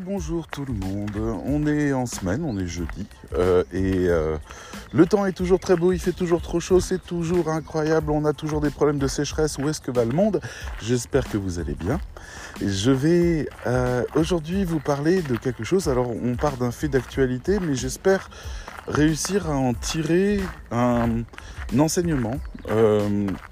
Bonjour 0.00 0.46
tout 0.48 0.64
le 0.64 0.72
monde. 0.72 1.10
On 1.44 1.66
est 1.66 1.92
en 1.92 2.06
semaine, 2.06 2.42
on 2.42 2.58
est 2.58 2.66
jeudi. 2.66 3.06
euh, 3.34 3.64
et 3.70 4.08
euh, 4.08 4.38
le 4.92 5.04
temps 5.04 5.26
est 5.26 5.32
toujours 5.32 5.60
très 5.60 5.76
beau, 5.76 5.92
il 5.92 5.98
fait 5.98 6.12
toujours 6.12 6.40
trop 6.40 6.58
chaud, 6.58 6.80
c'est 6.80 7.04
toujours 7.04 7.50
incroyable. 7.50 8.10
On 8.10 8.24
a 8.24 8.32
toujours 8.32 8.62
des 8.62 8.70
problèmes 8.70 8.98
de 8.98 9.06
sécheresse. 9.06 9.58
Où 9.58 9.68
est-ce 9.68 9.82
que 9.82 9.90
va 9.90 10.06
le 10.06 10.12
monde? 10.12 10.40
J'espère 10.80 11.28
que 11.28 11.36
vous 11.36 11.58
allez 11.58 11.74
bien. 11.74 12.00
Je 12.64 12.90
vais 12.92 13.46
euh, 13.66 14.04
aujourd'hui 14.14 14.64
vous 14.64 14.80
parler 14.80 15.20
de 15.20 15.36
quelque 15.36 15.64
chose. 15.64 15.88
Alors, 15.88 16.10
on 16.10 16.34
part 16.34 16.56
d'un 16.56 16.70
fait 16.70 16.88
d'actualité, 16.88 17.58
mais 17.60 17.74
j'espère 17.74 18.30
réussir 18.88 19.50
à 19.50 19.54
en 19.54 19.74
tirer 19.74 20.40
un, 20.70 21.24
un 21.74 21.78
enseignement 21.78 22.38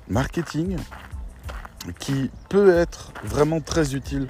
marketing 0.09 0.77
qui 1.99 2.31
peut 2.49 2.75
être 2.75 3.13
vraiment 3.23 3.61
très 3.61 3.95
utile 3.95 4.29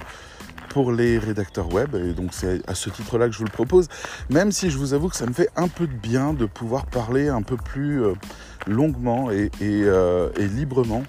pour 0.73 0.91
les 0.91 1.19
rédacteurs 1.19 1.71
web. 1.71 1.95
Et 1.95 2.13
donc 2.13 2.31
c'est 2.33 2.67
à 2.67 2.73
ce 2.73 2.89
titre-là 2.89 3.27
que 3.27 3.33
je 3.33 3.37
vous 3.37 3.45
le 3.45 3.51
propose. 3.51 3.87
Même 4.31 4.51
si 4.51 4.71
je 4.71 4.77
vous 4.77 4.93
avoue 4.95 5.07
que 5.07 5.15
ça 5.15 5.27
me 5.27 5.33
fait 5.33 5.49
un 5.55 5.67
peu 5.67 5.85
de 5.85 5.93
bien 5.93 6.33
de 6.33 6.45
pouvoir 6.45 6.87
parler 6.87 7.29
un 7.29 7.43
peu 7.43 7.57
plus 7.57 8.03
euh, 8.03 8.13
longuement 8.65 9.29
euh, 9.31 10.29
et 10.35 10.47
librement 10.47 11.03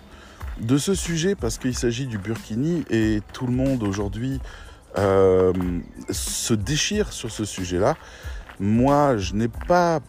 de 0.60 0.76
ce 0.76 0.94
sujet 0.94 1.34
parce 1.34 1.56
qu'il 1.58 1.74
s'agit 1.74 2.06
du 2.06 2.18
Burkini 2.18 2.84
et 2.90 3.22
tout 3.32 3.46
le 3.46 3.52
monde 3.52 3.82
aujourd'hui 3.82 4.38
euh, 4.98 5.52
se 6.10 6.52
déchire 6.52 7.12
sur 7.12 7.30
ce 7.30 7.46
sujet-là. 7.46 7.96
Moi, 8.60 9.16
je 9.16 9.32
n'ai 9.32 9.48
pas 9.48 10.00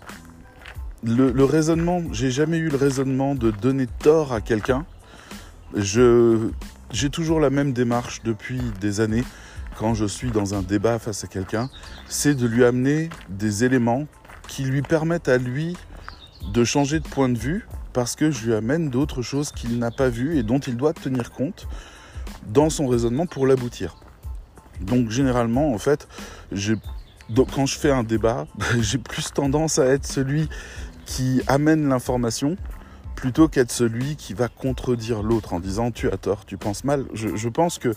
le, 1.03 1.31
le 1.31 1.43
raisonnement, 1.45 2.03
j'ai 2.11 2.29
jamais 2.29 2.57
eu 2.57 2.69
le 2.69 2.77
raisonnement 2.77 3.35
de 3.35 3.51
donner 3.51 3.87
tort 3.87 4.33
à 4.33 4.41
quelqu'un. 4.41 4.85
Je, 5.75 6.49
j'ai 6.91 7.09
toujours 7.09 7.39
la 7.39 7.49
même 7.49 7.73
démarche 7.73 8.21
depuis 8.23 8.61
des 8.81 8.99
années 8.99 9.23
quand 9.77 9.93
je 9.93 10.05
suis 10.05 10.31
dans 10.31 10.53
un 10.53 10.61
débat 10.61 10.99
face 10.99 11.23
à 11.23 11.27
quelqu'un, 11.27 11.69
c'est 12.07 12.35
de 12.35 12.47
lui 12.47 12.63
amener 12.65 13.09
des 13.29 13.63
éléments 13.63 14.05
qui 14.47 14.63
lui 14.63 14.81
permettent 14.81 15.29
à 15.29 15.37
lui 15.37 15.75
de 16.53 16.63
changer 16.63 16.99
de 16.99 17.07
point 17.07 17.29
de 17.29 17.37
vue 17.37 17.67
parce 17.93 18.15
que 18.15 18.31
je 18.31 18.47
lui 18.47 18.53
amène 18.53 18.89
d'autres 18.89 19.21
choses 19.21 19.51
qu'il 19.51 19.79
n'a 19.79 19.91
pas 19.91 20.09
vues 20.09 20.37
et 20.37 20.43
dont 20.43 20.59
il 20.59 20.77
doit 20.77 20.93
tenir 20.93 21.31
compte 21.31 21.67
dans 22.47 22.69
son 22.69 22.87
raisonnement 22.87 23.25
pour 23.25 23.47
l'aboutir. 23.47 23.95
Donc 24.81 25.09
généralement, 25.09 25.73
en 25.73 25.77
fait, 25.77 26.07
donc, 27.29 27.49
quand 27.55 27.65
je 27.65 27.77
fais 27.77 27.91
un 27.91 28.03
débat, 28.03 28.45
j'ai 28.79 28.97
plus 28.97 29.31
tendance 29.33 29.79
à 29.79 29.85
être 29.85 30.05
celui 30.05 30.49
qui 31.05 31.41
amène 31.47 31.87
l'information 31.89 32.55
plutôt 33.15 33.47
qu'être 33.47 33.71
celui 33.71 34.15
qui 34.15 34.33
va 34.33 34.47
contredire 34.49 35.23
l'autre 35.23 35.53
en 35.53 35.59
disant 35.59 35.89
tu 35.89 36.09
as 36.11 36.17
tort, 36.17 36.45
tu 36.45 36.57
penses 36.57 36.83
mal. 36.83 37.05
Je, 37.13 37.35
je 37.35 37.49
pense 37.49 37.79
que 37.79 37.93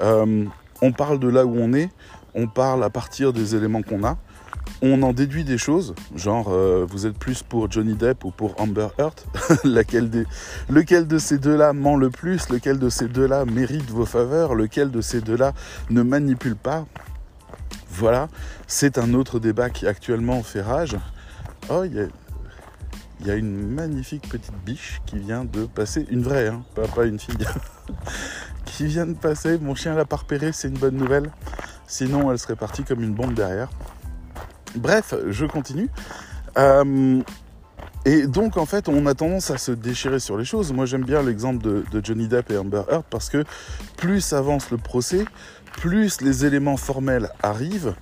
euh, 0.00 0.44
on 0.82 0.92
parle 0.92 1.18
de 1.18 1.28
là 1.28 1.44
où 1.46 1.56
on 1.56 1.72
est, 1.72 1.90
on 2.34 2.46
parle 2.46 2.84
à 2.84 2.90
partir 2.90 3.32
des 3.32 3.54
éléments 3.54 3.82
qu'on 3.82 4.04
a, 4.04 4.16
on 4.82 5.02
en 5.02 5.12
déduit 5.12 5.44
des 5.44 5.58
choses, 5.58 5.94
genre 6.14 6.48
euh, 6.50 6.86
vous 6.88 7.06
êtes 7.06 7.18
plus 7.18 7.42
pour 7.42 7.70
Johnny 7.70 7.94
Depp 7.94 8.24
ou 8.24 8.30
pour 8.30 8.60
Amber 8.60 8.88
Heard, 8.98 9.14
lequel 9.64 11.06
de 11.08 11.18
ces 11.18 11.38
deux-là 11.38 11.72
ment 11.72 11.96
le 11.96 12.10
plus, 12.10 12.48
lequel 12.48 12.78
de 12.78 12.88
ces 12.88 13.08
deux-là 13.08 13.44
mérite 13.44 13.90
vos 13.90 14.06
faveurs, 14.06 14.54
lequel 14.54 14.90
de 14.90 15.00
ces 15.00 15.20
deux-là 15.20 15.52
ne 15.90 16.02
manipule 16.02 16.56
pas? 16.56 16.86
Voilà, 17.90 18.28
c'est 18.66 18.98
un 18.98 19.14
autre 19.14 19.40
débat 19.40 19.70
qui 19.70 19.86
actuellement 19.86 20.42
fait 20.42 20.62
rage. 20.62 20.96
Oh, 21.70 21.82
il 21.84 21.94
y 21.94 22.00
a, 22.00 22.06
il 23.20 23.26
y 23.26 23.30
a 23.30 23.34
une 23.34 23.74
magnifique 23.74 24.28
petite 24.28 24.54
biche 24.64 25.00
qui 25.06 25.18
vient 25.18 25.44
de 25.44 25.66
passer, 25.66 26.06
une 26.10 26.22
vraie, 26.22 26.48
hein, 26.48 26.62
pas, 26.76 26.86
pas 26.86 27.04
une 27.06 27.18
fille, 27.18 27.36
qui 28.78 28.86
vient 28.86 29.06
de 29.06 29.14
passer. 29.14 29.58
Mon 29.58 29.74
chien 29.74 29.96
l'a 29.96 30.04
pas 30.04 30.14
repéré, 30.14 30.52
c'est 30.52 30.68
une 30.68 30.78
bonne 30.78 30.94
nouvelle. 30.94 31.32
Sinon, 31.88 32.30
elle 32.30 32.38
serait 32.38 32.54
partie 32.54 32.84
comme 32.84 33.02
une 33.02 33.12
bombe 33.12 33.34
derrière. 33.34 33.68
Bref, 34.76 35.14
je 35.26 35.46
continue. 35.46 35.88
Euh, 36.56 37.20
et 38.04 38.28
donc, 38.28 38.56
en 38.56 38.66
fait, 38.66 38.88
on 38.88 39.04
a 39.06 39.14
tendance 39.14 39.50
à 39.50 39.58
se 39.58 39.72
déchirer 39.72 40.20
sur 40.20 40.38
les 40.38 40.44
choses. 40.44 40.72
Moi, 40.72 40.86
j'aime 40.86 41.04
bien 41.04 41.24
l'exemple 41.24 41.60
de, 41.60 41.84
de 41.90 42.04
Johnny 42.04 42.28
Depp 42.28 42.52
et 42.52 42.56
Amber 42.56 42.82
Heard 42.88 43.02
parce 43.10 43.30
que 43.30 43.42
plus 43.96 44.32
avance 44.32 44.70
le 44.70 44.76
procès, 44.76 45.24
plus 45.72 46.20
les 46.20 46.46
éléments 46.46 46.76
formels 46.76 47.30
arrivent, 47.42 47.96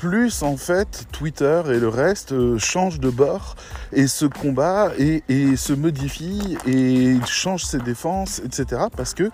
plus 0.00 0.42
en 0.42 0.56
fait 0.56 1.06
Twitter 1.12 1.60
et 1.66 1.78
le 1.78 1.88
reste 1.88 2.32
euh, 2.32 2.56
changent 2.56 3.00
de 3.00 3.10
bord 3.10 3.54
et 3.92 4.06
se 4.06 4.24
combat 4.24 4.92
et, 4.96 5.22
se 5.56 5.74
modifie 5.74 6.56
et 6.66 7.18
change 7.26 7.66
ses 7.66 7.80
défenses, 7.80 8.40
etc. 8.42 8.84
Parce 8.96 9.12
que 9.12 9.30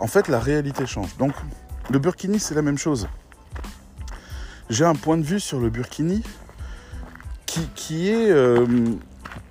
en 0.00 0.06
fait 0.06 0.28
la 0.28 0.38
réalité 0.38 0.86
change. 0.86 1.14
Donc 1.18 1.34
le 1.90 1.98
Burkini 1.98 2.40
c'est 2.40 2.54
la 2.54 2.62
même 2.62 2.78
chose. 2.78 3.08
J'ai 4.70 4.86
un 4.86 4.94
point 4.94 5.18
de 5.18 5.22
vue 5.22 5.38
sur 5.38 5.60
le 5.60 5.68
Burkini 5.68 6.22
qui, 7.44 7.68
qui 7.74 8.08
est 8.08 8.30
euh, 8.30 8.64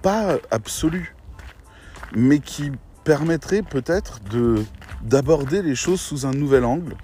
pas 0.01 0.37
absolu, 0.49 1.15
mais 2.15 2.39
qui 2.39 2.71
permettrait 3.03 3.61
peut-être 3.61 4.19
de 4.31 4.63
d'aborder 5.03 5.61
les 5.61 5.75
choses 5.75 6.01
sous 6.01 6.25
un 6.25 6.31
nouvel 6.31 6.65
angle 6.65 6.95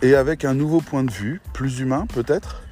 et 0.00 0.14
avec 0.14 0.46
un 0.46 0.54
nouveau 0.54 0.80
point 0.80 1.04
de 1.04 1.12
vue, 1.12 1.42
plus 1.52 1.80
humain 1.80 2.06
peut-être, 2.14 2.62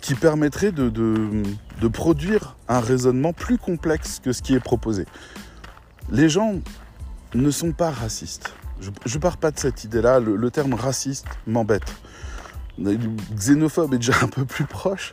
qui 0.00 0.14
permettrait 0.14 0.72
de, 0.72 0.88
de, 0.88 1.88
produire 1.88 2.56
un 2.68 2.80
raisonnement 2.80 3.32
plus 3.32 3.58
complexe 3.58 4.20
que 4.22 4.32
ce 4.32 4.42
qui 4.42 4.54
est 4.54 4.60
proposé. 4.60 5.06
Les 6.10 6.28
gens 6.28 6.54
ne 7.34 7.50
sont 7.50 7.72
pas 7.72 7.90
racistes. 7.90 8.52
Je 8.80 8.90
ne 9.16 9.20
pars 9.20 9.36
pas 9.36 9.50
de 9.50 9.58
cette 9.58 9.84
idée-là. 9.84 10.20
Le, 10.20 10.50
terme 10.50 10.74
raciste 10.74 11.26
m'embête. 11.46 11.94
Xénophobe 13.34 13.94
est 13.94 13.98
déjà 13.98 14.14
un 14.22 14.28
peu 14.28 14.44
plus 14.44 14.64
proche, 14.64 15.12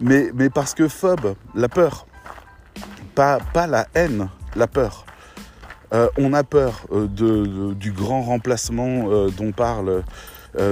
mais, 0.00 0.30
mais 0.34 0.50
parce 0.50 0.74
que 0.74 0.86
phobe, 0.86 1.34
la 1.54 1.68
peur, 1.68 2.06
pas, 3.14 3.38
pas 3.54 3.66
la 3.66 3.88
haine, 3.94 4.28
la 4.54 4.66
peur. 4.66 5.06
Euh, 5.92 6.08
on 6.18 6.32
a 6.32 6.42
peur 6.42 6.86
euh, 6.92 7.06
de, 7.06 7.72
du 7.74 7.92
grand 7.92 8.22
remplacement 8.22 9.10
euh, 9.10 9.30
dont 9.30 9.52
parle 9.52 10.02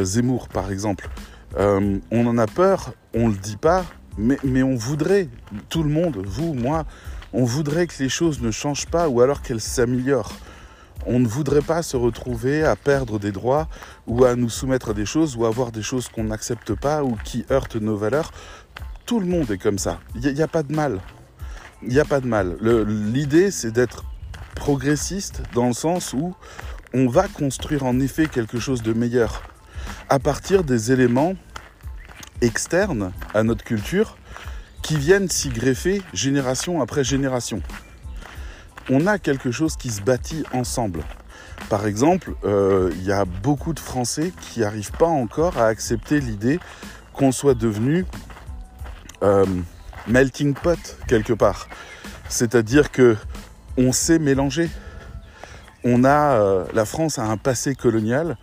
Zemmour, 0.02 0.48
par 0.48 0.70
exemple. 0.70 1.10
On 1.58 2.26
en 2.26 2.38
a 2.38 2.46
peur, 2.46 2.94
on 3.14 3.28
le 3.28 3.34
dit 3.34 3.56
pas, 3.56 3.84
mais, 4.19 4.38
mais 4.44 4.62
on 4.62 4.75
voudrait, 4.75 5.28
tout 5.69 5.82
le 5.82 5.91
monde, 5.91 6.22
vous, 6.25 6.54
moi, 6.54 6.84
on 7.32 7.44
voudrait 7.44 7.86
que 7.86 8.02
les 8.02 8.08
choses 8.08 8.41
ne 8.41 8.50
changent 8.50 8.86
pas 8.86 9.08
ou 9.08 9.20
alors 9.20 9.42
qu'elles 9.42 9.60
s'améliorent. 9.60 10.32
On 11.06 11.19
ne 11.19 11.26
voudrait 11.26 11.60
pas 11.60 11.82
se 11.82 11.97
retrouver 11.97 12.64
à 12.64 12.76
perdre 12.76 13.19
des 13.19 13.32
droits 13.32 13.69
ou 14.06 14.25
à 14.25 14.36
nous 14.36 14.48
soumettre 14.48 14.91
à 14.91 14.94
des 14.94 15.04
choses 15.04 15.36
ou 15.36 15.44
à 15.44 15.48
avoir 15.48 15.70
des 15.70 15.82
choses 15.82 16.08
qu'on 16.08 16.25
n'accepte 16.25 16.75
pas 16.75 17.04
ou 17.04 17.16
qui 17.25 17.44
heurtent 17.50 17.76
nos 17.76 17.97
valeurs. 17.97 18.30
Tout 19.04 19.20
le 19.20 19.26
monde 19.26 19.50
est 19.50 19.58
comme 19.58 19.78
ça. 19.78 20.00
Il 20.14 20.20
n'y 20.32 20.42
a, 20.42 20.48
pas 20.48 20.62
de 20.62 20.75
mal. 20.75 21.00
Il 21.82 21.88
n'y 21.88 22.00
a 22.00 22.04
pas 22.04 22.20
de 22.20 22.26
mal. 22.26 22.56
L'idée, 22.86 23.50
c'est 23.50 23.70
d'être 23.70 24.04
progressiste 24.54 25.42
dans 25.52 25.66
le 25.66 25.72
sens 25.72 26.14
où 26.14 26.34
on 26.94 27.08
va 27.08 27.28
construire 27.28 27.84
en 27.84 27.98
effet 28.00 28.26
quelque 28.26 28.58
chose 28.58 28.82
de 28.82 28.92
meilleur 28.92 29.42
à 30.08 30.19
partir 30.19 30.64
des 30.64 30.92
éléments 30.92 31.34
externes 32.40 33.12
à 33.34 33.42
notre 33.42 33.64
culture 33.64 34.16
qui 34.82 34.96
viennent 34.96 35.28
s'y 35.28 35.48
greffer 35.48 36.02
génération 36.12 36.82
après 36.82 37.04
génération. 37.04 37.62
On 38.90 39.06
a 39.06 39.18
quelque 39.18 39.50
chose 39.50 39.76
qui 39.76 39.90
se 39.90 40.02
bâtit 40.02 40.44
ensemble. 40.52 41.02
Par 41.70 41.86
exemple, 41.86 42.34
euh, 42.44 42.90
il 42.96 43.04
y 43.04 43.12
a 43.12 43.24
beaucoup 43.24 43.72
de 43.72 43.80
Français 43.80 44.32
qui 44.40 44.60
n'arrivent 44.60 44.92
pas 44.92 45.06
encore 45.06 45.56
à 45.56 45.66
accepter 45.66 46.20
l'idée 46.20 46.60
qu'on 47.14 47.32
soit 47.32 47.54
devenu 47.54 48.04
euh, 49.22 49.46
melting 50.06 50.54
pot 50.54 50.98
quelque 51.08 51.32
part. 51.32 51.68
C'est-à-dire 52.28 52.90
que 52.90 53.16
on 53.76 53.92
sait 53.92 54.18
mélanger. 54.18 54.68
On 55.84 56.04
a 56.04 56.38
euh, 56.38 56.64
la 56.75 56.84
France 56.84 57.19
a 57.19 57.25
un 57.25 57.37
passé 57.37 57.75
colonial 57.75 58.37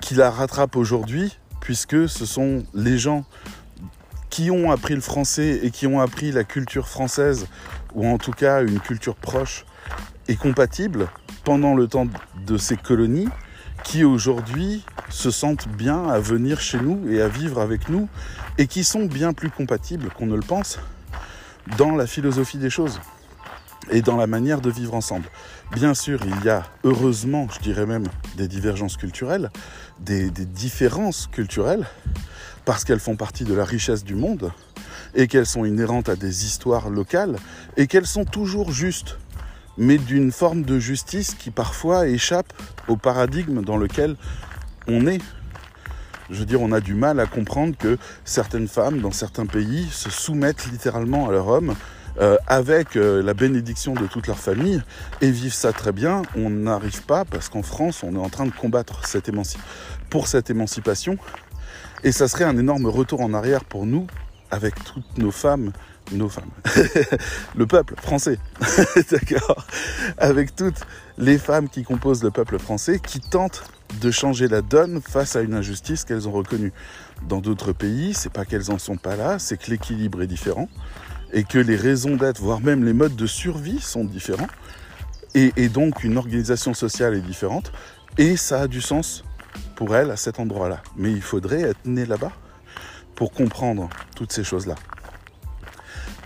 qui 0.00 0.14
la 0.14 0.30
rattrape 0.30 0.76
aujourd'hui, 0.76 1.38
puisque 1.62 2.08
ce 2.08 2.26
sont 2.26 2.64
les 2.74 2.98
gens 2.98 3.24
qui 4.30 4.50
ont 4.50 4.70
appris 4.70 4.94
le 4.94 5.00
français 5.00 5.60
et 5.62 5.70
qui 5.70 5.86
ont 5.86 6.00
appris 6.00 6.32
la 6.32 6.44
culture 6.44 6.88
française, 6.88 7.46
ou 7.94 8.06
en 8.06 8.18
tout 8.18 8.32
cas 8.32 8.62
une 8.62 8.80
culture 8.80 9.14
proche 9.14 9.64
et 10.28 10.36
compatible, 10.36 11.08
pendant 11.44 11.74
le 11.74 11.86
temps 11.88 12.06
de 12.46 12.56
ces 12.56 12.76
colonies, 12.76 13.28
qui 13.84 14.04
aujourd'hui 14.04 14.84
se 15.08 15.30
sentent 15.30 15.68
bien 15.68 16.08
à 16.08 16.18
venir 16.18 16.60
chez 16.60 16.78
nous 16.78 17.08
et 17.10 17.20
à 17.20 17.28
vivre 17.28 17.60
avec 17.60 17.88
nous, 17.88 18.08
et 18.58 18.66
qui 18.66 18.84
sont 18.84 19.06
bien 19.06 19.32
plus 19.32 19.50
compatibles 19.50 20.08
qu'on 20.10 20.26
ne 20.26 20.36
le 20.36 20.42
pense 20.42 20.78
dans 21.78 21.94
la 21.94 22.06
philosophie 22.06 22.58
des 22.58 22.70
choses 22.70 23.00
et 23.90 24.02
dans 24.02 24.16
la 24.16 24.26
manière 24.26 24.60
de 24.60 24.70
vivre 24.70 24.94
ensemble. 24.94 25.26
Bien 25.72 25.94
sûr, 25.94 26.20
il 26.24 26.44
y 26.44 26.48
a 26.48 26.62
heureusement, 26.84 27.48
je 27.52 27.60
dirais 27.60 27.86
même, 27.86 28.04
des 28.36 28.48
divergences 28.48 28.96
culturelles, 28.96 29.50
des, 30.00 30.30
différences 30.30 31.26
culturelles, 31.26 31.86
parce 32.64 32.84
qu'elles 32.84 33.00
font 33.00 33.16
partie 33.16 33.44
de 33.44 33.54
la 33.54 33.64
richesse 33.64 34.04
du 34.04 34.14
monde, 34.14 34.52
et 35.14 35.26
qu'elles 35.26 35.46
sont 35.46 35.64
inhérentes 35.64 36.08
à 36.08 36.16
des 36.16 36.44
histoires 36.44 36.90
locales, 36.90 37.36
et 37.76 37.86
qu'elles 37.86 38.06
sont 38.06 38.24
toujours 38.24 38.72
justes, 38.72 39.18
mais 39.76 39.98
d'une 39.98 40.32
forme 40.32 40.62
de 40.62 40.78
justice 40.78 41.34
qui 41.34 41.50
parfois 41.50 42.08
échappe 42.08 42.52
au 42.88 42.96
paradigme 42.96 43.62
dans 43.62 43.76
lequel 43.76 44.16
on 44.86 45.06
est. 45.06 45.20
Je 46.30 46.38
veux 46.38 46.46
dire, 46.46 46.60
on 46.60 46.72
a 46.72 46.80
du 46.80 46.94
mal 46.94 47.20
à 47.20 47.26
comprendre 47.26 47.76
que 47.76 47.98
certaines 48.24 48.68
femmes 48.68 49.00
dans 49.00 49.10
certains 49.10 49.46
pays 49.46 49.88
se 49.90 50.10
soumettent 50.10 50.66
littéralement 50.70 51.28
à 51.28 51.32
leur 51.32 51.48
homme 51.48 51.74
euh, 52.20 52.36
avec 52.46 52.96
euh, 52.96 53.22
la 53.22 53.32
bénédiction 53.32 53.94
de 53.94 54.06
toute 54.06 54.26
leur 54.26 54.38
famille 54.38 54.82
et 55.20 55.30
vivent 55.30 55.54
ça 55.54 55.72
très 55.72 55.92
bien. 55.92 56.22
On 56.36 56.50
n'arrive 56.50 57.02
pas 57.04 57.24
parce 57.24 57.48
qu'en 57.48 57.62
France, 57.62 58.02
on 58.02 58.14
est 58.14 58.18
en 58.18 58.28
train 58.28 58.46
de 58.46 58.52
combattre 58.52 59.06
cette 59.06 59.30
pour 60.10 60.28
cette 60.28 60.50
émancipation. 60.50 61.16
Et 62.04 62.12
ça 62.12 62.28
serait 62.28 62.44
un 62.44 62.58
énorme 62.58 62.86
retour 62.86 63.20
en 63.22 63.32
arrière 63.32 63.64
pour 63.64 63.86
nous, 63.86 64.06
avec 64.50 64.74
toutes 64.84 65.16
nos 65.16 65.30
femmes, 65.30 65.72
nos 66.10 66.28
femmes, 66.28 66.50
le 67.56 67.66
peuple 67.66 67.94
français, 67.96 68.38
d'accord, 69.10 69.64
avec 70.18 70.54
toutes 70.54 70.80
les 71.16 71.38
femmes 71.38 71.68
qui 71.68 71.84
composent 71.84 72.24
le 72.24 72.30
peuple 72.30 72.58
français, 72.58 72.98
qui 72.98 73.20
tentent 73.20 73.62
de 74.00 74.10
changer 74.10 74.48
la 74.48 74.62
donne 74.62 75.00
face 75.00 75.36
à 75.36 75.42
une 75.42 75.54
injustice 75.54 76.04
qu'elles 76.04 76.28
ont 76.28 76.32
reconnue. 76.32 76.72
Dans 77.28 77.40
d'autres 77.40 77.72
pays, 77.72 78.14
c'est 78.14 78.32
pas 78.32 78.44
qu'elles 78.44 78.70
en 78.70 78.78
sont 78.78 78.96
pas 78.96 79.16
là, 79.16 79.38
c'est 79.38 79.56
que 79.56 79.70
l'équilibre 79.70 80.22
est 80.22 80.26
différent 80.26 80.68
et 81.32 81.44
que 81.44 81.58
les 81.58 81.76
raisons 81.76 82.16
d'être, 82.16 82.40
voire 82.40 82.60
même 82.60 82.84
les 82.84 82.92
modes 82.92 83.16
de 83.16 83.26
survie 83.26 83.80
sont 83.80 84.04
différents, 84.04 84.48
et, 85.34 85.68
donc 85.70 86.04
une 86.04 86.18
organisation 86.18 86.74
sociale 86.74 87.14
est 87.14 87.22
différente, 87.22 87.72
et 88.18 88.36
ça 88.36 88.62
a 88.62 88.68
du 88.68 88.82
sens 88.82 89.24
pour 89.76 89.96
elle 89.96 90.10
à 90.10 90.16
cet 90.16 90.38
endroit-là. 90.38 90.82
Mais 90.96 91.10
il 91.10 91.22
faudrait 91.22 91.62
être 91.62 91.86
né 91.86 92.04
là-bas 92.04 92.32
pour 93.14 93.32
comprendre 93.32 93.88
toutes 94.14 94.32
ces 94.32 94.44
choses-là. 94.44 94.74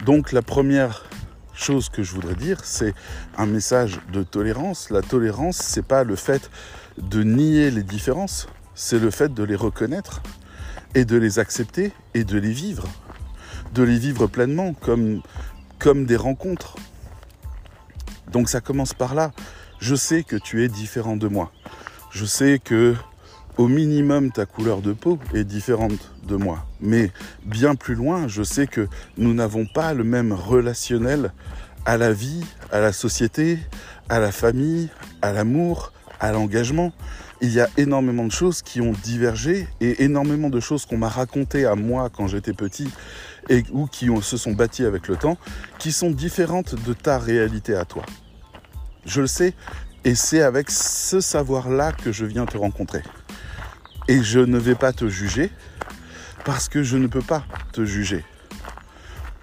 Donc 0.04 0.32
la 0.32 0.42
première 0.42 1.04
chose 1.54 1.88
que 1.88 2.02
je 2.02 2.12
voudrais 2.12 2.34
dire, 2.34 2.60
c'est 2.64 2.94
un 3.38 3.46
message 3.46 4.00
de 4.12 4.24
tolérance. 4.24 4.90
La 4.90 5.02
tolérance, 5.02 5.58
c'est 5.58 5.86
pas 5.86 6.02
le 6.02 6.16
fait 6.16 6.50
de 6.98 7.22
nier 7.22 7.70
les 7.70 7.84
différences, 7.84 8.48
c'est 8.74 8.98
le 8.98 9.10
fait 9.10 9.32
de 9.32 9.44
les 9.44 9.56
reconnaître 9.56 10.20
et 10.94 11.04
de 11.04 11.16
les 11.16 11.38
accepter 11.38 11.92
et 12.14 12.24
de 12.24 12.38
les 12.38 12.50
vivre 12.50 12.88
de 13.74 13.82
les 13.82 13.98
vivre 13.98 14.26
pleinement, 14.26 14.74
comme, 14.74 15.22
comme 15.78 16.06
des 16.06 16.16
rencontres. 16.16 16.76
Donc 18.32 18.48
ça 18.48 18.60
commence 18.60 18.94
par 18.94 19.14
là. 19.14 19.32
Je 19.78 19.94
sais 19.94 20.22
que 20.22 20.36
tu 20.36 20.64
es 20.64 20.68
différent 20.68 21.16
de 21.16 21.28
moi. 21.28 21.52
Je 22.10 22.24
sais 22.24 22.58
que 22.58 22.94
au 23.56 23.68
minimum 23.68 24.30
ta 24.30 24.46
couleur 24.46 24.82
de 24.82 24.92
peau 24.92 25.18
est 25.34 25.44
différente 25.44 26.12
de 26.26 26.36
moi. 26.36 26.64
Mais 26.80 27.10
bien 27.44 27.74
plus 27.74 27.94
loin, 27.94 28.28
je 28.28 28.42
sais 28.42 28.66
que 28.66 28.88
nous 29.16 29.34
n'avons 29.34 29.66
pas 29.66 29.94
le 29.94 30.04
même 30.04 30.32
relationnel 30.32 31.32
à 31.84 31.96
la 31.96 32.12
vie, 32.12 32.44
à 32.72 32.80
la 32.80 32.92
société, 32.92 33.58
à 34.08 34.18
la 34.18 34.32
famille, 34.32 34.88
à 35.22 35.32
l'amour, 35.32 35.92
à 36.20 36.32
l'engagement. 36.32 36.92
Il 37.40 37.52
y 37.52 37.60
a 37.60 37.68
énormément 37.76 38.24
de 38.24 38.32
choses 38.32 38.62
qui 38.62 38.80
ont 38.80 38.92
divergé 38.92 39.68
et 39.80 40.04
énormément 40.04 40.48
de 40.48 40.60
choses 40.60 40.86
qu'on 40.86 40.98
m'a 40.98 41.08
racontées 41.08 41.66
à 41.66 41.74
moi 41.74 42.10
quand 42.10 42.26
j'étais 42.26 42.54
petit 42.54 42.88
ou 43.72 43.86
qui 43.86 44.08
se 44.22 44.36
sont 44.36 44.52
bâtis 44.52 44.84
avec 44.84 45.08
le 45.08 45.16
temps, 45.16 45.38
qui 45.78 45.92
sont 45.92 46.10
différentes 46.10 46.74
de 46.84 46.92
ta 46.92 47.18
réalité 47.18 47.74
à 47.74 47.84
toi. 47.84 48.04
Je 49.04 49.20
le 49.20 49.26
sais, 49.26 49.54
et 50.04 50.14
c'est 50.14 50.42
avec 50.42 50.70
ce 50.70 51.20
savoir-là 51.20 51.92
que 51.92 52.12
je 52.12 52.24
viens 52.24 52.46
te 52.46 52.56
rencontrer. 52.56 53.02
Et 54.08 54.22
je 54.22 54.40
ne 54.40 54.58
vais 54.58 54.74
pas 54.74 54.92
te 54.92 55.08
juger, 55.08 55.50
parce 56.44 56.68
que 56.68 56.82
je 56.82 56.96
ne 56.96 57.06
peux 57.06 57.22
pas 57.22 57.44
te 57.72 57.84
juger. 57.84 58.24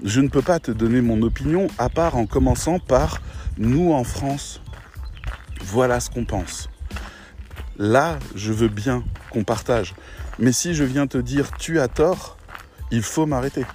Je 0.04 0.20
ne 0.22 0.28
peux 0.28 0.42
pas 0.42 0.60
te 0.60 0.72
donner 0.72 1.02
mon 1.02 1.22
opinion, 1.22 1.68
à 1.78 1.90
part 1.90 2.16
en 2.18 2.26
commençant 2.26 2.80
par 2.80 3.22
nous 3.58 3.94
en 3.94 4.04
France, 4.04 4.62
voilà 5.62 6.00
ce 6.00 6.10
qu'on 6.10 6.26
pense. 6.26 6.70
Là, 7.78 8.20
je 8.36 8.52
veux 8.52 8.68
bien 8.68 9.04
qu'on 9.32 9.44
partage. 9.44 9.96
Mais 10.40 10.52
si 10.52 10.74
je 10.74 10.84
viens 10.84 11.08
te 11.08 11.18
dire 11.18 11.52
tu 11.58 11.80
as 11.80 11.88
tort, 11.88 12.38
il 12.92 13.02
faut 13.02 13.26
m'arrêter. 13.26 13.66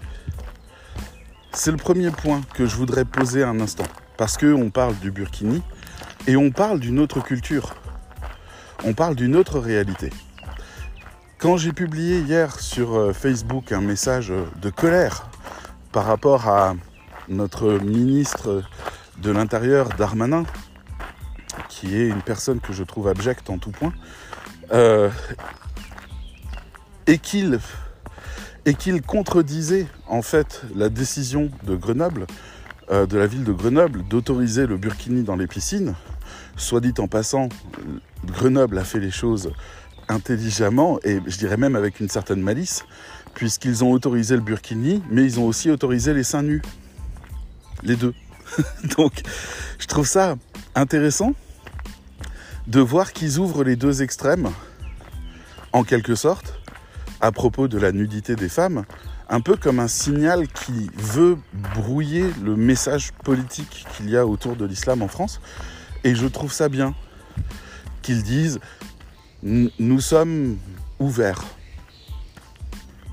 C'est 1.53 1.71
le 1.71 1.77
premier 1.77 2.11
point 2.11 2.41
que 2.55 2.67
je 2.67 2.77
voudrais 2.77 3.05
poser 3.05 3.43
un 3.43 3.61
instant. 3.61 3.87
Parce 4.17 4.37
qu'on 4.37 4.71
parle 4.71 4.97
du 4.99 5.11
Burkini 5.11 5.63
et 6.27 6.37
on 6.37 6.51
parle 6.51 6.81
d'une 6.81 6.99
autre 6.99 7.21
culture. 7.21 7.75
On 8.85 8.95
parle 8.95 9.15
d'une 9.15 9.35
autre 9.35 9.59
réalité. 9.59 10.11
Quand 11.39 11.57
j'ai 11.57 11.73
publié 11.73 12.21
hier 12.21 12.59
sur 12.59 12.97
euh, 12.97 13.13
Facebook 13.13 13.73
un 13.73 13.81
message 13.81 14.33
de 14.61 14.71
colère 14.71 15.29
par 15.93 16.05
rapport 16.05 16.49
à 16.49 16.75
notre 17.29 17.79
ministre 17.79 18.63
de 19.19 19.31
l'Intérieur, 19.31 19.89
Darmanin, 19.91 20.45
qui 21.69 21.97
est 21.97 22.09
une 22.09 22.23
personne 22.23 22.61
que 22.61 22.73
je 22.73 22.83
trouve 22.83 23.09
abjecte 23.09 23.51
en 23.51 23.59
tout 23.59 23.71
point, 23.71 23.93
euh, 24.73 25.11
et 27.07 27.19
qu'il 27.19 27.59
et 28.65 28.75
qu'il 28.75 29.03
contredisait 29.03 29.87
en 30.07 30.23
fait 30.23 30.63
la 30.75 30.89
décision 30.89 31.51
de 31.65 31.77
Grenoble, 31.77 32.27
euh, 32.91 33.07
de 33.07 33.19
la 33.19 33.27
ville 33.27 33.45
de 33.45 33.53
Grenoble, 33.53 34.03
d'autoriser 34.09 34.67
le 34.67 34.77
burkini 34.77 35.23
dans 35.23 35.37
les 35.37 35.47
piscines. 35.47 35.95
Soit 36.57 36.81
dit 36.81 36.95
en 36.99 37.09
passant, 37.09 37.49
Grenoble 38.25 38.79
a 38.79 38.85
fait 38.85 39.01
les 39.01 39.11
choses 39.11 39.53
intelligemment 40.09 40.99
et 41.05 41.21
je 41.27 41.39
dirais 41.39 41.57
même 41.57 41.77
avec 41.77 42.01
une 42.01 42.09
certaine 42.09 42.41
malice, 42.41 42.85
puisqu'ils 43.35 43.85
ont 43.85 43.93
autorisé 43.93 44.35
le 44.35 44.43
burkini, 44.43 45.03
mais 45.11 45.25
ils 45.25 45.39
ont 45.39 45.47
aussi 45.47 45.71
autorisé 45.71 46.15
les 46.15 46.25
seins 46.25 46.43
nus. 46.43 46.63
Les 47.83 47.97
deux. 47.97 48.15
Donc 48.97 49.23
je 49.79 49.87
trouve 49.87 50.07
ça 50.07 50.37
intéressant 50.75 51.35
de 52.67 52.81
voir 52.81 53.13
qu'ils 53.13 53.39
ouvrent 53.39 53.65
les 53.65 53.77
deux 53.77 54.03
extrêmes, 54.03 54.51
en 55.73 55.85
quelque 55.85 56.15
sorte, 56.15 56.58
à 57.21 57.33
propos 57.33 57.69
de 57.69 57.79
la 57.79 57.93
nudité 57.93 58.37
des 58.37 58.49
femmes, 58.49 58.85
un 59.29 59.41
peu 59.41 59.57
comme 59.57 59.81
un 59.81 59.89
signal 59.89 60.49
qui 60.49 60.91
veut 60.95 61.37
brouiller 61.75 62.27
le 62.43 62.57
message 62.57 63.13
politique 63.25 63.87
qu'il 63.97 64.09
y 64.11 64.17
a 64.17 64.27
autour 64.27 64.57
de 64.57 64.65
l'islam 64.65 65.03
en 65.03 65.09
France. 65.09 65.41
Et 66.05 66.15
je 66.15 66.27
trouve 66.27 66.53
ça 66.53 66.69
bien 66.69 66.95
qu'ils 68.03 68.23
disent 68.23 68.61
nous 69.43 70.01
sommes 70.01 70.59
ouverts 70.99 71.45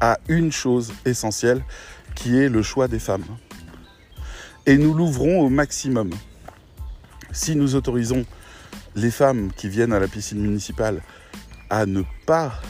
à 0.01 0.17
une 0.27 0.51
chose 0.51 0.93
essentielle 1.05 1.63
qui 2.15 2.37
est 2.37 2.49
le 2.49 2.61
choix 2.61 2.87
des 2.87 2.99
femmes. 2.99 3.25
Et 4.65 4.77
nous 4.77 4.93
l'ouvrons 4.93 5.41
au 5.41 5.49
maximum. 5.49 6.11
Si 7.31 7.55
nous 7.55 7.75
autorisons 7.75 8.25
les 8.95 9.11
femmes 9.11 9.51
qui 9.55 9.69
viennent 9.69 9.93
à 9.93 9.99
la 9.99 10.07
piscine 10.07 10.39
municipale 10.39 11.01
à 11.69 11.85
ne 11.85 12.03
pas 12.25 12.61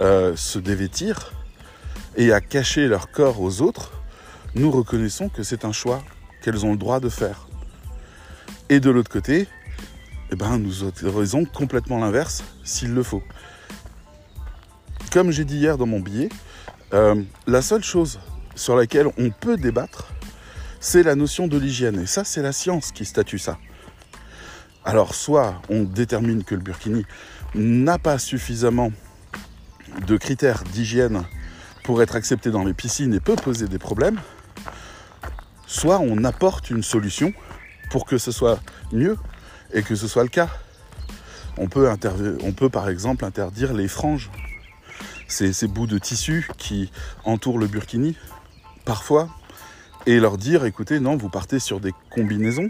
euh, 0.00 0.36
se 0.36 0.58
dévêtir 0.58 1.32
et 2.16 2.32
à 2.32 2.40
cacher 2.40 2.88
leur 2.88 3.10
corps 3.10 3.40
aux 3.40 3.62
autres, 3.62 3.92
nous 4.54 4.70
reconnaissons 4.70 5.28
que 5.28 5.42
c'est 5.42 5.64
un 5.64 5.72
choix 5.72 6.02
qu'elles 6.42 6.64
ont 6.64 6.72
le 6.72 6.78
droit 6.78 7.00
de 7.00 7.08
faire. 7.08 7.46
Et 8.68 8.80
de 8.80 8.90
l'autre 8.90 9.10
côté, 9.10 9.48
eh 10.30 10.36
ben, 10.36 10.58
nous 10.58 10.82
autorisons 10.82 11.44
complètement 11.44 11.98
l'inverse 11.98 12.42
s'il 12.64 12.94
le 12.94 13.02
faut. 13.02 13.22
Comme 15.12 15.30
j'ai 15.30 15.44
dit 15.44 15.56
hier 15.56 15.78
dans 15.78 15.86
mon 15.86 16.00
billet, 16.00 16.28
euh, 16.94 17.22
la 17.46 17.62
seule 17.62 17.84
chose 17.84 18.18
sur 18.54 18.76
laquelle 18.76 19.08
on 19.18 19.30
peut 19.30 19.56
débattre, 19.56 20.08
c'est 20.80 21.02
la 21.02 21.14
notion 21.14 21.46
de 21.46 21.58
l'hygiène. 21.58 22.00
Et 22.00 22.06
ça, 22.06 22.24
c'est 22.24 22.42
la 22.42 22.52
science 22.52 22.92
qui 22.92 23.04
statue 23.04 23.38
ça. 23.38 23.58
Alors, 24.84 25.14
soit 25.14 25.60
on 25.68 25.82
détermine 25.82 26.44
que 26.44 26.54
le 26.54 26.60
burkini 26.60 27.04
n'a 27.54 27.98
pas 27.98 28.18
suffisamment 28.18 28.92
de 30.06 30.16
critères 30.16 30.64
d'hygiène 30.64 31.24
pour 31.84 32.02
être 32.02 32.16
accepté 32.16 32.50
dans 32.50 32.64
les 32.64 32.74
piscines 32.74 33.14
et 33.14 33.20
peut 33.20 33.36
poser 33.36 33.68
des 33.68 33.78
problèmes, 33.78 34.20
soit 35.66 36.00
on 36.00 36.24
apporte 36.24 36.70
une 36.70 36.82
solution 36.82 37.32
pour 37.90 38.06
que 38.06 38.18
ce 38.18 38.32
soit 38.32 38.60
mieux 38.92 39.16
et 39.72 39.82
que 39.82 39.94
ce 39.94 40.08
soit 40.08 40.22
le 40.22 40.28
cas. 40.28 40.48
On 41.58 41.68
peut, 41.68 42.68
par 42.68 42.88
exemple 42.88 43.24
interdire 43.24 43.72
les 43.72 43.88
franges, 43.88 44.30
ces, 45.28 45.52
ces 45.52 45.68
bouts 45.68 45.86
de 45.86 45.98
tissu 45.98 46.48
qui 46.58 46.90
entourent 47.24 47.58
le 47.58 47.66
burkini, 47.66 48.16
parfois, 48.84 49.28
et 50.04 50.20
leur 50.20 50.36
dire 50.38 50.64
écoutez, 50.64 51.00
non, 51.00 51.16
vous 51.16 51.30
partez 51.30 51.58
sur 51.58 51.80
des 51.80 51.92
combinaisons 52.10 52.68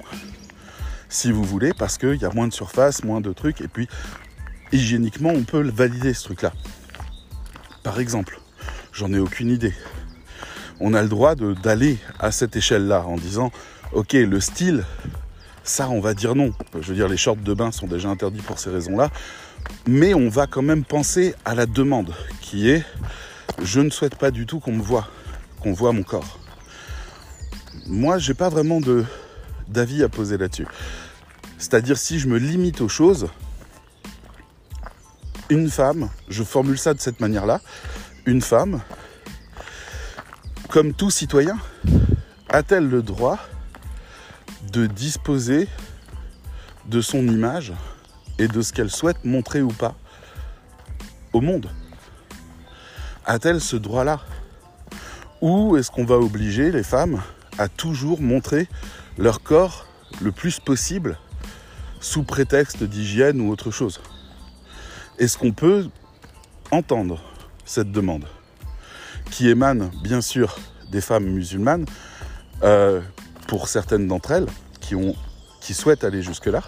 si 1.08 1.32
vous 1.32 1.44
voulez, 1.44 1.72
parce 1.72 1.98
qu'il 1.98 2.16
y 2.16 2.24
a 2.24 2.30
moins 2.32 2.48
de 2.48 2.52
surface, 2.52 3.04
moins 3.04 3.20
de 3.20 3.32
trucs, 3.32 3.60
et 3.60 3.68
puis 3.68 3.88
hygiéniquement, 4.72 5.30
on 5.30 5.44
peut 5.44 5.62
valider 5.62 6.12
ce 6.14 6.24
truc-là. 6.24 6.52
Par 7.86 8.00
exemple, 8.00 8.40
j'en 8.92 9.12
ai 9.12 9.20
aucune 9.20 9.48
idée. 9.48 9.72
On 10.80 10.92
a 10.92 11.02
le 11.02 11.08
droit 11.08 11.36
d'aller 11.36 11.98
à 12.18 12.32
cette 12.32 12.56
échelle-là 12.56 13.04
en 13.06 13.14
disant, 13.14 13.52
ok, 13.92 14.14
le 14.14 14.40
style, 14.40 14.84
ça 15.62 15.88
on 15.88 16.00
va 16.00 16.12
dire 16.12 16.34
non. 16.34 16.52
Je 16.74 16.88
veux 16.88 16.96
dire, 16.96 17.06
les 17.06 17.16
shorts 17.16 17.36
de 17.36 17.54
bain 17.54 17.70
sont 17.70 17.86
déjà 17.86 18.08
interdits 18.08 18.42
pour 18.42 18.58
ces 18.58 18.70
raisons-là. 18.70 19.12
Mais 19.86 20.14
on 20.14 20.28
va 20.28 20.48
quand 20.48 20.62
même 20.62 20.82
penser 20.82 21.36
à 21.44 21.54
la 21.54 21.66
demande, 21.66 22.12
qui 22.40 22.68
est, 22.68 22.84
je 23.62 23.78
ne 23.78 23.90
souhaite 23.90 24.16
pas 24.16 24.32
du 24.32 24.46
tout 24.46 24.58
qu'on 24.58 24.72
me 24.72 24.82
voit, 24.82 25.06
qu'on 25.60 25.72
voit 25.72 25.92
mon 25.92 26.02
corps. 26.02 26.40
Moi, 27.86 28.18
j'ai 28.18 28.34
pas 28.34 28.48
vraiment 28.48 28.80
d'avis 29.68 30.02
à 30.02 30.08
poser 30.08 30.38
là-dessus. 30.38 30.66
C'est-à-dire 31.56 31.98
si 31.98 32.18
je 32.18 32.26
me 32.26 32.38
limite 32.38 32.80
aux 32.80 32.88
choses, 32.88 33.28
une 35.50 35.70
femme, 35.70 36.08
je 36.28 36.42
formule 36.42 36.78
ça 36.78 36.94
de 36.94 37.00
cette 37.00 37.20
manière-là, 37.20 37.60
une 38.24 38.40
femme, 38.40 38.80
comme 40.68 40.92
tout 40.92 41.10
citoyen, 41.10 41.56
a-t-elle 42.48 42.88
le 42.88 43.02
droit 43.02 43.38
de 44.72 44.86
disposer 44.86 45.68
de 46.86 47.00
son 47.00 47.26
image 47.28 47.72
et 48.38 48.48
de 48.48 48.62
ce 48.62 48.72
qu'elle 48.72 48.90
souhaite 48.90 49.24
montrer 49.24 49.62
ou 49.62 49.68
pas 49.68 49.94
au 51.32 51.40
monde? 51.40 51.70
A-t-elle 53.24 53.60
ce 53.60 53.76
droit-là? 53.76 54.20
Ou 55.40 55.76
est-ce 55.76 55.90
qu'on 55.90 56.04
va 56.04 56.16
obliger 56.16 56.72
les 56.72 56.82
femmes 56.82 57.22
à 57.58 57.68
toujours 57.68 58.20
montrer 58.20 58.68
leur 59.18 59.42
corps 59.42 59.86
le 60.20 60.32
plus 60.32 60.60
possible 60.60 61.18
sous 62.00 62.22
prétexte 62.22 62.82
d'hygiène 62.82 63.40
ou 63.40 63.50
autre 63.50 63.70
chose? 63.70 64.00
Est-ce 65.18 65.38
qu'on 65.38 65.52
peut 65.52 65.88
entendre 66.70 67.22
cette 67.64 67.90
demande 67.90 68.26
qui 69.30 69.48
émane 69.48 69.90
bien 70.02 70.20
sûr 70.20 70.58
des 70.90 71.00
femmes 71.00 71.24
musulmanes, 71.24 71.86
euh, 72.62 73.00
pour 73.48 73.68
certaines 73.68 74.06
d'entre 74.06 74.32
elles 74.32 74.46
qui, 74.80 75.74
souhaitent 75.74 76.04
aller 76.04 76.22
jusque-là, 76.22 76.62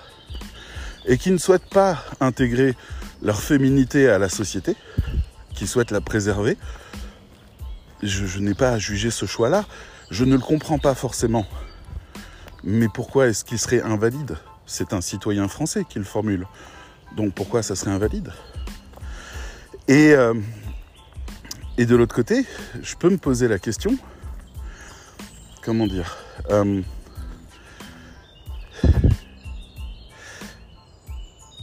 et 1.06 1.18
qui 1.18 1.30
ne 1.30 1.38
souhaitent 1.38 1.68
pas 1.68 2.02
intégrer 2.20 2.74
leur 3.22 3.40
féminité 3.40 4.08
à 4.08 4.18
la 4.18 4.28
société, 4.28 4.76
qui 5.54 5.66
souhaitent 5.66 5.90
la 5.90 6.00
préserver? 6.00 6.56
Je 8.02 8.38
n'ai 8.38 8.54
pas 8.54 8.70
à 8.70 8.78
juger 8.78 9.10
ce 9.10 9.26
choix-là, 9.26 9.66
je 10.10 10.24
ne 10.24 10.34
le 10.34 10.40
comprends 10.40 10.78
pas 10.78 10.94
forcément. 10.94 11.46
Mais 12.64 12.88
pourquoi 12.88 13.28
est-ce 13.28 13.44
qu'il 13.44 13.58
serait 13.58 13.82
invalide? 13.82 14.36
C'est 14.66 14.92
un 14.92 15.00
citoyen 15.00 15.48
français 15.48 15.84
qui 15.88 15.98
le 15.98 16.04
formule. 16.04 16.46
Donc 17.16 17.34
pourquoi 17.34 17.62
ça 17.62 17.74
serait 17.74 17.90
invalide? 17.90 18.32
Et 19.88 20.12
euh, 20.12 20.34
et 21.78 21.86
de 21.86 21.94
l'autre 21.94 22.14
côté, 22.14 22.44
je 22.82 22.96
peux 22.96 23.08
me 23.08 23.18
poser 23.18 23.46
la 23.46 23.60
question, 23.60 23.96
comment 25.62 25.86
dire, 25.86 26.16
euh, 26.50 26.82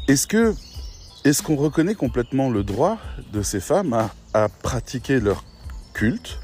est-ce 0.07 1.43
qu'on 1.43 1.57
reconnaît 1.57 1.95
complètement 1.95 2.49
le 2.49 2.63
droit 2.63 2.97
de 3.33 3.41
ces 3.41 3.59
femmes 3.59 4.09
à, 4.33 4.47
pratiquer 4.47 5.19
leur 5.19 5.43
culte 5.93 6.39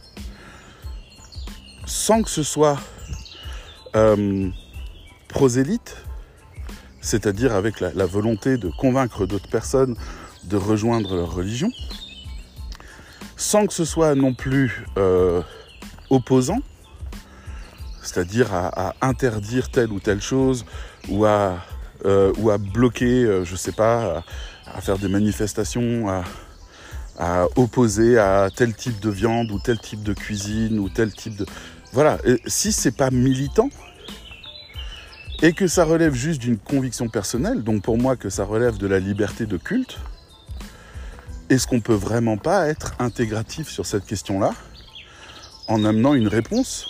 sans 1.86 2.22
que 2.22 2.30
ce 2.30 2.44
soit 2.44 2.78
euh, 3.96 4.50
prosélyte, 5.30 5.96
c'est-à-dire 7.02 7.54
avec 7.54 7.80
la 7.80 8.06
volonté 8.06 8.58
de 8.58 8.70
convaincre 8.70 9.26
d'autres 9.26 9.50
personnes 9.50 9.96
de 10.44 10.58
rejoindre 10.58 11.16
leur 11.16 11.34
religion 11.34 11.72
sans 13.42 13.66
que 13.66 13.74
ce 13.74 13.86
soit 13.86 14.14
non 14.14 14.36
plus 14.36 14.86
euh, 14.98 15.42
opposant, 16.12 16.60
c'est-à-dire 18.04 18.54
à, 18.54 18.94
interdire 19.02 19.70
telle 19.70 19.92
ou 19.92 20.00
telle 20.00 20.22
chose, 20.22 20.64
ou 21.10 21.26
à, 21.26 21.58
euh, 22.06 22.32
ou 22.38 22.52
à 22.52 22.60
bloquer, 22.60 23.26
euh, 23.26 23.44
je 23.44 23.54
ne 23.54 23.58
sais 23.58 23.72
pas, 23.72 24.24
à, 24.68 24.80
faire 24.82 25.00
des 25.00 25.08
manifestations, 25.08 26.08
à, 26.08 26.24
à, 27.18 27.48
opposer 27.56 28.20
à 28.20 28.50
tel 28.56 28.76
type 28.76 29.00
de 29.00 29.10
viande, 29.10 29.50
ou 29.50 29.58
tel 29.58 29.80
type 29.80 30.04
de 30.04 30.14
cuisine, 30.14 30.78
ou 30.78 30.90
tel 30.90 31.12
type 31.12 31.36
de... 31.36 31.48
Voilà, 31.94 32.20
et 32.24 32.40
si 32.46 32.72
c'est 32.72 32.96
pas 32.96 33.10
militant, 33.10 33.70
et 35.42 35.54
que 35.54 35.68
ça 35.68 35.84
relève 35.84 36.14
juste 36.14 36.42
d'une 36.42 36.58
conviction 36.58 37.10
personnelle, 37.10 37.64
donc 37.64 37.82
pour 37.82 37.98
moi 37.98 38.16
que 38.16 38.30
ça 38.30 38.44
relève 38.44 38.78
de 38.78 38.88
la 38.88 39.00
liberté 39.00 39.46
de 39.46 39.58
culte, 39.58 39.98
est-ce 41.50 41.68
qu'on 41.68 41.82
peut 41.82 41.94
vraiment 41.94 42.38
pas 42.38 42.68
être 42.68 42.94
intégratif 43.00 43.68
sur 43.68 43.86
cette 43.86 44.06
question-là 44.06 44.54
en 45.68 45.84
amenant 45.84 46.14
une 46.14 46.28
réponse 46.28 46.88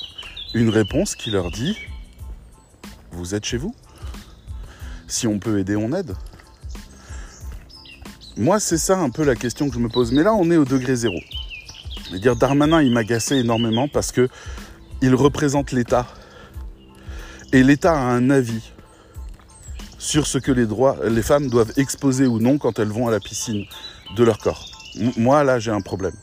Une 0.53 0.69
réponse 0.69 1.15
qui 1.15 1.31
leur 1.31 1.49
dit 1.49 1.77
Vous 3.11 3.33
êtes 3.33 3.45
chez 3.45 3.57
vous 3.57 3.73
Si 5.07 5.27
on 5.27 5.39
peut 5.39 5.59
aider, 5.59 5.75
on 5.75 5.93
aide. 5.93 6.13
Moi, 8.37 8.59
c'est 8.59 8.77
ça 8.77 8.97
un 8.97 9.09
peu 9.09 9.23
la 9.23 9.35
question 9.35 9.67
que 9.67 9.75
je 9.75 9.79
me 9.79 9.89
pose. 9.89 10.11
Mais 10.11 10.23
là, 10.23 10.33
on 10.33 10.49
est 10.51 10.57
au 10.57 10.65
degré 10.65 10.95
zéro. 10.95 11.19
Dire, 12.13 12.35
Darmanin, 12.35 12.81
il 12.81 12.91
m'agaçait 12.91 13.39
énormément 13.39 13.87
parce 13.87 14.11
que 14.11 14.29
il 15.01 15.15
représente 15.15 15.71
l'État. 15.71 16.07
Et 17.53 17.63
l'État 17.63 17.93
a 17.93 18.03
un 18.03 18.29
avis 18.29 18.71
sur 19.97 20.25
ce 20.25 20.37
que 20.37 20.51
les, 20.51 21.21
femmes 21.21 21.49
doivent 21.49 21.73
exposer 21.77 22.25
ou 22.25 22.39
non 22.39 22.57
quand 22.57 22.79
elles 22.79 22.87
vont 22.87 23.07
à 23.07 23.11
la 23.11 23.19
piscine 23.19 23.65
de 24.15 24.23
leur 24.23 24.37
corps. 24.37 24.67
moi, 25.17 25.43
là, 25.43 25.59
j'ai 25.59 25.71
un 25.71 25.81
problème. 25.81 26.15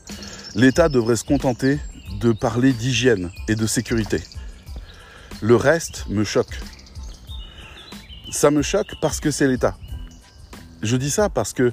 L'État 0.55 0.89
devrait 0.89 1.15
se 1.15 1.23
contenter 1.23 1.79
de 2.19 2.31
parler 2.31 2.73
d'hygiène 2.73 3.29
et 3.47 3.55
de 3.55 3.67
sécurité. 3.67 4.21
Le 5.41 5.55
reste 5.55 6.05
me 6.09 6.23
choque. 6.23 6.59
Ça 8.31 8.49
me 8.51 8.61
choque 8.61 8.95
parce 8.99 9.19
que 9.19 9.31
c'est 9.31 9.47
l'État. 9.47 9.77
Je 10.81 10.97
dis 10.97 11.11
ça 11.11 11.29
parce 11.29 11.53
que, 11.53 11.71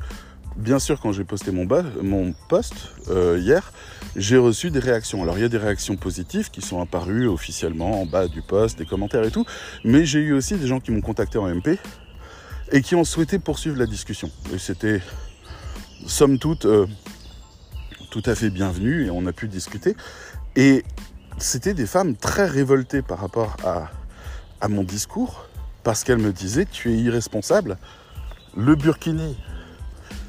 bien 0.56 0.78
sûr, 0.78 1.00
quand 1.00 1.12
j'ai 1.12 1.24
posté 1.24 1.50
mon, 1.50 1.66
mon 2.02 2.34
post 2.48 2.74
euh, 3.08 3.38
hier, 3.40 3.72
j'ai 4.14 4.36
reçu 4.36 4.70
des 4.70 4.78
réactions. 4.78 5.22
Alors, 5.22 5.38
il 5.38 5.42
y 5.42 5.44
a 5.44 5.48
des 5.48 5.58
réactions 5.58 5.96
positives 5.96 6.50
qui 6.50 6.60
sont 6.60 6.80
apparues 6.80 7.26
officiellement 7.26 8.00
en 8.00 8.06
bas 8.06 8.28
du 8.28 8.42
post, 8.42 8.78
des 8.78 8.86
commentaires 8.86 9.24
et 9.24 9.30
tout, 9.30 9.44
mais 9.84 10.06
j'ai 10.06 10.20
eu 10.20 10.32
aussi 10.32 10.56
des 10.56 10.66
gens 10.66 10.80
qui 10.80 10.90
m'ont 10.90 11.00
contacté 11.00 11.38
en 11.38 11.48
MP 11.48 11.78
et 12.72 12.82
qui 12.82 12.94
ont 12.94 13.04
souhaité 13.04 13.38
poursuivre 13.38 13.78
la 13.78 13.86
discussion. 13.86 14.30
Et 14.52 14.58
c'était 14.58 15.00
somme 16.06 16.38
toute, 16.38 16.66
euh, 16.66 16.86
tout 18.10 18.22
à 18.26 18.34
fait 18.34 18.50
bienvenue 18.50 19.06
et 19.06 19.10
on 19.10 19.26
a 19.26 19.32
pu 19.32 19.48
discuter. 19.48 19.96
Et 20.54 20.84
c'était 21.38 21.74
des 21.74 21.86
femmes 21.86 22.16
très 22.16 22.46
révoltées 22.46 23.02
par 23.02 23.18
rapport 23.18 23.56
à 23.64 24.68
mon 24.68 24.82
discours 24.82 25.46
parce 25.86 26.02
qu'elles 26.02 26.18
me 26.18 26.32
disaient 26.32 26.64
Tu 26.64 26.92
es 26.92 26.96
irresponsable. 26.96 27.78
Le 28.56 28.74
burkini 28.74 29.36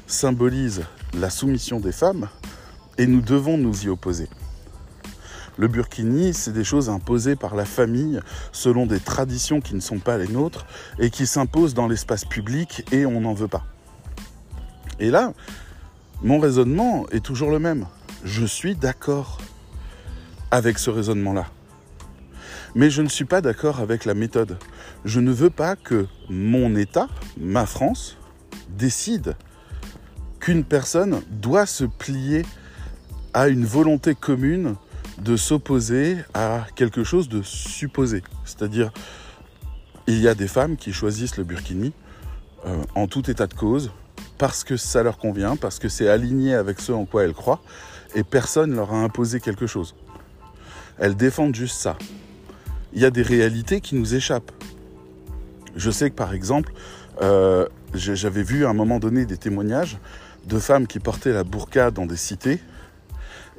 symbolise 0.06 0.84
la 1.14 1.30
soumission 1.30 1.80
des 1.80 1.90
femmes 1.90 2.28
et 2.98 3.06
nous 3.06 3.22
devons 3.22 3.56
nous 3.56 3.84
y 3.84 3.88
opposer. 3.88 4.28
Le 5.56 5.66
burkini, 5.66 6.34
c'est 6.34 6.52
des 6.52 6.62
choses 6.62 6.88
imposées 6.88 7.34
par 7.34 7.56
la 7.56 7.64
famille 7.64 8.20
selon 8.52 8.86
des 8.86 9.00
traditions 9.00 9.60
qui 9.60 9.74
ne 9.74 9.80
sont 9.80 9.98
pas 9.98 10.18
les 10.18 10.28
nôtres 10.28 10.66
et 11.00 11.10
qui 11.10 11.26
s'imposent 11.26 11.74
dans 11.74 11.88
l'espace 11.88 12.24
public 12.24 12.84
et 12.92 13.06
on 13.06 13.20
n'en 13.22 13.34
veut 13.34 13.48
pas. 13.48 13.64
Et 15.00 15.10
là, 15.10 15.32
mon 16.22 16.38
raisonnement 16.38 17.06
est 17.10 17.24
toujours 17.24 17.50
le 17.50 17.58
même. 17.58 17.86
Je 18.24 18.44
suis 18.44 18.76
d'accord 18.76 19.38
avec 20.50 20.78
ce 20.78 20.90
raisonnement-là. 20.90 21.46
Mais 22.74 22.90
je 22.90 23.02
ne 23.02 23.08
suis 23.08 23.24
pas 23.24 23.40
d'accord 23.40 23.80
avec 23.80 24.04
la 24.04 24.14
méthode. 24.14 24.58
Je 25.04 25.20
ne 25.20 25.32
veux 25.32 25.50
pas 25.50 25.74
que 25.74 26.06
mon 26.28 26.76
État, 26.76 27.08
ma 27.36 27.66
France, 27.66 28.16
décide 28.68 29.34
qu'une 30.38 30.64
personne 30.64 31.22
doit 31.30 31.66
se 31.66 31.84
plier 31.84 32.44
à 33.34 33.48
une 33.48 33.64
volonté 33.64 34.14
commune 34.14 34.74
de 35.20 35.36
s'opposer 35.36 36.18
à 36.34 36.66
quelque 36.74 37.04
chose 37.04 37.28
de 37.28 37.42
supposé. 37.42 38.22
C'est-à-dire, 38.44 38.92
il 40.06 40.20
y 40.20 40.28
a 40.28 40.34
des 40.34 40.48
femmes 40.48 40.76
qui 40.76 40.92
choisissent 40.92 41.36
le 41.36 41.44
burkini 41.44 41.92
euh, 42.66 42.82
en 42.94 43.06
tout 43.06 43.30
état 43.30 43.46
de 43.46 43.54
cause, 43.54 43.90
parce 44.38 44.64
que 44.64 44.76
ça 44.76 45.02
leur 45.02 45.18
convient, 45.18 45.56
parce 45.56 45.78
que 45.78 45.88
c'est 45.88 46.08
aligné 46.08 46.54
avec 46.54 46.80
ce 46.80 46.92
en 46.92 47.04
quoi 47.04 47.24
elles 47.24 47.34
croient, 47.34 47.60
et 48.14 48.22
personne 48.22 48.74
leur 48.74 48.92
a 48.92 49.02
imposé 49.02 49.40
quelque 49.40 49.66
chose. 49.66 49.94
Elles 50.98 51.16
défendent 51.16 51.54
juste 51.54 51.78
ça. 51.78 51.96
Il 52.92 53.00
y 53.00 53.04
a 53.04 53.10
des 53.10 53.22
réalités 53.22 53.80
qui 53.80 53.94
nous 53.94 54.14
échappent. 54.14 54.52
Je 55.76 55.90
sais 55.90 56.10
que 56.10 56.16
par 56.16 56.32
exemple, 56.32 56.72
euh, 57.22 57.66
j'avais 57.94 58.42
vu 58.42 58.64
à 58.64 58.70
un 58.70 58.74
moment 58.74 58.98
donné 58.98 59.26
des 59.26 59.36
témoignages 59.36 59.98
de 60.46 60.58
femmes 60.58 60.86
qui 60.86 60.98
portaient 60.98 61.32
la 61.32 61.44
burqa 61.44 61.90
dans 61.90 62.06
des 62.06 62.16
cités 62.16 62.60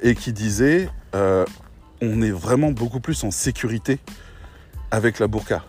et 0.02 0.14
qui 0.14 0.32
disaient 0.32 0.88
euh, 1.14 1.44
on 2.00 2.22
est 2.22 2.30
vraiment 2.30 2.70
beaucoup 2.70 3.00
plus 3.00 3.24
en 3.24 3.30
sécurité 3.30 3.98
avec 4.90 5.18
la 5.18 5.28
burqa 5.28 5.64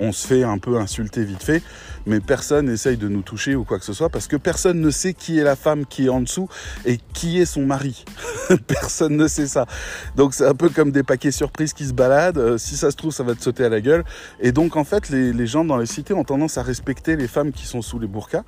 on 0.00 0.12
se 0.12 0.26
fait 0.26 0.42
un 0.42 0.58
peu 0.58 0.78
insulter 0.78 1.24
vite 1.24 1.42
fait, 1.42 1.62
mais 2.06 2.20
personne 2.20 2.66
n'essaye 2.66 2.96
de 2.96 3.08
nous 3.08 3.22
toucher 3.22 3.54
ou 3.54 3.64
quoi 3.64 3.78
que 3.78 3.84
ce 3.84 3.92
soit 3.92 4.08
parce 4.08 4.26
que 4.26 4.36
personne 4.36 4.80
ne 4.80 4.90
sait 4.90 5.14
qui 5.14 5.38
est 5.38 5.44
la 5.44 5.56
femme 5.56 5.86
qui 5.86 6.06
est 6.06 6.08
en 6.08 6.20
dessous 6.20 6.48
et 6.84 6.98
qui 7.14 7.40
est 7.40 7.46
son 7.46 7.64
mari. 7.64 8.04
personne 8.66 9.16
ne 9.16 9.28
sait 9.28 9.46
ça. 9.46 9.66
Donc 10.16 10.34
c'est 10.34 10.46
un 10.46 10.54
peu 10.54 10.68
comme 10.68 10.90
des 10.90 11.02
paquets 11.02 11.30
surprises 11.30 11.72
qui 11.72 11.86
se 11.86 11.92
baladent. 11.92 12.38
Euh, 12.38 12.58
si 12.58 12.76
ça 12.76 12.90
se 12.90 12.96
trouve, 12.96 13.12
ça 13.12 13.22
va 13.22 13.34
te 13.34 13.42
sauter 13.42 13.64
à 13.64 13.68
la 13.68 13.80
gueule. 13.80 14.04
Et 14.40 14.52
donc 14.52 14.76
en 14.76 14.84
fait, 14.84 15.08
les, 15.10 15.46
gens 15.46 15.64
dans 15.64 15.76
les 15.76 15.86
cités 15.86 16.14
ont 16.14 16.24
tendance 16.24 16.58
à 16.58 16.62
respecter 16.62 17.16
les 17.16 17.28
femmes 17.28 17.52
qui 17.52 17.66
sont 17.66 17.82
sous 17.82 17.98
les 17.98 18.06
burkas. 18.06 18.44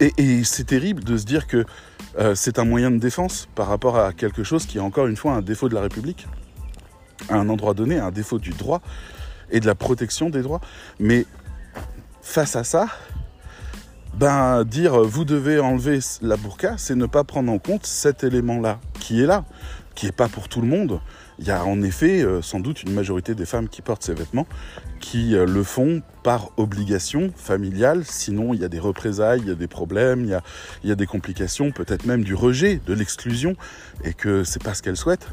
Et, 0.00 0.42
c'est 0.44 0.64
terrible 0.64 1.04
de 1.04 1.16
se 1.16 1.24
dire 1.24 1.46
que 1.46 1.64
euh, 2.18 2.34
c'est 2.34 2.58
un 2.58 2.64
moyen 2.64 2.90
de 2.90 2.98
défense 2.98 3.48
par 3.54 3.68
rapport 3.68 3.98
à 3.98 4.12
quelque 4.12 4.42
chose 4.42 4.66
qui 4.66 4.78
est 4.78 4.80
encore 4.80 5.06
une 5.06 5.16
fois 5.16 5.32
un 5.32 5.42
défaut 5.42 5.68
de 5.68 5.74
la 5.74 5.82
République, 5.82 6.26
à 7.28 7.36
un 7.36 7.48
endroit 7.48 7.74
donné, 7.74 7.98
un 7.98 8.10
défaut 8.10 8.38
du 8.38 8.50
droit 8.50 8.80
et 9.50 9.60
de 9.60 9.66
la 9.66 9.74
protection 9.74 10.30
des 10.30 10.42
droits. 10.42 10.60
Mais 10.98 11.26
face 12.22 12.56
à 12.56 12.64
ça, 12.64 12.88
ben 14.14 14.64
dire 14.64 15.00
vous 15.02 15.24
devez 15.24 15.58
enlever 15.58 15.98
la 16.22 16.36
burqa, 16.36 16.74
c'est 16.76 16.94
ne 16.94 17.06
pas 17.06 17.24
prendre 17.24 17.50
en 17.52 17.58
compte 17.58 17.86
cet 17.86 18.24
élément-là 18.24 18.80
qui 19.00 19.22
est 19.22 19.26
là, 19.26 19.44
qui 19.94 20.06
n'est 20.06 20.12
pas 20.12 20.28
pour 20.28 20.48
tout 20.48 20.60
le 20.60 20.68
monde. 20.68 21.00
Il 21.38 21.46
y 21.46 21.50
a 21.50 21.64
en 21.64 21.82
effet 21.82 22.22
euh, 22.22 22.42
sans 22.42 22.60
doute 22.60 22.82
une 22.82 22.92
majorité 22.92 23.34
des 23.34 23.46
femmes 23.46 23.68
qui 23.68 23.82
portent 23.82 24.04
ces 24.04 24.14
vêtements 24.14 24.46
qui 25.04 25.36
euh, 25.36 25.44
le 25.44 25.62
font 25.62 26.00
par 26.22 26.48
obligation 26.56 27.30
familiale, 27.36 28.04
sinon 28.06 28.54
il 28.54 28.60
y 28.62 28.64
a 28.64 28.68
des 28.68 28.78
représailles, 28.78 29.40
il 29.42 29.48
y 29.48 29.50
a 29.50 29.54
des 29.54 29.68
problèmes, 29.68 30.24
il 30.24 30.30
y 30.30 30.34
a, 30.34 30.42
il 30.82 30.88
y 30.88 30.92
a 30.92 30.94
des 30.94 31.04
complications, 31.04 31.72
peut-être 31.72 32.06
même 32.06 32.24
du 32.24 32.34
rejet, 32.34 32.80
de 32.86 32.94
l'exclusion, 32.94 33.54
et 34.02 34.14
que 34.14 34.44
c'est 34.44 34.62
pas 34.62 34.72
ce 34.72 34.82
qu'elles 34.82 34.96
souhaitent. 34.96 35.28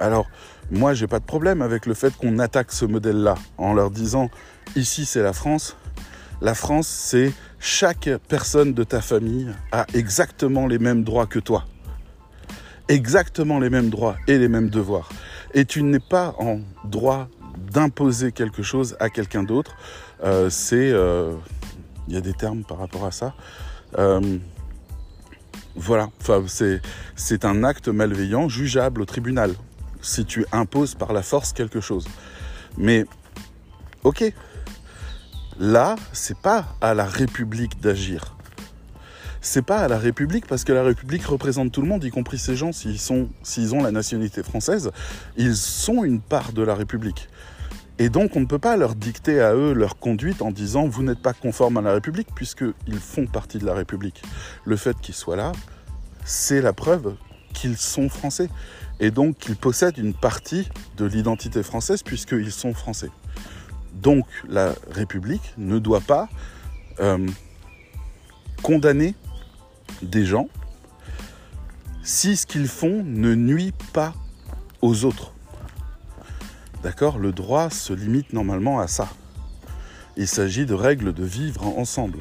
Alors, 0.00 0.26
moi, 0.72 0.92
j'ai 0.92 1.06
pas 1.06 1.20
de 1.20 1.24
problème 1.24 1.62
avec 1.62 1.86
le 1.86 1.94
fait 1.94 2.12
qu'on 2.16 2.40
attaque 2.40 2.72
ce 2.72 2.84
modèle-là 2.84 3.36
en 3.58 3.74
leur 3.74 3.92
disant 3.92 4.28
ici 4.74 5.04
c'est 5.04 5.22
la 5.22 5.32
France. 5.32 5.76
La 6.40 6.56
France, 6.56 6.88
c'est 6.88 7.32
chaque 7.60 8.10
personne 8.26 8.74
de 8.74 8.82
ta 8.82 9.00
famille 9.00 9.52
a 9.70 9.86
exactement 9.94 10.66
les 10.66 10.80
mêmes 10.80 11.04
droits 11.04 11.26
que 11.26 11.38
toi. 11.38 11.64
Exactement 12.88 13.60
les 13.60 13.70
mêmes 13.70 13.88
droits 13.88 14.16
et 14.26 14.36
les 14.36 14.48
mêmes 14.48 14.68
devoirs. 14.68 15.10
Et 15.54 15.64
tu 15.64 15.84
n'es 15.84 16.00
pas 16.00 16.34
en 16.40 16.58
droit 16.84 17.28
d'imposer 17.78 18.32
quelque 18.32 18.62
chose 18.62 18.96
à 18.98 19.08
quelqu'un 19.08 19.44
d'autre. 19.44 19.76
Euh, 20.24 20.50
c'est. 20.50 20.90
Euh, 20.90 21.34
il 22.08 22.14
y 22.14 22.16
a 22.16 22.20
des 22.20 22.32
termes 22.32 22.64
par 22.64 22.78
rapport 22.78 23.04
à 23.04 23.12
ça. 23.12 23.34
Euh, 23.98 24.38
voilà, 25.76 26.08
c'est 27.16 27.44
un 27.44 27.62
acte 27.62 27.88
malveillant, 27.88 28.48
jugeable 28.48 29.02
au 29.02 29.04
tribunal, 29.04 29.54
si 30.00 30.24
tu 30.24 30.44
imposes 30.50 30.94
par 30.96 31.12
la 31.12 31.22
force 31.22 31.52
quelque 31.52 31.80
chose. 31.80 32.08
Mais, 32.76 33.04
ok, 34.02 34.24
là, 35.60 35.94
c'est 36.12 36.38
pas 36.38 36.64
à 36.80 36.94
la 36.94 37.04
République 37.04 37.80
d'agir. 37.80 38.34
C'est 39.40 39.62
pas 39.62 39.78
à 39.78 39.88
la 39.88 39.98
République 39.98 40.46
parce 40.46 40.64
que 40.64 40.72
la 40.72 40.82
République 40.82 41.24
représente 41.26 41.70
tout 41.70 41.82
le 41.82 41.88
monde, 41.88 42.02
y 42.02 42.10
compris 42.10 42.38
ces 42.38 42.56
gens, 42.56 42.72
s'ils 42.72 42.98
s'ils 43.42 43.74
ont 43.74 43.82
la 43.82 43.92
nationalité 43.92 44.42
française, 44.42 44.90
ils 45.36 45.56
sont 45.56 46.02
une 46.02 46.20
part 46.20 46.52
de 46.52 46.62
la 46.62 46.74
République. 46.74 47.28
Et 48.00 48.10
donc 48.10 48.36
on 48.36 48.40
ne 48.40 48.46
peut 48.46 48.60
pas 48.60 48.76
leur 48.76 48.94
dicter 48.94 49.40
à 49.40 49.54
eux 49.54 49.72
leur 49.72 49.98
conduite 49.98 50.40
en 50.42 50.52
disant 50.52 50.86
vous 50.86 51.02
n'êtes 51.02 51.20
pas 51.20 51.32
conforme 51.32 51.78
à 51.78 51.82
la 51.82 51.92
République 51.92 52.28
puisqu'ils 52.34 53.00
font 53.00 53.26
partie 53.26 53.58
de 53.58 53.66
la 53.66 53.74
République. 53.74 54.22
Le 54.64 54.76
fait 54.76 54.96
qu'ils 55.00 55.14
soient 55.14 55.36
là, 55.36 55.52
c'est 56.24 56.60
la 56.60 56.72
preuve 56.72 57.16
qu'ils 57.54 57.76
sont 57.76 58.08
français. 58.08 58.48
Et 59.00 59.10
donc 59.10 59.38
qu'ils 59.38 59.56
possèdent 59.56 59.98
une 59.98 60.14
partie 60.14 60.68
de 60.96 61.06
l'identité 61.06 61.62
française 61.62 62.02
puisqu'ils 62.02 62.52
sont 62.52 62.72
français. 62.72 63.10
Donc 63.94 64.26
la 64.48 64.74
République 64.90 65.54
ne 65.56 65.78
doit 65.78 66.00
pas 66.00 66.28
euh, 67.00 67.26
condamner 68.62 69.14
des 70.02 70.24
gens 70.24 70.48
si 72.04 72.36
ce 72.36 72.46
qu'ils 72.46 72.68
font 72.68 73.02
ne 73.04 73.34
nuit 73.34 73.72
pas 73.92 74.14
aux 74.82 75.04
autres. 75.04 75.32
D'accord 76.82 77.18
Le 77.18 77.32
droit 77.32 77.70
se 77.70 77.92
limite 77.92 78.32
normalement 78.32 78.78
à 78.78 78.86
ça. 78.86 79.08
Il 80.16 80.28
s'agit 80.28 80.64
de 80.64 80.74
règles 80.74 81.12
de 81.12 81.24
vivre 81.24 81.66
ensemble, 81.66 82.20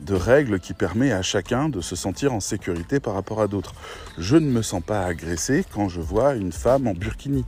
de 0.00 0.14
règles 0.14 0.58
qui 0.58 0.72
permettent 0.72 1.12
à 1.12 1.22
chacun 1.22 1.68
de 1.68 1.82
se 1.82 1.96
sentir 1.96 2.32
en 2.32 2.40
sécurité 2.40 2.98
par 2.98 3.14
rapport 3.14 3.42
à 3.42 3.46
d'autres. 3.46 3.74
Je 4.16 4.36
ne 4.36 4.50
me 4.50 4.62
sens 4.62 4.82
pas 4.82 5.04
agressé 5.04 5.64
quand 5.74 5.88
je 5.88 6.00
vois 6.00 6.34
une 6.34 6.52
femme 6.52 6.86
en 6.86 6.94
burkini. 6.94 7.44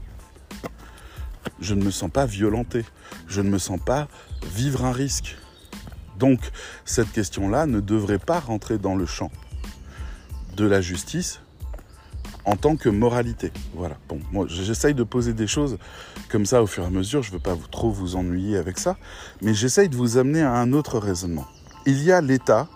Je 1.59 1.73
ne 1.73 1.83
me 1.83 1.91
sens 1.91 2.11
pas 2.11 2.25
violenté. 2.25 2.85
Je 3.27 3.41
ne 3.41 3.49
me 3.49 3.57
sens 3.57 3.79
pas 3.83 4.07
vivre 4.45 4.85
un 4.85 4.91
risque. 4.91 5.37
Donc 6.19 6.39
cette 6.85 7.11
question-là 7.11 7.65
ne 7.65 7.79
devrait 7.79 8.19
pas 8.19 8.39
rentrer 8.39 8.77
dans 8.77 8.95
le 8.95 9.07
champ 9.07 9.31
de 10.55 10.65
la 10.65 10.81
justice 10.81 11.39
en 12.45 12.55
tant 12.55 12.75
que 12.75 12.89
moralité. 12.89 13.51
Voilà. 13.73 13.97
Bon, 14.09 14.19
moi, 14.31 14.45
j'essaye 14.49 14.93
de 14.93 15.03
poser 15.03 15.33
des 15.33 15.47
choses 15.47 15.77
comme 16.29 16.45
ça 16.45 16.61
au 16.61 16.67
fur 16.67 16.83
et 16.83 16.87
à 16.87 16.89
mesure. 16.89 17.23
Je 17.23 17.29
ne 17.29 17.33
veux 17.33 17.41
pas 17.41 17.55
trop 17.71 17.89
vous 17.89 18.15
ennuyer 18.15 18.57
avec 18.57 18.79
ça, 18.79 18.97
mais 19.41 19.53
j'essaye 19.53 19.89
de 19.89 19.95
vous 19.95 20.17
amener 20.17 20.41
à 20.41 20.53
un 20.53 20.73
autre 20.73 20.99
raisonnement. 20.99 21.45
Il 21.85 22.03
y 22.03 22.11
a 22.11 22.21
l'État 22.21 22.67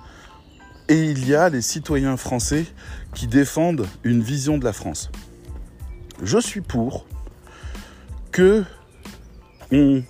et 0.89 1.03
il 1.03 1.27
y 1.27 1.35
a 1.35 1.49
les 1.49 1.61
citoyens 1.61 2.17
français 2.17 2.65
qui 3.13 3.27
défendent 3.27 3.85
une 4.03 4.21
vision 4.21 4.57
de 4.57 4.63
la 4.63 4.73
France. 4.73 5.09
Je 6.21 6.39
suis 6.39 6.61
pour 6.61 7.05
que 8.31 8.63
on, 9.71 10.03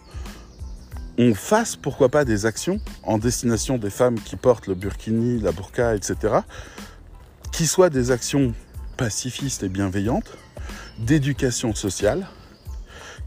fasse 1.33 1.75
pourquoi 1.75 2.09
pas 2.09 2.25
des 2.25 2.45
actions 2.45 2.79
en 3.03 3.17
destination 3.17 3.77
des 3.77 3.89
femmes 3.89 4.19
qui 4.19 4.35
portent 4.35 4.67
le 4.67 4.75
burkini, 4.75 5.39
la 5.39 5.51
burqa, 5.51 5.95
etc. 5.95 6.41
Qui 7.51 7.65
soient 7.65 7.89
des 7.89 8.11
actions 8.11 8.53
pacifistes 8.97 9.63
et 9.63 9.69
bienveillantes, 9.69 10.37
d'éducation 10.99 11.73
sociale, 11.73 12.27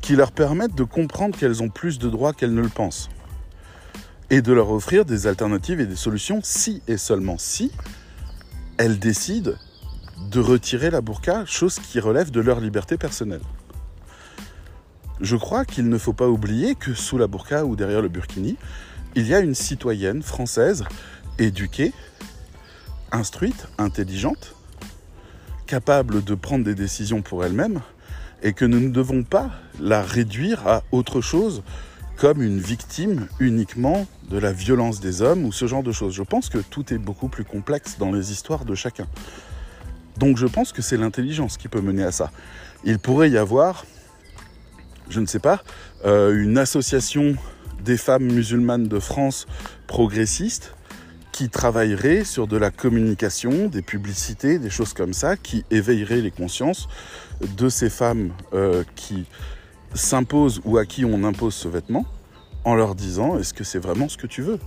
qui 0.00 0.16
leur 0.16 0.32
permettent 0.32 0.74
de 0.74 0.84
comprendre 0.84 1.38
qu'elles 1.38 1.62
ont 1.62 1.68
plus 1.68 1.98
de 1.98 2.10
droits 2.10 2.32
qu'elles 2.32 2.54
ne 2.54 2.60
le 2.60 2.68
pensent. 2.68 3.08
Et 4.30 4.42
de 4.42 4.52
leur 4.52 4.70
offrir 4.70 5.04
des 5.04 5.26
alternatives 5.26 5.80
et 5.80 5.86
des 5.86 5.96
solutions 5.96 6.40
si 6.42 6.82
et 6.88 6.96
seulement 6.96 7.38
si 7.38 7.70
elles 8.78 8.98
décident 8.98 9.52
de 10.30 10.40
retirer 10.40 10.90
la 10.90 11.00
burqa, 11.00 11.44
chose 11.46 11.78
qui 11.78 12.00
relève 12.00 12.30
de 12.30 12.40
leur 12.40 12.60
liberté 12.60 12.96
personnelle. 12.96 13.42
Je 15.20 15.36
crois 15.36 15.64
qu'il 15.64 15.88
ne 15.88 15.98
faut 15.98 16.12
pas 16.12 16.28
oublier 16.28 16.74
que 16.74 16.94
sous 16.94 17.18
la 17.18 17.26
burqa 17.26 17.64
ou 17.64 17.76
derrière 17.76 18.02
le 18.02 18.08
burkini, 18.08 18.56
il 19.14 19.26
y 19.26 19.34
a 19.34 19.40
une 19.40 19.54
citoyenne 19.54 20.22
française 20.22 20.84
éduquée, 21.38 21.92
instruite, 23.12 23.66
intelligente, 23.76 24.54
capable 25.70 26.24
de 26.24 26.34
prendre 26.34 26.64
des 26.64 26.74
décisions 26.74 27.22
pour 27.22 27.44
elle-même 27.44 27.80
et 28.42 28.54
que 28.54 28.64
nous 28.64 28.80
ne 28.80 28.88
devons 28.88 29.22
pas 29.22 29.52
la 29.78 30.02
réduire 30.02 30.66
à 30.66 30.82
autre 30.90 31.20
chose 31.20 31.62
comme 32.16 32.42
une 32.42 32.58
victime 32.58 33.28
uniquement 33.38 34.08
de 34.28 34.36
la 34.36 34.52
violence 34.52 34.98
des 34.98 35.22
hommes 35.22 35.44
ou 35.44 35.52
ce 35.52 35.68
genre 35.68 35.84
de 35.84 35.92
choses. 35.92 36.12
Je 36.12 36.24
pense 36.24 36.48
que 36.48 36.58
tout 36.58 36.92
est 36.92 36.98
beaucoup 36.98 37.28
plus 37.28 37.44
complexe 37.44 37.98
dans 38.00 38.10
les 38.10 38.32
histoires 38.32 38.64
de 38.64 38.74
chacun. 38.74 39.06
Donc 40.18 40.38
je 40.38 40.48
pense 40.48 40.72
que 40.72 40.82
c'est 40.82 40.96
l'intelligence 40.96 41.56
qui 41.56 41.68
peut 41.68 41.80
mener 41.80 42.02
à 42.02 42.10
ça. 42.10 42.32
Il 42.82 42.98
pourrait 42.98 43.30
y 43.30 43.38
avoir, 43.38 43.86
je 45.08 45.20
ne 45.20 45.26
sais 45.26 45.38
pas, 45.38 45.62
euh, 46.04 46.34
une 46.42 46.58
association 46.58 47.36
des 47.84 47.96
femmes 47.96 48.24
musulmanes 48.24 48.88
de 48.88 48.98
France 48.98 49.46
progressistes 49.86 50.74
qui 51.32 51.48
travaillerait 51.48 52.24
sur 52.24 52.46
de 52.46 52.56
la 52.56 52.70
communication, 52.70 53.68
des 53.68 53.82
publicités, 53.82 54.58
des 54.58 54.70
choses 54.70 54.92
comme 54.92 55.12
ça, 55.12 55.36
qui 55.36 55.64
éveilleraient 55.70 56.20
les 56.20 56.30
consciences 56.30 56.88
de 57.56 57.68
ces 57.68 57.90
femmes 57.90 58.32
euh, 58.52 58.84
qui 58.96 59.26
s'imposent 59.94 60.60
ou 60.64 60.78
à 60.78 60.86
qui 60.86 61.04
on 61.04 61.24
impose 61.24 61.54
ce 61.54 61.68
vêtement, 61.68 62.06
en 62.64 62.74
leur 62.74 62.94
disant 62.94 63.38
est-ce 63.38 63.54
que 63.54 63.64
c'est 63.64 63.78
vraiment 63.78 64.08
ce 64.08 64.16
que 64.16 64.26
tu 64.26 64.42
veux? 64.42 64.58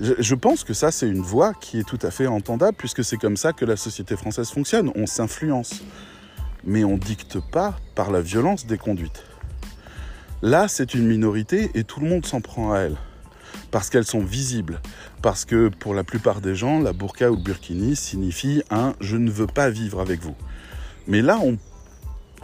Je, 0.00 0.34
pense 0.34 0.64
que 0.64 0.74
ça, 0.74 0.90
c'est 0.90 1.08
une 1.08 1.22
voie 1.22 1.54
qui 1.54 1.78
est 1.78 1.88
tout 1.88 2.00
à 2.02 2.10
fait 2.10 2.26
entendable, 2.26 2.76
puisque 2.76 3.04
c'est 3.04 3.16
comme 3.16 3.36
ça 3.36 3.52
que 3.52 3.64
la 3.64 3.76
société 3.76 4.16
française 4.16 4.50
fonctionne. 4.50 4.90
On 4.96 5.06
s'influence, 5.06 5.82
mais 6.64 6.82
on 6.82 6.96
dicte 6.96 7.38
pas 7.52 7.76
par 7.94 8.10
la 8.10 8.20
violence 8.20 8.66
des 8.66 8.76
conduites. 8.76 9.22
Là, 10.42 10.66
c'est 10.66 10.94
une 10.94 11.06
minorité 11.06 11.70
et 11.74 11.84
tout 11.84 12.00
le 12.00 12.08
monde 12.08 12.26
s'en 12.26 12.40
prend 12.40 12.72
à 12.72 12.80
elle 12.80 12.96
parce 13.74 13.90
qu'elles 13.90 14.06
sont 14.06 14.22
visibles. 14.22 14.80
Parce 15.20 15.44
que 15.44 15.66
pour 15.66 15.94
la 15.94 16.04
plupart 16.04 16.40
des 16.40 16.54
gens, 16.54 16.78
la 16.78 16.92
burqa 16.92 17.32
ou 17.32 17.34
le 17.34 17.42
burkini 17.42 17.96
signifie 17.96 18.62
un 18.70 18.94
je 19.00 19.16
ne 19.16 19.28
veux 19.28 19.48
pas 19.48 19.68
vivre 19.68 20.00
avec 20.00 20.22
vous. 20.22 20.36
Mais 21.08 21.22
là, 21.22 21.40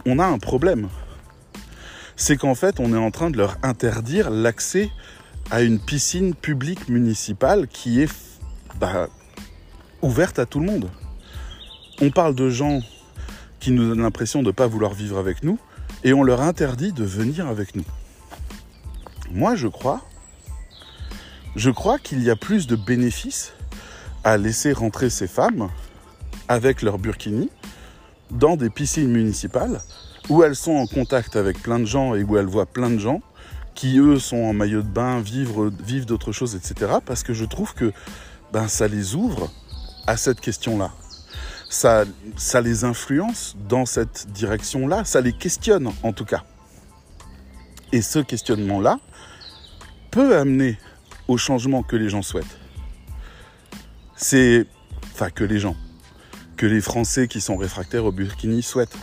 on, 0.05 0.19
a 0.19 0.25
un 0.25 0.39
problème. 0.39 0.89
C'est 2.17 2.35
qu'en 2.35 2.53
fait, 2.53 2.81
on 2.81 2.93
est 2.93 2.97
en 2.97 3.11
train 3.11 3.29
de 3.29 3.37
leur 3.37 3.55
interdire 3.63 4.29
l'accès 4.29 4.89
à 5.51 5.61
une 5.61 5.79
piscine 5.79 6.35
publique 6.35 6.89
municipale 6.89 7.69
qui 7.69 8.01
est 8.01 8.11
bah, 8.77 9.07
ouverte 10.01 10.37
à 10.37 10.45
tout 10.45 10.59
le 10.59 10.65
monde. 10.65 10.89
On 12.01 12.09
parle 12.09 12.35
de 12.35 12.49
gens 12.49 12.81
qui 13.61 13.71
nous 13.71 13.87
donnent 13.87 14.01
l'impression 14.01 14.41
de 14.41 14.47
ne 14.47 14.51
pas 14.51 14.67
vouloir 14.67 14.93
vivre 14.93 15.17
avec 15.17 15.43
nous 15.43 15.57
et 16.03 16.11
on 16.11 16.23
leur 16.23 16.41
interdit 16.41 16.91
de 16.91 17.05
venir 17.05 17.47
avec 17.47 17.77
nous. 17.77 17.85
Moi, 19.31 19.55
je 19.55 19.69
crois 19.69 20.01
je 21.55 21.69
crois 21.69 21.99
qu'il 21.99 22.23
y 22.23 22.29
a 22.29 22.35
plus 22.35 22.67
de 22.67 22.75
bénéfices 22.75 23.53
à 24.23 24.37
laisser 24.37 24.71
rentrer 24.73 25.09
ces 25.09 25.27
femmes 25.27 25.69
avec 26.47 26.81
leur 26.81 26.97
burkini 26.97 27.49
dans 28.29 28.55
des 28.55 28.69
piscines 28.69 29.09
municipales 29.09 29.81
où 30.29 30.43
elles 30.43 30.55
sont 30.55 30.75
en 30.75 30.87
contact 30.87 31.35
avec 31.35 31.61
plein 31.61 31.79
de 31.79 31.85
gens 31.85 32.15
et 32.15 32.23
où 32.23 32.37
elles 32.37 32.45
voient 32.45 32.65
plein 32.65 32.89
de 32.89 32.99
gens 32.99 33.21
qui 33.75 33.97
eux 33.99 34.19
sont 34.19 34.37
en 34.37 34.53
maillot 34.53 34.81
de 34.81 34.87
bain, 34.87 35.21
vivent, 35.21 35.71
vivent 35.83 36.05
d'autres 36.05 36.31
choses, 36.31 36.55
etc. 36.55 36.93
Parce 37.05 37.23
que 37.23 37.33
je 37.33 37.45
trouve 37.45 37.73
que 37.73 37.91
ben, 38.51 38.67
ça 38.67 38.87
les 38.87 39.15
ouvre 39.15 39.49
à 40.07 40.17
cette 40.17 40.41
question-là. 40.41 40.91
Ça, 41.69 42.03
ça 42.35 42.59
les 42.61 42.83
influence 42.83 43.55
dans 43.69 43.85
cette 43.85 44.27
direction-là, 44.31 45.05
ça 45.05 45.21
les 45.21 45.31
questionne 45.31 45.89
en 46.03 46.11
tout 46.11 46.25
cas. 46.25 46.43
Et 47.93 48.01
ce 48.01 48.19
questionnement-là 48.19 48.99
peut 50.11 50.37
amener 50.37 50.77
au 51.31 51.37
changement 51.37 51.81
que 51.81 51.95
les 51.95 52.09
gens 52.09 52.21
souhaitent. 52.21 52.57
c'est, 54.17 54.65
enfin 55.13 55.29
que 55.29 55.45
les 55.45 55.59
gens, 55.59 55.77
que 56.57 56.65
les 56.65 56.81
Français 56.81 57.29
qui 57.29 57.39
sont 57.39 57.55
réfractaires 57.55 58.03
au 58.05 58.11
burkini 58.11 58.61
souhaitent. 58.61 58.97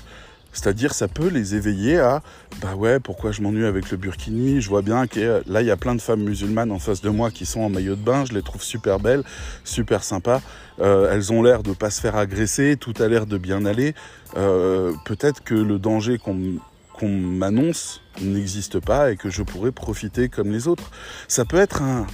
C'est-à-dire, 0.53 0.93
ça 0.93 1.09
peut 1.09 1.29
les 1.29 1.55
éveiller 1.55 1.99
à 1.99 2.23
bah 2.61 2.75
ouais, 2.75 3.01
pourquoi 3.01 3.33
je 3.33 3.41
m'ennuie 3.43 3.65
avec 3.65 3.91
le 3.91 3.97
burkini? 3.97 4.61
Je 4.61 4.69
vois 4.69 4.83
bien 4.83 5.07
que 5.07 5.43
là, 5.47 5.63
il 5.63 5.67
y 5.67 5.71
a 5.71 5.77
plein 5.77 5.95
de 5.95 6.01
femmes 6.01 6.23
musulmanes 6.23 6.71
en 6.71 6.79
face 6.79 7.01
de 7.01 7.09
moi 7.09 7.31
qui 7.31 7.47
sont 7.47 7.61
en 7.61 7.69
maillot 7.71 7.97
de 7.97 8.03
bain. 8.03 8.25
Je 8.25 8.33
les 8.33 8.43
trouve 8.43 8.63
super 8.63 8.99
belles, 8.99 9.23
super 9.65 10.03
sympas. 10.05 10.43
Euh, 10.81 11.13
elles 11.13 11.33
ont 11.33 11.43
l'air 11.43 11.63
de 11.63 11.73
pas 11.73 11.91
se 11.91 12.01
faire 12.01 12.17
agresser. 12.17 12.77
Tout 12.77 12.95
a 13.01 13.09
l'air 13.09 13.27
de 13.27 13.39
bien 13.39 13.65
aller. 13.65 13.95
Euh, 14.37 14.93
peut-être 15.05 15.43
que 15.45 15.55
le 15.55 15.79
danger 15.79 16.19
qu'on 16.19 17.09
m'annonce 17.09 18.03
n'existe 18.21 18.81
pas 18.81 19.13
et 19.13 19.17
que 19.17 19.31
je 19.31 19.43
pourrais 19.43 19.73
profiter 19.73 20.29
comme 20.29 20.51
les 20.51 20.69
autres. 20.69 20.91
Ça 21.29 21.45
peut 21.45 21.59
être 21.59 21.83
un, 21.83 22.07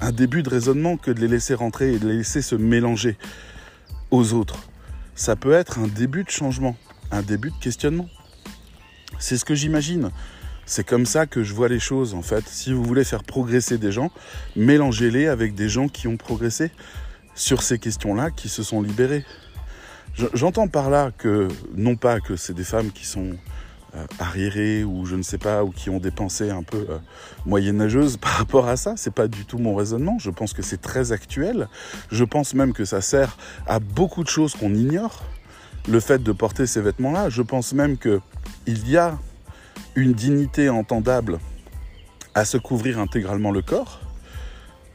un 0.00 0.12
début 0.12 0.42
de 0.42 0.50
raisonnement 0.50 0.96
que 0.96 1.10
de 1.10 1.20
les 1.20 1.28
laisser 1.28 1.54
rentrer 1.54 1.94
et 1.94 1.98
de 1.98 2.08
les 2.08 2.18
laisser 2.18 2.42
se 2.42 2.54
mélanger 2.54 3.16
aux 4.10 4.32
autres. 4.32 4.58
Ça 5.14 5.36
peut 5.36 5.52
être 5.52 5.78
un 5.78 5.88
début 5.88 6.24
de 6.24 6.30
changement 6.30 6.76
un 7.12 7.22
début 7.22 7.50
de 7.50 7.56
questionnement. 7.56 8.08
C'est 9.18 9.36
ce 9.36 9.44
que 9.44 9.54
j'imagine. 9.54 10.10
C'est 10.64 10.84
comme 10.86 11.06
ça 11.06 11.26
que 11.26 11.42
je 11.42 11.54
vois 11.54 11.68
les 11.68 11.78
choses 11.78 12.14
en 12.14 12.22
fait. 12.22 12.44
Si 12.48 12.72
vous 12.72 12.82
voulez 12.82 13.04
faire 13.04 13.22
progresser 13.22 13.78
des 13.78 13.92
gens, 13.92 14.10
mélangez-les 14.56 15.28
avec 15.28 15.54
des 15.54 15.68
gens 15.68 15.88
qui 15.88 16.08
ont 16.08 16.16
progressé 16.16 16.70
sur 17.34 17.62
ces 17.62 17.78
questions-là, 17.78 18.30
qui 18.30 18.48
se 18.48 18.62
sont 18.62 18.82
libérés. 18.82 19.24
J'entends 20.34 20.68
par 20.68 20.90
là 20.90 21.10
que, 21.16 21.48
non 21.74 21.96
pas 21.96 22.20
que 22.20 22.36
c'est 22.36 22.52
des 22.52 22.64
femmes 22.64 22.90
qui 22.90 23.06
sont 23.06 23.36
euh, 23.94 24.06
arriérées 24.18 24.84
ou 24.84 25.04
je 25.04 25.16
ne 25.16 25.22
sais 25.22 25.36
pas, 25.36 25.64
ou 25.64 25.70
qui 25.70 25.90
ont 25.90 25.98
des 25.98 26.10
pensées 26.10 26.50
un 26.50 26.62
peu 26.62 26.86
euh, 26.88 26.98
moyenâgeuses 27.44 28.16
par 28.16 28.32
rapport 28.32 28.66
à 28.66 28.78
ça, 28.78 28.94
c'est 28.96 29.12
pas 29.12 29.28
du 29.28 29.44
tout 29.44 29.58
mon 29.58 29.74
raisonnement. 29.74 30.16
Je 30.18 30.30
pense 30.30 30.54
que 30.54 30.62
c'est 30.62 30.80
très 30.80 31.12
actuel. 31.12 31.68
Je 32.10 32.24
pense 32.24 32.54
même 32.54 32.72
que 32.72 32.86
ça 32.86 33.02
sert 33.02 33.36
à 33.66 33.80
beaucoup 33.80 34.24
de 34.24 34.28
choses 34.28 34.54
qu'on 34.54 34.74
ignore 34.74 35.22
le 35.88 36.00
fait 36.00 36.22
de 36.22 36.32
porter 36.32 36.66
ces 36.66 36.80
vêtements-là. 36.80 37.28
Je 37.28 37.42
pense 37.42 37.74
même 37.74 37.98
qu'il 37.98 38.88
y 38.88 38.96
a 38.96 39.18
une 39.94 40.14
dignité 40.14 40.70
entendable 40.70 41.38
à 42.34 42.44
se 42.44 42.56
couvrir 42.56 42.98
intégralement 42.98 43.50
le 43.50 43.60
corps. 43.60 44.00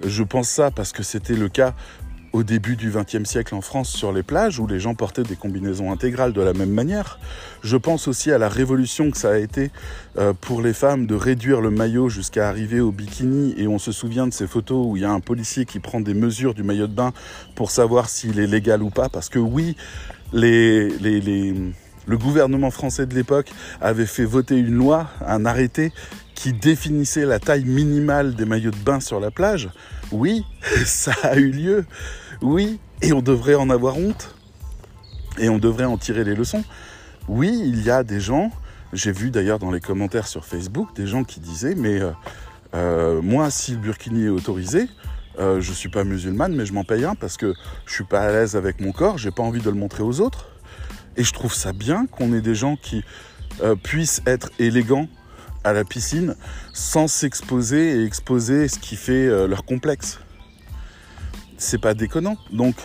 Je 0.03 0.23
pense 0.23 0.49
ça 0.49 0.71
parce 0.71 0.91
que 0.91 1.03
c'était 1.03 1.35
le 1.35 1.49
cas 1.49 1.75
au 2.33 2.43
début 2.43 2.75
du 2.75 2.91
XXe 2.91 3.23
siècle 3.23 3.55
en 3.55 3.61
France 3.61 3.89
sur 3.89 4.11
les 4.11 4.23
plages 4.23 4.59
où 4.59 4.67
les 4.67 4.79
gens 4.79 4.95
portaient 4.95 5.23
des 5.23 5.35
combinaisons 5.35 5.91
intégrales 5.91 6.33
de 6.33 6.41
la 6.41 6.53
même 6.53 6.71
manière. 6.71 7.19
Je 7.63 7.77
pense 7.77 8.07
aussi 8.07 8.31
à 8.31 8.37
la 8.37 8.49
révolution 8.49 9.11
que 9.11 9.17
ça 9.17 9.31
a 9.31 9.37
été 9.37 9.71
euh, 10.17 10.33
pour 10.39 10.61
les 10.61 10.73
femmes 10.73 11.07
de 11.07 11.15
réduire 11.15 11.61
le 11.61 11.71
maillot 11.71 12.09
jusqu'à 12.09 12.47
arriver 12.49 12.79
au 12.79 12.91
bikini 12.91 13.53
et 13.57 13.67
on 13.67 13.79
se 13.79 13.91
souvient 13.91 14.27
de 14.27 14.33
ces 14.33 14.47
photos 14.47 14.85
où 14.87 14.97
il 14.97 15.03
y 15.03 15.05
a 15.05 15.11
un 15.11 15.19
policier 15.19 15.65
qui 15.65 15.79
prend 15.79 16.01
des 16.01 16.13
mesures 16.13 16.53
du 16.53 16.63
maillot 16.63 16.87
de 16.87 16.93
bain 16.93 17.13
pour 17.55 17.71
savoir 17.71 18.09
s'il 18.09 18.39
est 18.39 18.47
légal 18.47 18.83
ou 18.83 18.89
pas 18.89 19.09
parce 19.09 19.29
que 19.29 19.39
oui, 19.39 19.75
les, 20.33 20.89
le 22.07 22.17
gouvernement 22.17 22.71
français 22.71 23.05
de 23.05 23.13
l'époque 23.13 23.51
avait 23.81 24.05
fait 24.05 24.25
voter 24.25 24.57
une 24.57 24.75
loi, 24.75 25.07
un 25.25 25.45
arrêté 25.45 25.91
qui 26.37 26.53
définissait 26.53 27.25
la 27.25 27.39
taille 27.39 27.65
minimale 27.65 28.35
des 28.35 28.45
maillots 28.45 28.69
de 28.69 28.77
bain 28.77 28.99
sur 28.99 29.19
la 29.19 29.31
plage. 29.31 29.69
Oui, 30.11 30.45
ça 30.85 31.11
a 31.23 31.35
eu 31.35 31.49
lieu. 31.49 31.83
Oui, 32.43 32.79
et 33.01 33.11
on 33.11 33.23
devrait 33.23 33.55
en 33.55 33.71
avoir 33.71 33.97
honte. 33.97 34.35
Et 35.39 35.49
on 35.49 35.57
devrait 35.57 35.85
en 35.85 35.97
tirer 35.97 36.23
les 36.23 36.35
leçons. 36.35 36.63
Oui, 37.27 37.59
il 37.65 37.81
y 37.81 37.89
a 37.89 38.03
des 38.03 38.19
gens, 38.19 38.51
j'ai 38.93 39.11
vu 39.11 39.31
d'ailleurs 39.31 39.57
dans 39.57 39.71
les 39.71 39.79
commentaires 39.79 40.27
sur 40.27 40.45
Facebook, 40.45 40.95
des 40.95 41.07
gens 41.07 41.23
qui 41.23 41.39
disaient, 41.39 41.73
mais 41.73 41.99
euh, 41.99 42.11
euh, 42.75 43.21
moi, 43.23 43.49
si 43.49 43.71
le 43.71 43.77
burkini 43.77 44.25
est 44.25 44.29
autorisé, 44.29 44.87
euh, 45.39 45.59
je 45.59 45.73
suis 45.73 45.89
pas 45.89 46.03
musulmane, 46.03 46.55
mais 46.55 46.67
je 46.67 46.73
m'en 46.73 46.83
paye 46.83 47.03
un 47.03 47.15
parce 47.15 47.37
que 47.37 47.55
je 47.87 47.93
suis 47.93 48.03
pas 48.03 48.21
à 48.21 48.31
l'aise 48.31 48.55
avec 48.55 48.79
mon 48.79 48.91
corps, 48.91 49.17
j'ai 49.17 49.31
pas 49.31 49.43
envie 49.43 49.61
de 49.61 49.69
le 49.71 49.75
montrer 49.75 50.03
aux 50.03 50.21
autres. 50.21 50.49
Et 51.15 51.23
je 51.23 51.33
trouve 51.33 51.55
ça 51.55 51.73
bien 51.73 52.05
qu'on 52.05 52.31
ait 52.31 52.41
des 52.41 52.53
gens 52.53 52.75
qui 52.75 53.03
puissent 53.81 54.21
être 54.27 54.51
élégants 54.59 55.07
à 55.67 55.73
la 55.73 55.83
piscine 55.83 56.35
sans 56.73 57.07
s'exposer 57.07 57.99
et 57.99 58.05
exposer 58.05 58.67
ce 58.67 58.79
qui 58.79 58.95
fait 58.95 59.27
euh, 59.27 59.47
leur 59.47 59.65
complexe. 59.65 60.19
C'est 61.57 61.81
pas 61.81 61.93
déconnant. 61.93 62.37
Donc, 62.51 62.75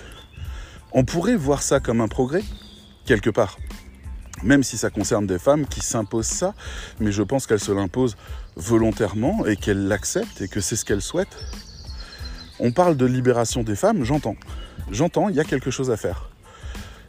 on 0.92 1.04
pourrait 1.04 1.36
voir 1.36 1.62
ça 1.62 1.78
comme 1.78 2.00
un 2.00 2.08
progrès, 2.08 2.42
quelque 3.06 3.30
part. 3.30 3.58
Même 4.42 4.64
si 4.64 4.76
ça 4.76 4.90
concerne 4.90 5.26
des 5.26 5.38
femmes 5.38 5.66
qui 5.66 5.80
s'imposent 5.80 6.26
ça, 6.26 6.54
mais 6.98 7.12
je 7.12 7.22
pense 7.22 7.46
qu'elles 7.46 7.60
se 7.60 7.70
l'imposent 7.70 8.16
volontairement 8.56 9.46
et 9.46 9.56
qu'elles 9.56 9.86
l'acceptent 9.86 10.40
et 10.40 10.48
que 10.48 10.60
c'est 10.60 10.74
ce 10.74 10.84
qu'elles 10.84 11.02
souhaitent. 11.02 11.38
On 12.58 12.72
parle 12.72 12.96
de 12.96 13.06
libération 13.06 13.62
des 13.62 13.76
femmes, 13.76 14.02
j'entends. 14.04 14.36
J'entends, 14.90 15.28
il 15.28 15.36
y 15.36 15.40
a 15.40 15.44
quelque 15.44 15.70
chose 15.70 15.90
à 15.90 15.96
faire. 15.96 16.30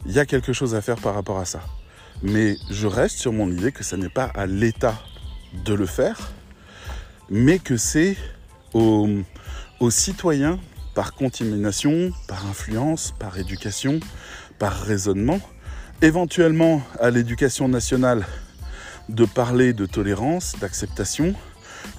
Il 0.06 0.12
y 0.12 0.20
a 0.20 0.26
quelque 0.26 0.52
chose 0.52 0.74
à 0.74 0.80
faire 0.80 1.00
par 1.00 1.14
rapport 1.14 1.38
à 1.38 1.44
ça. 1.44 1.60
Mais 2.22 2.56
je 2.70 2.86
reste 2.86 3.18
sur 3.18 3.32
mon 3.32 3.50
idée 3.50 3.72
que 3.72 3.82
ce 3.82 3.96
n'est 3.96 4.08
pas 4.08 4.26
à 4.26 4.46
l'État 4.46 4.94
de 5.64 5.74
le 5.74 5.86
faire, 5.86 6.32
mais 7.30 7.58
que 7.58 7.76
c'est 7.76 8.16
aux, 8.72 9.08
citoyens, 9.90 10.58
par 10.94 11.14
contamination, 11.14 12.12
par 12.28 12.46
influence, 12.46 13.14
par 13.18 13.38
éducation, 13.38 14.00
par 14.58 14.72
raisonnement, 14.72 15.40
éventuellement 16.02 16.82
à 17.00 17.10
l'éducation 17.10 17.68
nationale 17.68 18.26
de 19.08 19.24
parler 19.24 19.72
de 19.72 19.86
tolérance, 19.86 20.54
d'acceptation, 20.60 21.34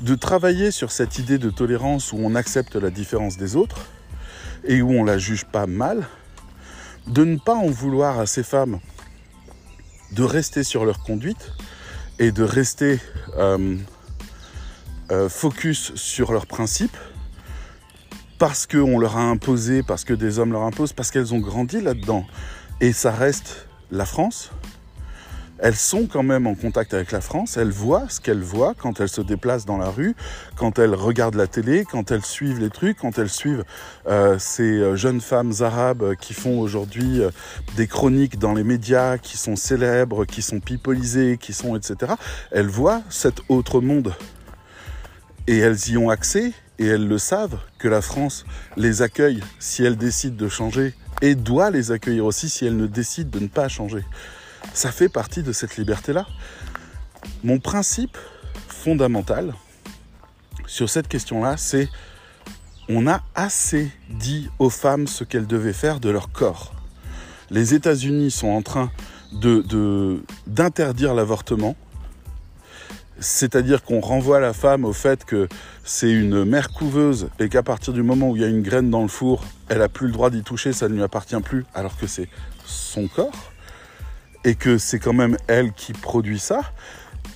de 0.01 0.15
travailler 0.15 0.71
sur 0.71 0.91
cette 0.91 1.19
idée 1.19 1.37
de 1.37 1.49
tolérance 1.49 2.11
où 2.11 2.17
on 2.17 2.35
accepte 2.35 2.75
la 2.75 2.89
différence 2.89 3.37
des 3.37 3.55
autres 3.55 3.85
et 4.63 4.81
où 4.81 4.91
on 4.91 5.03
la 5.03 5.17
juge 5.17 5.45
pas 5.45 5.67
mal, 5.67 6.07
de 7.07 7.23
ne 7.23 7.37
pas 7.37 7.55
en 7.55 7.69
vouloir 7.69 8.19
à 8.19 8.25
ces 8.25 8.43
femmes 8.43 8.79
de 10.11 10.23
rester 10.23 10.63
sur 10.63 10.85
leur 10.85 11.03
conduite 11.03 11.51
et 12.19 12.31
de 12.31 12.43
rester 12.43 12.99
euh, 13.37 13.77
euh, 15.11 15.29
focus 15.29 15.93
sur 15.95 16.31
leurs 16.31 16.47
principes 16.47 16.97
parce 18.37 18.67
qu'on 18.67 18.99
leur 18.99 19.17
a 19.17 19.23
imposé, 19.23 19.83
parce 19.83 20.03
que 20.03 20.13
des 20.13 20.39
hommes 20.39 20.51
leur 20.51 20.63
imposent, 20.63 20.93
parce 20.93 21.11
qu'elles 21.11 21.33
ont 21.33 21.39
grandi 21.39 21.79
là-dedans. 21.79 22.25
Et 22.81 22.91
ça 22.91 23.11
reste 23.11 23.67
la 23.91 24.05
France, 24.05 24.51
elles 25.59 25.75
sont 25.75 26.07
quand 26.07 26.23
même 26.23 26.47
en 26.47 26.55
contact 26.55 26.93
avec 26.93 27.11
la 27.11 27.21
France, 27.21 27.57
elles 27.57 27.71
voient 27.71 28.07
ce 28.09 28.19
qu'elles 28.19 28.41
voient 28.41 28.73
quand 28.77 28.99
elles 28.99 29.09
se 29.09 29.21
déplacent 29.21 29.65
dans 29.65 29.77
la 29.77 29.89
rue, 29.89 30.15
quand 30.55 30.79
elles 30.79 30.93
regardent 30.93 31.35
la 31.35 31.47
télé, 31.47 31.85
quand 31.89 32.11
elles 32.11 32.25
suivent 32.25 32.59
les 32.59 32.69
trucs, 32.69 32.97
quand 32.97 33.17
elles 33.17 33.29
suivent 33.29 33.63
euh, 34.07 34.37
ces 34.37 34.63
euh, 34.63 34.95
jeunes 34.95 35.21
femmes 35.21 35.53
arabes 35.61 36.15
qui 36.19 36.33
font 36.33 36.59
aujourd'hui 36.59 37.21
euh, 37.21 37.29
des 37.77 37.87
chroniques 37.87 38.37
dans 38.37 38.53
les 38.53 38.63
médias, 38.63 39.17
qui 39.17 39.37
sont 39.37 39.55
célèbres, 39.55 40.25
qui 40.25 40.41
sont 40.41 40.59
pipolisées, 40.59 41.37
qui 41.39 41.53
sont 41.53 41.75
etc. 41.75 42.13
Elles 42.51 42.67
voient 42.67 43.01
cet 43.09 43.41
autre 43.49 43.79
monde. 43.79 44.13
Et 45.47 45.59
elles 45.59 45.89
y 45.89 45.97
ont 45.97 46.09
accès 46.09 46.53
et 46.79 46.87
elles 46.87 47.07
le 47.07 47.17
savent 47.17 47.59
que 47.77 47.87
la 47.87 48.01
France 48.01 48.45
les 48.77 49.03
accueille 49.03 49.41
si 49.59 49.83
elle 49.83 49.95
décide 49.95 50.35
de 50.35 50.49
changer 50.49 50.95
et 51.21 51.35
doit 51.35 51.69
les 51.69 51.91
accueillir 51.91 52.25
aussi 52.25 52.49
si 52.49 52.65
elle 52.65 52.75
ne 52.75 52.87
décide 52.87 53.29
de 53.29 53.39
ne 53.39 53.47
pas 53.47 53.67
changer 53.67 54.03
ça 54.75 54.91
fait 54.91 55.09
partie 55.09 55.41
de 55.41 55.53
cette 55.53 55.77
liberté-là. 55.77 56.27
Mon 57.43 57.59
principe 57.59 58.17
fondamental 58.67 59.53
sur 60.67 60.89
cette 60.89 61.07
question-là, 61.07 61.55
c'est 61.57 61.89
on 62.89 63.07
a 63.07 63.21
assez 63.33 63.91
dit 64.09 64.49
aux 64.59 64.69
femmes 64.69 65.07
ce 65.07 65.23
qu'elles 65.23 65.47
devaient 65.47 65.73
faire 65.73 65.99
de 65.99 66.09
leur 66.09 66.31
corps. 66.31 66.73
Les 67.49 67.73
États-Unis 67.73 68.31
sont 68.31 68.49
en 68.49 68.61
train 68.61 68.91
d'interdire 70.45 71.13
l'avortement, 71.13 71.75
c'est-à-dire 73.19 73.81
qu'on 73.83 74.01
renvoie 74.01 74.39
la 74.39 74.53
femme 74.53 74.83
au 74.83 74.93
fait 74.93 75.23
que 75.23 75.47
c'est 75.83 76.11
une 76.11 76.43
mère 76.43 76.71
couveuse 76.71 77.29
et 77.39 77.47
qu'à 77.47 77.63
partir 77.63 77.93
du 77.93 78.03
moment 78.03 78.29
où 78.29 78.35
il 78.35 78.41
y 78.41 78.45
a 78.45 78.49
une 78.49 78.61
graine 78.61 78.89
dans 78.89 79.01
le 79.01 79.07
four, 79.07 79.45
elle 79.69 79.79
n'a 79.79 79.89
plus 79.89 80.07
le 80.07 80.13
droit 80.13 80.29
d'y 80.29 80.43
toucher, 80.43 80.73
ça 80.73 80.89
ne 80.89 80.95
lui 80.95 81.03
appartient 81.03 81.39
plus, 81.39 81.65
alors 81.73 81.97
que 81.97 82.07
c'est 82.07 82.27
son 82.65 83.07
corps 83.07 83.54
et 84.45 84.55
que 84.55 84.77
c'est 84.77 84.99
quand 84.99 85.13
même 85.13 85.37
elle 85.47 85.73
qui 85.73 85.91
produit 85.91 86.39
ça 86.39 86.61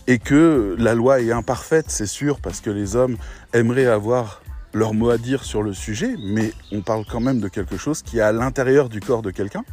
et 0.08 0.20
que 0.20 0.76
la 0.80 0.96
loi 0.96 1.22
est 1.22 1.32
imparfaite, 1.32 1.86
c'est 1.90 2.08
sûr, 2.08 2.40
parce 2.40 2.62
que 2.62 2.70
les 2.70 2.96
hommes 2.96 3.18
aimeraient 3.54 3.88
avoir 3.88 4.42
leur 4.74 4.94
mot 4.94 5.10
à 5.10 5.18
dire 5.18 5.44
sur 5.44 5.64
le 5.64 5.74
sujet, 5.74 6.16
mais 6.20 6.54
on 6.72 6.82
parle 6.82 7.04
quand 7.06 7.20
même 7.20 7.40
de 7.40 7.48
quelque 7.48 7.78
chose 7.78 8.02
qui 8.02 8.20
est 8.20 8.22
à 8.22 8.32
l'intérieur 8.32 8.90
du 8.90 9.00
corps 9.02 9.22
de 9.22 9.32
quelqu'un. 9.32 9.64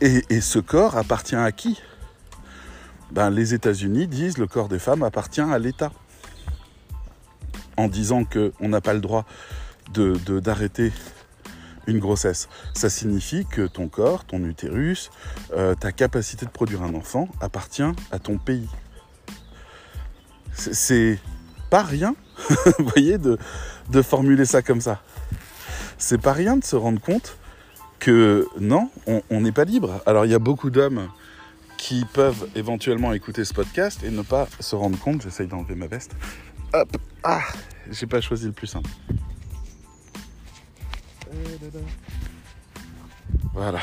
Et, 0.00 0.40
ce 0.40 0.58
corps 0.58 0.96
appartient 0.96 1.34
à 1.34 1.50
qui? 1.50 1.80
Ben, 3.10 3.30
Les 3.30 3.52
États-Unis 3.52 4.06
disent 4.06 4.38
le 4.38 4.46
corps 4.46 4.68
des 4.68 4.78
femmes 4.78 5.02
appartient 5.02 5.40
à 5.40 5.58
l'État. 5.58 5.92
En 7.76 7.88
disant 7.88 8.24
qu'on 8.24 8.68
n'a 8.68 8.80
pas 8.80 8.94
le 8.94 9.00
droit 9.00 9.24
d'arrêter 9.94 10.92
une 11.88 11.98
grossesse. 11.98 12.48
Ça 12.74 12.88
signifie 12.88 13.44
que 13.46 13.66
ton 13.66 13.88
corps, 13.88 14.24
ton 14.24 14.44
utérus, 14.44 15.10
euh, 15.56 15.74
ta 15.74 15.90
capacité 15.90 16.46
de 16.46 16.50
produire 16.50 16.82
un 16.82 16.94
enfant 16.94 17.28
appartient 17.40 17.82
à 18.12 18.18
ton 18.18 18.38
pays. 18.38 18.68
C'est 20.52 21.18
pas 21.70 21.82
rien, 21.82 22.14
vous 22.78 22.88
voyez, 22.88 23.18
de, 23.18 23.38
de 23.90 24.02
formuler 24.02 24.44
ça 24.44 24.62
comme 24.62 24.80
ça. 24.80 25.00
C'est 25.98 26.20
pas 26.20 26.32
rien 26.32 26.56
de 26.56 26.64
se 26.64 26.76
rendre 26.76 27.00
compte 27.00 27.36
que 27.98 28.46
non, 28.60 28.90
on 29.06 29.40
n'est 29.40 29.52
pas 29.52 29.64
libre. 29.64 30.00
Alors 30.06 30.24
il 30.24 30.30
y 30.30 30.34
a 30.34 30.38
beaucoup 30.38 30.70
d'hommes 30.70 31.08
qui 31.76 32.04
peuvent 32.12 32.48
éventuellement 32.54 33.12
écouter 33.12 33.44
ce 33.44 33.54
podcast 33.54 34.02
et 34.04 34.10
ne 34.10 34.22
pas 34.22 34.48
se 34.60 34.76
rendre 34.76 34.98
compte. 34.98 35.22
J'essaye 35.22 35.46
d'enlever 35.46 35.74
ma 35.74 35.86
veste. 35.86 36.14
Hop, 36.74 36.96
ah, 37.24 37.42
j'ai 37.90 38.06
pas 38.06 38.20
choisi 38.20 38.46
le 38.46 38.52
plus 38.52 38.66
simple. 38.66 38.90
Voilà. 43.54 43.80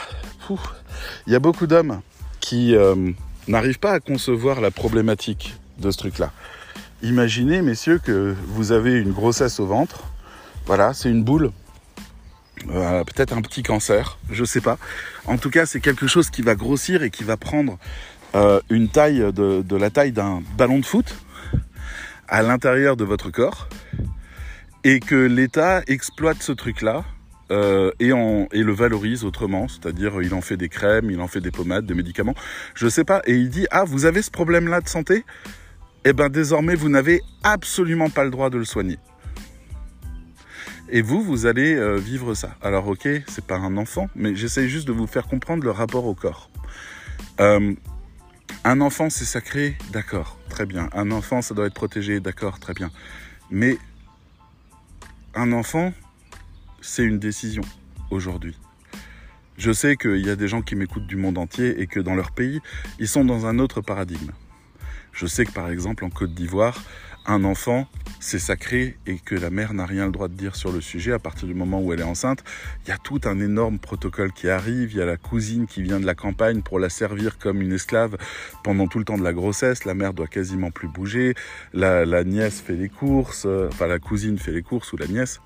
Il 1.27 1.33
y 1.33 1.35
a 1.35 1.39
beaucoup 1.39 1.67
d'hommes 1.67 2.01
qui 2.39 2.75
euh, 2.75 3.11
n'arrivent 3.47 3.79
pas 3.79 3.91
à 3.91 3.99
concevoir 3.99 4.61
la 4.61 4.71
problématique 4.71 5.55
de 5.79 5.91
ce 5.91 5.97
truc-là. 5.97 6.31
Imaginez, 7.01 7.61
messieurs, 7.61 7.99
que 7.99 8.35
vous 8.47 8.71
avez 8.71 8.93
une 8.93 9.11
grossesse 9.11 9.59
au 9.59 9.65
ventre. 9.65 10.03
Voilà, 10.65 10.93
c'est 10.93 11.09
une 11.09 11.23
boule. 11.23 11.51
Euh, 12.69 13.03
peut-être 13.03 13.33
un 13.33 13.41
petit 13.41 13.63
cancer, 13.63 14.17
je 14.31 14.43
sais 14.43 14.61
pas. 14.61 14.77
En 15.25 15.37
tout 15.37 15.49
cas, 15.49 15.65
c'est 15.65 15.81
quelque 15.81 16.07
chose 16.07 16.29
qui 16.29 16.41
va 16.41 16.55
grossir 16.55 17.03
et 17.03 17.09
qui 17.09 17.23
va 17.23 17.37
prendre 17.37 17.77
euh, 18.33 18.59
une 18.69 18.89
taille 18.89 19.23
de 19.33 19.75
la 19.75 19.89
taille 19.89 20.11
d'un 20.11 20.41
ballon 20.57 20.79
de 20.79 20.85
foot 20.85 21.15
à 22.27 22.41
l'intérieur 22.41 22.95
de 22.95 23.03
votre 23.03 23.29
corps 23.29 23.67
et 24.83 24.99
que 24.99 25.15
l'État 25.15 25.81
exploite 25.87 26.41
ce 26.41 26.51
truc-là 26.51 27.03
euh, 27.51 27.91
et, 27.99 28.09
et 28.09 28.63
le 28.63 28.71
valorise 28.73 29.23
autrement, 29.23 29.67
c'est-à-dire 29.67 30.21
il 30.21 30.33
en 30.33 30.41
fait 30.41 30.57
des 30.57 30.69
crèmes, 30.69 31.11
il 31.11 31.21
en 31.21 31.27
fait 31.27 31.41
des 31.41 31.51
pommades, 31.51 31.85
des 31.85 31.93
médicaments, 31.93 32.35
je 32.73 32.87
sais 32.87 33.03
pas, 33.03 33.21
et 33.25 33.35
il 33.35 33.49
dit 33.49 33.67
ah 33.71 33.83
vous 33.83 34.05
avez 34.05 34.21
ce 34.21 34.31
problème-là 34.31 34.81
de 34.81 34.87
santé, 34.87 35.23
eh 36.05 36.13
ben 36.13 36.29
désormais 36.29 36.75
vous 36.75 36.89
n'avez 36.89 37.21
absolument 37.43 38.09
pas 38.09 38.23
le 38.23 38.31
droit 38.31 38.49
de 38.49 38.57
le 38.57 38.65
soigner. 38.65 38.97
Et 40.89 41.01
vous, 41.01 41.23
vous 41.23 41.47
allez 41.47 41.73
euh, 41.73 41.95
vivre 41.95 42.35
ça. 42.35 42.55
Alors 42.61 42.87
ok, 42.87 43.07
c'est 43.27 43.45
pas 43.45 43.57
un 43.57 43.75
enfant, 43.77 44.07
mais 44.15 44.35
j'essaie 44.35 44.69
juste 44.69 44.87
de 44.87 44.93
vous 44.93 45.07
faire 45.07 45.27
comprendre 45.27 45.63
le 45.63 45.71
rapport 45.71 46.05
au 46.05 46.13
corps. 46.13 46.49
Euh, 47.39 47.73
un 48.63 48.81
enfant, 48.81 49.09
c'est 49.09 49.25
sacré, 49.25 49.77
d'accord, 49.91 50.37
très 50.49 50.65
bien. 50.65 50.89
Un 50.93 51.11
enfant, 51.11 51.41
ça 51.41 51.53
doit 51.53 51.67
être 51.67 51.73
protégé, 51.73 52.19
d'accord, 52.19 52.59
très 52.59 52.73
bien. 52.73 52.91
Mais 53.51 53.77
un 55.35 55.51
enfant, 55.51 55.93
c'est 56.85 57.03
une 57.03 57.19
décision 57.19 57.63
aujourd'hui. 58.11 58.55
Je 59.57 59.71
sais 59.71 59.95
qu'il 59.95 60.25
y 60.25 60.29
a 60.29 60.35
des 60.35 60.47
gens 60.47 60.61
qui 60.61 60.75
m'écoutent 60.75 61.07
du 61.07 61.15
monde 61.15 61.37
entier 61.37 61.81
et 61.81 61.87
que 61.87 61.99
dans 61.99 62.13
leur 62.13 62.31
pays, 62.31 62.61
ils 62.99 63.07
sont 63.07 63.25
dans 63.25 63.47
un 63.47 63.57
autre 63.57 63.81
paradigme. 63.81 64.31
Je 65.11 65.25
sais 65.25 65.45
que 65.45 65.51
par 65.51 65.69
exemple 65.69 66.05
en 66.05 66.09
Côte 66.09 66.33
d'Ivoire, 66.33 66.83
un 67.25 67.43
enfant, 67.43 67.87
c'est 68.19 68.37
sacré 68.37 68.97
et 69.07 69.17
que 69.17 69.33
la 69.33 69.49
mère 69.49 69.73
n'a 69.73 69.87
rien 69.87 70.05
le 70.05 70.11
droit 70.11 70.27
de 70.27 70.35
dire 70.35 70.55
sur 70.55 70.71
le 70.71 70.79
sujet 70.79 71.11
à 71.11 71.17
partir 71.17 71.47
du 71.47 71.55
moment 71.55 71.81
où 71.81 71.91
elle 71.91 72.01
est 72.01 72.03
enceinte. 72.03 72.43
Il 72.85 72.89
y 72.89 72.91
a 72.91 72.97
tout 72.97 73.21
un 73.23 73.39
énorme 73.39 73.79
protocole 73.79 74.31
qui 74.31 74.47
arrive. 74.47 74.91
Il 74.91 74.97
y 74.97 75.01
a 75.01 75.05
la 75.05 75.17
cousine 75.17 75.65
qui 75.65 75.81
vient 75.81 75.99
de 75.99 76.05
la 76.05 76.15
campagne 76.15 76.61
pour 76.61 76.77
la 76.77 76.89
servir 76.89 77.39
comme 77.39 77.63
une 77.63 77.73
esclave 77.73 78.17
pendant 78.63 78.87
tout 78.87 78.99
le 78.99 79.05
temps 79.05 79.17
de 79.17 79.23
la 79.23 79.33
grossesse. 79.33 79.85
La 79.85 79.95
mère 79.95 80.13
doit 80.13 80.27
quasiment 80.27 80.69
plus 80.69 80.87
bouger. 80.87 81.33
La, 81.73 82.23
nièce 82.23 82.61
fait 82.61 82.75
les 82.75 82.89
courses, 82.89 83.45
euh, 83.47 83.69
enfin 83.69 83.87
la 83.87 83.97
cousine 83.97 84.37
fait 84.37 84.51
les 84.51 84.61
courses 84.61 84.93
ou 84.93 84.97
la 84.97 85.07
nièce 85.07 85.39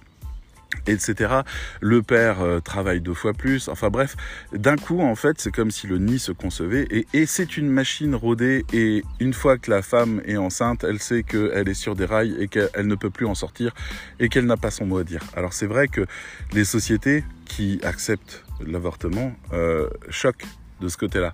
etc. 0.88 1.42
Le 1.82 2.02
père 2.02 2.42
euh, 2.42 2.60
travaille 2.60 3.02
deux 3.02 3.14
fois 3.14 3.34
plus. 3.34 3.70
Enfin 3.70 3.90
bref, 3.90 4.16
d'un 4.54 4.76
coup, 4.76 5.02
en 5.02 5.16
fait, 5.16 5.40
c'est 5.40 5.52
comme 5.52 5.72
si 5.72 5.88
le 5.88 5.98
nid 5.98 6.20
se 6.20 6.32
concevait. 6.32 6.88
Et, 7.14 7.26
c'est 7.26 7.58
une 7.58 7.70
machine 7.70 8.16
rodée. 8.16 8.66
Et 8.74 9.04
une 9.20 9.34
fois 9.34 9.58
que 9.58 9.70
la 9.70 9.82
femme 9.82 10.22
est 10.26 10.38
enceinte, 10.38 10.84
elle 10.84 11.00
sait 11.00 11.24
qu'elle 11.24 11.68
est 11.68 11.74
sur 11.74 11.96
des 11.96 12.06
rails 12.06 12.36
et 12.40 12.48
qu'elle 12.48 12.88
ne 12.88 12.96
peut 12.96 13.10
plus 13.10 13.26
en 13.26 13.36
sortir 13.36 13.74
et 14.20 14.30
qu'elle 14.30 14.46
n'a 14.46 14.58
pas 14.58 14.72
son 14.72 14.86
mot 14.86 14.98
à 14.98 15.04
dire. 15.04 15.22
Alors 15.36 15.54
c'est 15.54 15.68
vrai 15.68 15.88
que 15.88 16.06
les 16.54 16.66
sociétés 16.66 17.24
qui 17.46 17.80
acceptent 17.84 18.44
l'avortement 18.66 19.34
euh, 19.54 19.90
choquent 20.10 20.46
de 20.82 20.88
ce 20.88 20.98
côté-là. 20.98 21.34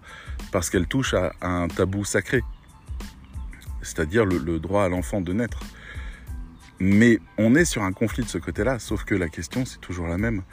Parce 0.52 0.70
qu'elles 0.70 0.88
touchent 0.88 1.14
à, 1.14 1.34
un 1.42 1.68
tabou 1.68 2.04
sacré. 2.04 2.42
C'est-à-dire 3.82 4.26
le 4.26 4.60
droit 4.60 4.84
à 4.84 4.90
l'enfant 4.90 5.22
de 5.22 5.32
naître. 5.32 5.60
Mais 6.80 7.20
on 7.38 7.56
est 7.56 7.66
sur 7.66 7.84
un 7.84 7.94
conflit 7.94 8.24
de 8.24 8.30
ce 8.30 8.38
côté-là, 8.38 8.80
sauf 8.80 9.04
que 9.06 9.16
la 9.16 9.30
question, 9.30 9.66
c'est 9.66 9.80
toujours 9.80 10.08
la 10.08 10.18
même. 10.18 10.44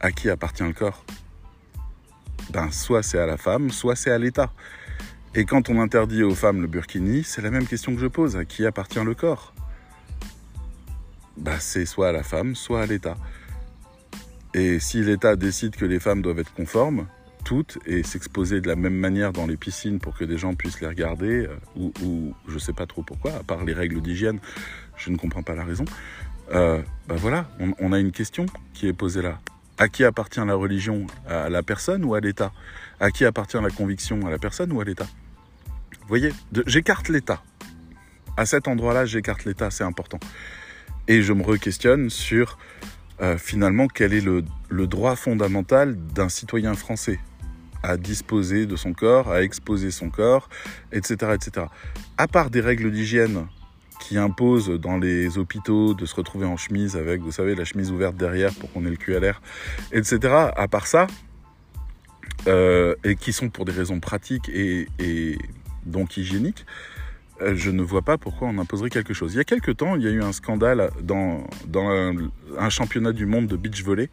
À 0.00 0.12
qui 0.12 0.28
appartient 0.28 0.62
le 0.62 0.72
corps? 0.72 1.04
Ben, 2.50 2.70
soit 2.70 3.02
c'est 3.02 3.18
à 3.18 3.26
la 3.26 3.36
femme, 3.36 3.70
soit 3.70 3.96
c'est 3.96 4.10
à 4.10 4.18
l'État. 4.18 4.52
Et 5.34 5.44
quand 5.44 5.68
on 5.68 5.80
interdit 5.80 6.24
aux 6.24 6.34
femmes 6.34 6.60
le 6.60 6.66
burkini, 6.66 7.22
c'est 7.22 7.42
la 7.42 7.50
même 7.50 7.66
question 7.66 7.94
que 7.94 8.00
je 8.00 8.08
pose. 8.08 8.36
À 8.36 8.44
qui 8.44 8.66
appartient 8.66 9.02
le 9.04 9.14
corps? 9.14 9.54
Ben, 11.36 11.58
c'est 11.60 11.86
soit 11.86 12.08
à 12.08 12.12
la 12.12 12.24
femme, 12.24 12.56
soit 12.56 12.82
à 12.82 12.86
l'État. 12.86 13.16
Et 14.52 14.80
si 14.80 15.02
l'État 15.02 15.36
décide 15.36 15.76
que 15.76 15.84
les 15.84 16.00
femmes 16.00 16.22
doivent 16.22 16.40
être 16.40 16.52
conformes, 16.52 17.06
toutes, 17.44 17.78
et 17.86 18.02
s'exposer 18.02 18.60
de 18.60 18.68
la 18.68 18.76
même 18.76 18.96
manière 18.96 19.32
dans 19.32 19.46
les 19.46 19.56
piscines 19.56 20.00
pour 20.00 20.16
que 20.16 20.24
des 20.24 20.36
gens 20.36 20.54
puissent 20.54 20.80
les 20.80 20.88
regarder, 20.88 21.46
euh, 21.46 21.56
ou, 21.76 21.92
ou 22.02 22.34
je 22.48 22.58
sais 22.58 22.72
pas 22.72 22.86
trop 22.86 23.02
pourquoi, 23.02 23.32
à 23.32 23.42
part 23.42 23.64
les 23.64 23.72
règles 23.72 24.00
d'hygiène, 24.02 24.40
je 25.00 25.10
ne 25.10 25.16
comprends 25.16 25.42
pas 25.42 25.54
la 25.54 25.64
raison. 25.64 25.84
Euh, 26.52 26.82
bah 27.08 27.14
voilà, 27.16 27.48
on, 27.78 27.92
a 27.92 27.98
une 27.98 28.12
question 28.12 28.46
qui 28.74 28.88
est 28.88 28.92
posée 28.92 29.22
là. 29.22 29.38
À 29.78 29.88
qui 29.88 30.04
appartient 30.04 30.44
la 30.44 30.54
religion? 30.54 31.06
À 31.28 31.48
la 31.48 31.62
personne 31.62 32.04
ou 32.04 32.14
à 32.14 32.20
l'État? 32.20 32.52
À 32.98 33.10
qui 33.10 33.24
appartient 33.24 33.60
la 33.60 33.70
conviction? 33.70 34.26
À 34.26 34.30
la 34.30 34.38
personne 34.38 34.72
ou 34.72 34.80
à 34.80 34.84
l'État? 34.84 35.06
Vous 36.02 36.08
voyez, 36.08 36.32
j'écarte 36.66 37.08
l'État. 37.08 37.42
À 38.36 38.46
cet 38.46 38.68
endroit-là, 38.68 39.06
j'écarte 39.06 39.44
l'État, 39.44 39.70
c'est 39.70 39.84
important. 39.84 40.20
Et 41.08 41.22
je 41.22 41.32
me 41.32 41.42
re-questionne 41.42 42.10
sur 42.10 42.58
euh, 43.22 43.38
finalement 43.38 43.86
quel 43.86 44.12
est 44.12 44.20
le, 44.20 44.44
le 44.68 44.86
droit 44.86 45.16
fondamental 45.16 45.96
d'un 45.96 46.28
citoyen 46.28 46.74
français 46.74 47.20
à 47.82 47.96
disposer 47.96 48.66
de 48.66 48.76
son 48.76 48.92
corps, 48.92 49.32
à 49.32 49.42
exposer 49.42 49.90
son 49.90 50.10
corps, 50.10 50.48
etc., 50.92 51.32
etc. 51.34 51.66
À 52.18 52.28
part 52.28 52.50
des 52.50 52.60
règles 52.60 52.90
d'hygiène 52.90 53.46
qui 54.00 54.18
impose 54.18 54.70
dans 54.70 54.98
les 54.98 55.38
hôpitaux 55.38 55.94
de 55.94 56.06
se 56.06 56.14
retrouver 56.16 56.46
en 56.46 56.56
chemise 56.56 56.96
avec, 56.96 57.20
vous 57.20 57.30
savez, 57.30 57.54
la 57.54 57.64
chemise 57.64 57.92
ouverte 57.92 58.16
derrière 58.16 58.52
pour 58.54 58.72
qu'on 58.72 58.84
ait 58.84 58.90
le 58.90 58.96
cul 58.96 59.14
à 59.14 59.20
l'air, 59.20 59.40
etc. 59.92 60.18
À 60.56 60.66
part 60.68 60.86
ça, 60.86 61.06
euh, 62.48 62.94
et 63.04 63.14
qui 63.14 63.32
sont 63.32 63.50
pour 63.50 63.64
des 63.64 63.72
raisons 63.72 64.00
pratiques 64.00 64.48
et, 64.48 65.38
donc 65.86 66.16
hygiéniques, 66.16 66.66
euh, 67.40 67.54
je 67.54 67.70
ne 67.70 67.82
vois 67.82 68.02
pas 68.02 68.18
pourquoi 68.18 68.48
on 68.48 68.58
imposerait 68.58 68.90
quelque 68.90 69.14
chose. 69.14 69.34
Il 69.34 69.36
y 69.36 69.40
a 69.40 69.44
quelques 69.44 69.76
temps, 69.76 69.96
il 69.96 70.02
y 70.02 70.08
a 70.08 70.10
eu 70.10 70.22
un 70.22 70.32
scandale 70.32 70.90
dans, 71.02 71.46
un, 71.74 72.14
un 72.58 72.70
championnat 72.70 73.12
du 73.12 73.26
monde 73.26 73.46
de 73.46 73.56
beach 73.56 73.82
volley, 73.84 74.10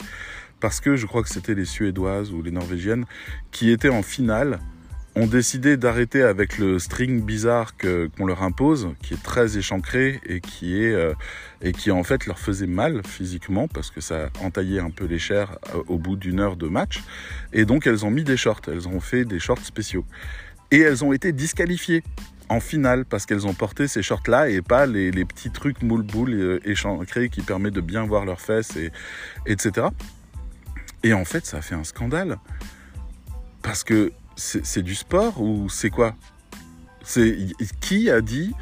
parce 0.59 0.79
que 0.79 0.95
je 0.95 1.05
crois 1.05 1.23
que 1.23 1.29
c'était 1.29 1.55
les 1.55 1.65
Suédoises 1.65 2.31
ou 2.31 2.41
les 2.41 2.51
Norvégiennes 2.51 3.05
qui 3.51 3.71
étaient 3.71 3.89
en 3.89 4.03
finale 4.03 4.59
ont 5.17 5.25
décidé 5.25 5.77
d'arrêter 5.77 6.21
avec 6.21 6.59
le 6.59 6.77
string 6.77 7.23
bizarre 7.23 7.73
qu'on 7.75 8.25
leur 8.25 8.43
impose, 8.43 8.89
qui 9.01 9.15
est 9.15 9.23
très 9.23 9.57
échancré 9.57 10.21
et 10.25 10.41
qui 10.41 10.83
est 10.83 10.93
euh, 10.93 11.13
et 11.61 11.71
qui 11.71 11.89
en 11.89 12.03
fait 12.03 12.27
leur 12.27 12.37
faisait 12.37 12.67
mal 12.67 13.01
physiquement 13.03 13.67
parce 13.67 13.89
que 13.89 13.99
ça 13.99 14.29
entaillait 14.41 14.79
un 14.79 14.91
peu 14.91 15.05
les 15.05 15.17
chairs 15.17 15.57
euh, 15.73 15.81
au 15.87 15.97
bout 15.97 16.17
d'une 16.17 16.39
heure 16.39 16.55
de 16.55 16.67
match. 16.67 17.01
Et 17.51 17.65
donc 17.65 17.87
elles 17.87 18.05
ont 18.05 18.11
mis 18.11 18.23
des 18.23 18.37
shorts, 18.37 18.61
elles 18.67 18.87
ont 18.87 18.99
fait 18.99 19.25
des 19.25 19.39
shorts 19.39 19.65
spéciaux 19.65 20.05
et 20.69 20.81
elles 20.81 21.03
ont 21.03 21.13
été 21.13 21.31
disqualifiées 21.31 22.03
en 22.49 22.59
finale 22.59 23.03
parce 23.03 23.25
qu'elles 23.25 23.47
ont 23.47 23.55
porté 23.55 23.87
ces 23.87 24.03
shorts-là 24.03 24.49
et 24.49 24.61
pas 24.61 24.85
les, 24.85 25.11
petits 25.25 25.51
trucs 25.51 25.81
moule-boule 25.81 26.33
euh, 26.33 26.59
échancrés 26.63 27.29
qui 27.29 27.41
permettent 27.41 27.73
de 27.73 27.81
bien 27.81 28.05
voir 28.05 28.23
leurs 28.23 28.39
fesses 28.39 28.75
et 28.75 28.91
etc. 29.47 29.87
Et 31.01 31.13
en 31.13 31.25
fait, 31.25 31.45
ça 31.47 31.57
a 31.57 31.61
fait 31.61 31.75
un 31.75 31.83
scandale 31.83 32.37
parce 33.63 33.83
que 33.83 34.11
c'est 34.37 34.83
du 34.83 34.95
sport 34.95 35.41
ou 35.41 35.67
c'est 35.67 35.89
quoi? 35.89 36.15
C'est 37.03 37.37
qui 37.81 38.09
a 38.09 38.21
dit 38.21 38.53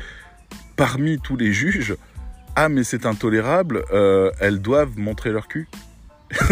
parmi 0.76 1.20
tous 1.20 1.38
les 1.38 1.54
juges 1.54 1.96
ah 2.56 2.70
mais 2.70 2.86
c'est 2.86 3.06
intolérable, 3.06 3.84
euh, 3.92 4.32
elles 4.40 4.62
doivent 4.62 4.98
montrer 4.98 5.32
leur 5.32 5.50
cul? 5.50 5.68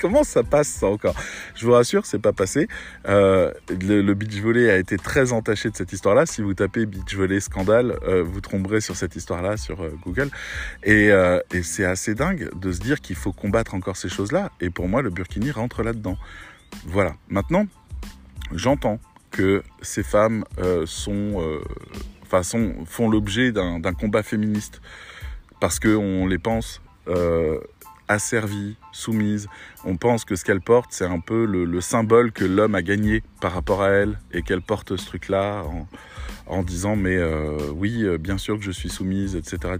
comment 0.00 0.24
ça 0.24 0.42
passe 0.42 0.68
ça 0.68 0.86
encore? 0.86 1.14
Je 1.54 1.66
vous 1.66 1.72
rassure, 1.72 2.06
c'est 2.06 2.18
pas 2.18 2.32
passé. 2.32 2.66
Euh, 3.06 3.52
le, 3.68 4.14
beach 4.14 4.40
volley 4.40 4.70
a 4.70 4.78
été 4.78 4.96
très 4.96 5.32
entaché 5.32 5.70
de 5.70 5.76
cette 5.76 5.92
histoire-là. 5.92 6.24
Si 6.24 6.40
vous 6.40 6.54
tapez 6.54 6.86
beach 6.86 7.14
volley 7.14 7.40
scandale, 7.40 7.98
euh, 8.04 8.22
vous 8.22 8.40
tomberez 8.40 8.80
sur 8.80 8.96
cette 8.96 9.16
histoire-là 9.16 9.58
sur 9.58 9.86
Google. 10.04 10.30
Et, 10.82 11.10
et 11.52 11.62
c'est 11.62 11.84
assez 11.84 12.14
dingue 12.14 12.48
de 12.58 12.72
se 12.72 12.80
dire 12.80 13.00
qu'il 13.00 13.16
faut 13.16 13.32
combattre 13.32 13.74
encore 13.74 13.98
ces 13.98 14.08
choses-là. 14.08 14.50
Et 14.60 14.70
pour 14.70 14.88
moi, 14.88 15.02
le 15.02 15.10
burkini 15.10 15.50
rentre 15.50 15.82
là-dedans. 15.82 16.16
Voilà. 16.86 17.14
Maintenant, 17.28 17.66
j'entends 18.52 19.00
que 19.30 19.62
ces 19.82 20.02
femmes 20.02 20.44
euh, 20.58 20.86
sont, 20.86 21.40
euh, 21.40 21.60
enfin, 22.22 22.42
font 22.86 23.08
l'objet 23.08 23.52
d'un 23.52 23.80
combat 23.92 24.22
féministe 24.22 24.80
parce 25.60 25.80
qu'on 25.80 26.26
les 26.26 26.38
pense 26.38 26.80
euh, 27.08 27.60
asservies, 28.08 28.76
soumises. 28.92 29.48
On 29.84 29.96
pense 29.96 30.24
que 30.24 30.36
ce 30.36 30.44
qu'elles 30.44 30.60
portent, 30.60 30.92
c'est 30.92 31.04
un 31.04 31.20
peu 31.20 31.44
le, 31.44 31.80
symbole 31.80 32.32
que 32.32 32.44
l'homme 32.44 32.74
a 32.74 32.82
gagné 32.82 33.22
par 33.40 33.52
rapport 33.52 33.82
à 33.82 33.90
elle 33.90 34.18
et 34.32 34.42
qu'elle 34.42 34.62
porte 34.62 34.96
ce 34.96 35.06
truc-là 35.06 35.64
en 36.46 36.62
disant 36.62 36.96
mais 36.96 37.18
oui, 37.74 38.06
bien 38.18 38.38
sûr 38.38 38.58
que 38.58 38.64
je 38.64 38.70
suis 38.70 38.88
soumise, 38.88 39.36
etc. 39.36 39.74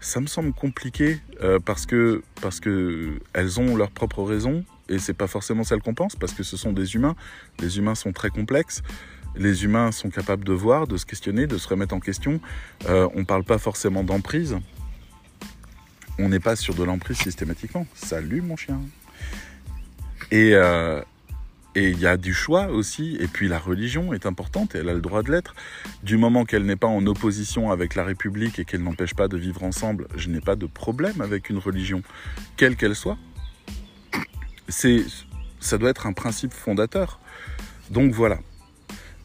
Ça 0.00 0.20
me 0.20 0.26
semble 0.26 0.52
compliqué 0.52 1.20
parce 1.64 1.86
que 1.86 2.22
parce 2.42 2.60
que 2.60 3.18
ont 3.58 3.76
leurs 3.76 3.90
propres 3.90 4.22
raisons 4.22 4.64
et 4.88 4.98
c'est 4.98 5.14
pas 5.14 5.26
forcément 5.26 5.64
celles 5.64 5.80
qu'on 5.80 5.94
pense 5.94 6.16
parce 6.16 6.32
que 6.32 6.42
ce 6.42 6.56
sont 6.56 6.72
des 6.72 6.94
humains. 6.94 7.16
Les 7.60 7.78
humains 7.78 7.94
sont 7.94 8.12
très 8.12 8.30
complexes. 8.30 8.82
Les 9.36 9.64
humains 9.64 9.90
sont 9.90 10.10
capables 10.10 10.44
de 10.44 10.52
voir, 10.52 10.86
de 10.86 10.96
se 10.96 11.06
questionner, 11.06 11.46
de 11.46 11.58
se 11.58 11.68
remettre 11.68 11.94
en 11.94 12.00
question. 12.00 12.40
Euh, 12.88 13.08
on 13.14 13.24
parle 13.24 13.44
pas 13.44 13.58
forcément 13.58 14.04
d'emprise. 14.04 14.56
On 16.18 16.28
n'est 16.28 16.40
pas 16.40 16.54
sur 16.54 16.74
de 16.74 16.84
l'emprise 16.84 17.18
systématiquement. 17.18 17.86
Salut 17.94 18.42
mon 18.42 18.56
chien. 18.56 18.80
Et, 20.30 20.54
euh, 20.54 21.02
et 21.74 21.90
il 21.90 21.98
y 21.98 22.06
a 22.06 22.16
du 22.16 22.32
choix 22.32 22.68
aussi. 22.68 23.16
Et 23.18 23.26
puis 23.26 23.48
la 23.48 23.58
religion 23.58 24.12
est 24.12 24.26
importante 24.26 24.76
et 24.76 24.78
elle 24.78 24.88
a 24.88 24.94
le 24.94 25.00
droit 25.00 25.24
de 25.24 25.32
l'être. 25.32 25.56
Du 26.04 26.16
moment 26.16 26.44
qu'elle 26.44 26.64
n'est 26.64 26.76
pas 26.76 26.86
en 26.86 27.04
opposition 27.06 27.72
avec 27.72 27.96
la 27.96 28.04
République 28.04 28.60
et 28.60 28.64
qu'elle 28.64 28.82
n'empêche 28.82 29.14
pas 29.14 29.26
de 29.26 29.36
vivre 29.36 29.64
ensemble, 29.64 30.06
je 30.16 30.28
n'ai 30.28 30.40
pas 30.40 30.54
de 30.54 30.66
problème 30.66 31.20
avec 31.20 31.50
une 31.50 31.58
religion, 31.58 32.02
quelle 32.56 32.76
qu'elle 32.76 32.94
soit. 32.94 33.18
C'est, 34.68 35.04
ça 35.60 35.78
doit 35.78 35.90
être 35.90 36.06
un 36.06 36.12
principe 36.12 36.52
fondateur. 36.52 37.20
Donc 37.90 38.12
voilà. 38.12 38.38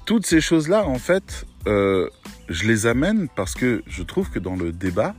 Toutes 0.06 0.26
ces 0.26 0.42
choses-là, 0.42 0.88
en 0.88 0.98
fait, 1.00 1.46
euh, 1.68 2.10
je 2.48 2.68
les 2.68 2.88
amène 2.88 3.28
parce 3.36 3.54
que 3.54 3.84
je 3.88 4.04
trouve 4.04 4.30
que 4.30 4.40
dans 4.40 4.56
le 4.56 4.72
débat, 4.72 5.16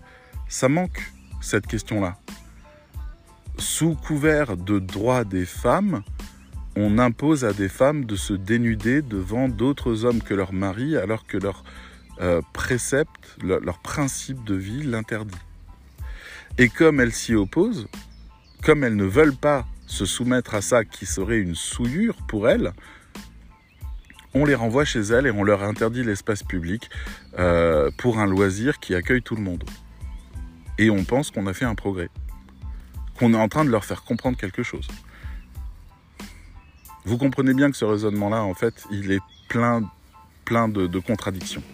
ça 0.48 0.68
manque 0.68 1.12
cette 1.40 1.66
question-là. 1.66 2.18
Sous 3.58 3.94
couvert 3.94 4.56
de 4.56 4.78
droits 4.78 5.24
des 5.24 5.44
femmes, 5.44 6.02
on 6.76 6.98
impose 6.98 7.44
à 7.44 7.52
des 7.52 7.68
femmes 7.68 8.04
de 8.04 8.16
se 8.16 8.32
dénuder 8.32 9.02
devant 9.02 9.48
d'autres 9.48 10.04
hommes 10.04 10.22
que 10.22 10.34
leurs 10.34 10.52
maris 10.52 10.96
alors 10.96 11.26
que 11.26 11.36
leur 11.36 11.64
euh, 12.20 12.42
précepte, 12.52 13.36
leur, 13.42 13.60
leur 13.60 13.78
principe 13.80 14.44
de 14.44 14.54
vie 14.54 14.82
l'interdit. 14.82 15.38
Et 16.58 16.68
comme 16.68 17.00
elles 17.00 17.12
s'y 17.12 17.34
opposent, 17.34 17.86
comme 18.62 18.84
elles 18.84 18.96
ne 18.96 19.04
veulent 19.04 19.36
pas 19.36 19.66
se 19.90 20.06
soumettre 20.06 20.54
à 20.54 20.62
ça 20.62 20.84
qui 20.84 21.04
serait 21.04 21.40
une 21.40 21.56
souillure 21.56 22.16
pour 22.28 22.48
elles, 22.48 22.72
on 24.34 24.44
les 24.44 24.54
renvoie 24.54 24.84
chez 24.84 25.00
elles 25.00 25.26
et 25.26 25.30
on 25.32 25.42
leur 25.42 25.64
interdit 25.64 26.04
l'espace 26.04 26.44
public 26.44 26.88
euh, 27.38 27.90
pour 27.98 28.18
un 28.20 28.26
loisir 28.26 28.78
qui 28.78 28.94
accueille 28.94 29.22
tout 29.22 29.34
le 29.34 29.42
monde. 29.42 29.64
Et 30.78 30.90
on 30.90 31.04
pense 31.04 31.32
qu'on 31.32 31.48
a 31.48 31.52
fait 31.52 31.64
un 31.64 31.74
progrès, 31.74 32.08
qu'on 33.18 33.34
est 33.34 33.36
en 33.36 33.48
train 33.48 33.64
de 33.64 33.70
leur 33.70 33.84
faire 33.84 34.04
comprendre 34.04 34.38
quelque 34.38 34.62
chose. 34.62 34.86
Vous 37.04 37.18
comprenez 37.18 37.52
bien 37.52 37.70
que 37.70 37.76
ce 37.76 37.84
raisonnement-là, 37.84 38.44
en 38.44 38.54
fait, 38.54 38.84
il 38.92 39.10
est 39.10 39.22
plein, 39.48 39.82
plein 40.44 40.68
de, 40.68 40.86
de 40.86 40.98
contradictions. 41.00 41.64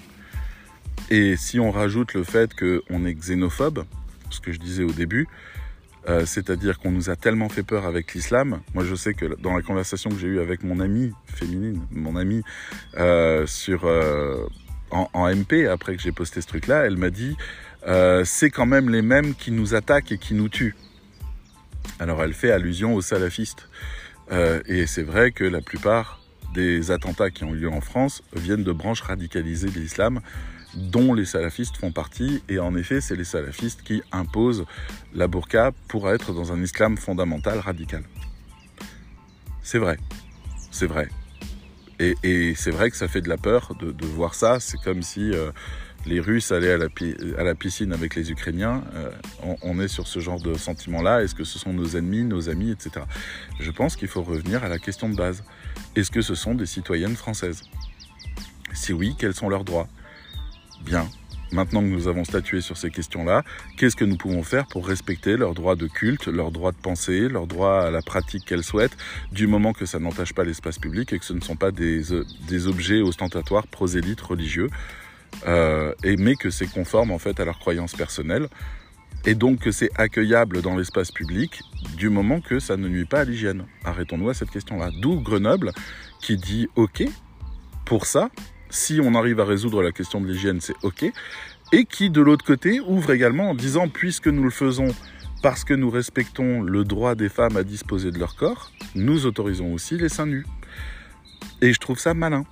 Et 1.11 1.37
si 1.37 1.61
on 1.61 1.71
rajoute 1.71 2.15
le 2.15 2.25
fait 2.25 2.55
qu'on 2.55 3.05
est 3.05 3.15
xénophobe, 3.15 3.85
ce 4.31 4.41
que 4.41 4.53
je 4.53 4.59
disais 4.59 4.85
au 4.85 4.93
début, 4.93 5.29
euh, 6.09 6.25
c'est-à-dire 6.25 6.79
qu'on 6.79 6.93
nous 6.93 7.11
a 7.11 7.17
tellement 7.17 7.49
fait 7.49 7.63
peur 7.63 7.85
avec 7.85 8.15
l'islam. 8.15 8.61
Moi, 8.75 8.85
je 8.85 8.95
sais 8.95 9.15
que 9.15 9.41
dans 9.41 9.55
la 9.55 9.63
conversation 9.63 10.11
que 10.11 10.19
j'ai 10.19 10.29
eue 10.29 10.41
avec 10.41 10.63
mon 10.63 10.79
amie 10.81 11.13
féminine, 11.27 11.81
mon 11.91 12.17
amie 12.17 12.43
euh, 12.97 13.47
sur 13.47 13.87
euh, 13.87 14.47
en, 14.91 15.09
en, 15.13 15.35
MP 15.35 15.67
après 15.67 15.97
que 15.97 16.03
j'ai 16.03 16.13
posté 16.13 16.41
ce 16.41 16.47
truc-là, 16.47 16.87
elle 16.87 16.97
m'a 16.97 17.11
dit 17.11 17.37
c'est 18.25 18.51
quand 18.51 18.67
même 18.67 18.91
les 18.91 19.03
mêmes 19.03 19.35
qui 19.37 19.53
nous 19.53 19.77
attaquent 19.77 20.11
et 20.11 20.19
qui 20.19 20.35
nous 20.35 20.49
tuent. 20.49 20.75
Alors, 22.01 22.21
elle 22.21 22.33
fait 22.33 22.51
allusion 22.51 22.95
aux 22.95 23.01
salafistes. 23.01 23.69
Et 24.67 24.87
c'est 24.87 25.05
vrai 25.05 25.31
que 25.31 25.45
la 25.45 25.61
plupart 25.61 26.21
des 26.53 26.91
attentats 26.91 27.31
qui 27.31 27.45
ont 27.45 27.55
eu 27.55 27.59
lieu 27.59 27.69
en 27.69 27.81
France 27.81 28.25
viennent 28.35 28.65
de 28.65 28.73
branches 28.73 29.03
radicalisées 29.03 29.69
de 29.71 29.79
l'islam 29.79 30.21
dont 30.77 31.15
les 31.15 31.25
salafistes 31.25 31.77
font 31.77 31.93
partie. 31.93 32.43
Et 32.49 32.59
en 32.59 32.77
effet, 32.77 33.01
c'est 33.01 33.17
les 33.17 33.25
salafistes 33.25 33.83
qui 33.83 34.03
imposent 34.13 34.65
la 35.15 35.27
burqa 35.27 35.73
pour 35.89 36.11
être 36.11 36.33
dans 36.33 36.53
un 36.53 36.63
islam 36.63 36.97
fondamental 36.97 37.59
radical. 37.59 38.05
C'est 39.63 39.79
vrai. 39.79 39.99
C'est 40.71 40.87
vrai. 40.87 41.09
Et, 41.99 42.55
c'est 42.55 42.71
vrai 42.71 42.91
que 42.91 42.97
ça 42.97 43.09
fait 43.09 43.23
de 43.23 43.29
la 43.29 43.39
peur 43.39 43.75
de, 43.81 44.07
voir 44.07 44.35
ça. 44.35 44.61
C'est 44.61 44.77
comme 44.83 45.03
si 45.03 45.33
euh, 45.33 45.51
les 46.05 46.21
Russes 46.21 46.53
allaient 46.53 46.73
à 46.73 46.77
la, 46.77 46.89
à 47.39 47.43
la, 47.43 47.55
piscine 47.55 47.93
avec 47.95 48.15
les 48.15 48.31
Ukrainiens. 48.31 48.85
Euh, 48.95 49.11
on, 49.43 49.57
on, 49.63 49.81
est 49.81 49.89
sur 49.89 50.07
ce 50.07 50.21
genre 50.21 50.41
de 50.41 50.53
sentiment-là. 50.55 51.23
Est-ce 51.23 51.35
que 51.35 51.45
ce 51.45 51.59
sont 51.59 51.73
nos 51.73 51.97
ennemis, 51.97 52.25
nos 52.25 52.51
amis, 52.51 52.71
etc. 52.71 53.07
Je 53.59 53.71
pense 53.71 53.97
qu'il 53.97 54.09
faut 54.09 54.23
revenir 54.23 54.63
à 54.63 54.69
la 54.69 54.79
question 54.79 55.09
de 55.09 55.17
base. 55.17 55.43
Est-ce 55.97 56.11
que 56.11 56.21
ce 56.21 56.35
sont 56.35 56.55
des 56.55 56.67
citoyennes 56.67 57.17
françaises? 57.17 57.63
Si 58.75 58.93
oui, 58.93 59.17
quels 59.19 59.35
sont 59.35 59.49
leurs 59.49 59.65
droits? 59.65 59.89
Bien. 60.85 61.09
Maintenant 61.53 61.81
que 61.81 61.87
nous 61.87 62.09
avons 62.09 62.25
statué 62.25 62.61
sur 62.61 62.77
ces 62.77 62.91
questions-là, 62.91 63.45
qu'est-ce 63.77 63.95
que 63.95 64.05
nous 64.05 64.17
pouvons 64.17 64.43
faire 64.43 64.67
pour 64.67 64.87
respecter 64.87 65.37
leurs 65.37 65.55
droits 65.55 65.77
de 65.77 65.87
culte, 65.87 66.27
leurs 66.27 66.51
droits 66.51 66.73
de 66.73 66.77
pensée, 66.77 67.29
leurs 67.29 67.47
droits 67.47 67.87
à 67.87 67.91
la 67.91 68.03
pratique 68.03 68.45
qu'elles 68.45 68.65
souhaitent, 68.65 68.97
du 69.31 69.47
moment 69.47 69.73
que 69.73 69.87
ça 69.87 70.01
n'entache 70.01 70.33
pas 70.33 70.43
l'espace 70.43 70.79
public 70.79 71.13
et 71.13 71.19
que 71.21 71.25
ce 71.25 71.33
ne 71.33 71.41
sont 71.41 71.55
pas 71.55 71.71
des, 71.71 72.03
des 72.49 72.67
objets 72.67 73.01
ostentatoires, 73.01 73.69
prosélytes, 73.69 74.21
religieux, 74.21 74.69
euh, 75.47 75.95
et, 76.03 76.17
mais 76.17 76.35
que 76.35 76.51
c'est 76.51 76.67
conforme 76.67 77.13
en 77.13 77.19
fait 77.19 77.39
à 77.39 77.45
leurs 77.45 77.61
croyances 77.61 77.95
personnelles, 77.95 78.49
et 79.25 79.35
donc 79.35 79.61
que 79.61 79.71
c'est 79.71 79.91
accueillable 79.97 80.63
dans 80.63 80.77
l'espace 80.77 81.13
public 81.13 81.63
du 81.97 82.09
moment 82.09 82.41
que 82.41 82.59
ça 82.59 82.77
ne 82.77 82.89
nuit 82.89 83.07
pas 83.07 83.21
à 83.21 83.25
l'hygiène. 83.25 83.67
Arrêtons-nous 83.85 84.31
à 84.31 84.35
cette 84.35 84.51
question-là. 84.51 84.91
D'où 85.01 85.21
Grenoble 85.21 85.73
qui 86.21 86.37
dit 86.37 86.69
OK 86.75 87.05
pour 87.85 88.07
ça, 88.07 88.31
si 88.71 89.01
on 89.03 89.15
arrive 89.15 89.41
à 89.41 89.45
résoudre 89.45 89.83
la 89.83 89.93
question 89.93 90.21
de 90.21 90.27
l'hygiène, 90.27 90.61
c'est 90.61 90.75
OK. 90.83 91.05
Et 91.73 91.85
qui, 91.85 92.11
de 92.11 92.21
l'autre 92.21 92.45
côté, 92.45 92.81
ouvre 92.81 93.11
également 93.13 93.51
en 93.51 93.55
disant, 93.55 93.89
puisque 93.89 94.29
nous 94.29 94.45
le 94.45 94.51
faisons 94.51 94.95
parce 95.43 95.65
que 95.65 95.75
nous 95.75 95.91
respectons 95.91 96.63
le 96.63 96.85
droit 96.85 97.15
des 97.15 97.29
femmes 97.29 97.57
à 97.57 97.63
disposer 97.63 98.11
de 98.11 98.19
leur 98.19 98.37
corps, 98.37 98.73
nous 98.95 99.27
autorisons 99.27 99.73
aussi 99.73 99.97
les 99.97 100.09
seins 100.09 100.27
nus. 100.27 100.47
Et 101.61 101.73
je 101.73 101.79
trouve 101.79 101.99
ça 101.99 102.15
malin, 102.15 102.45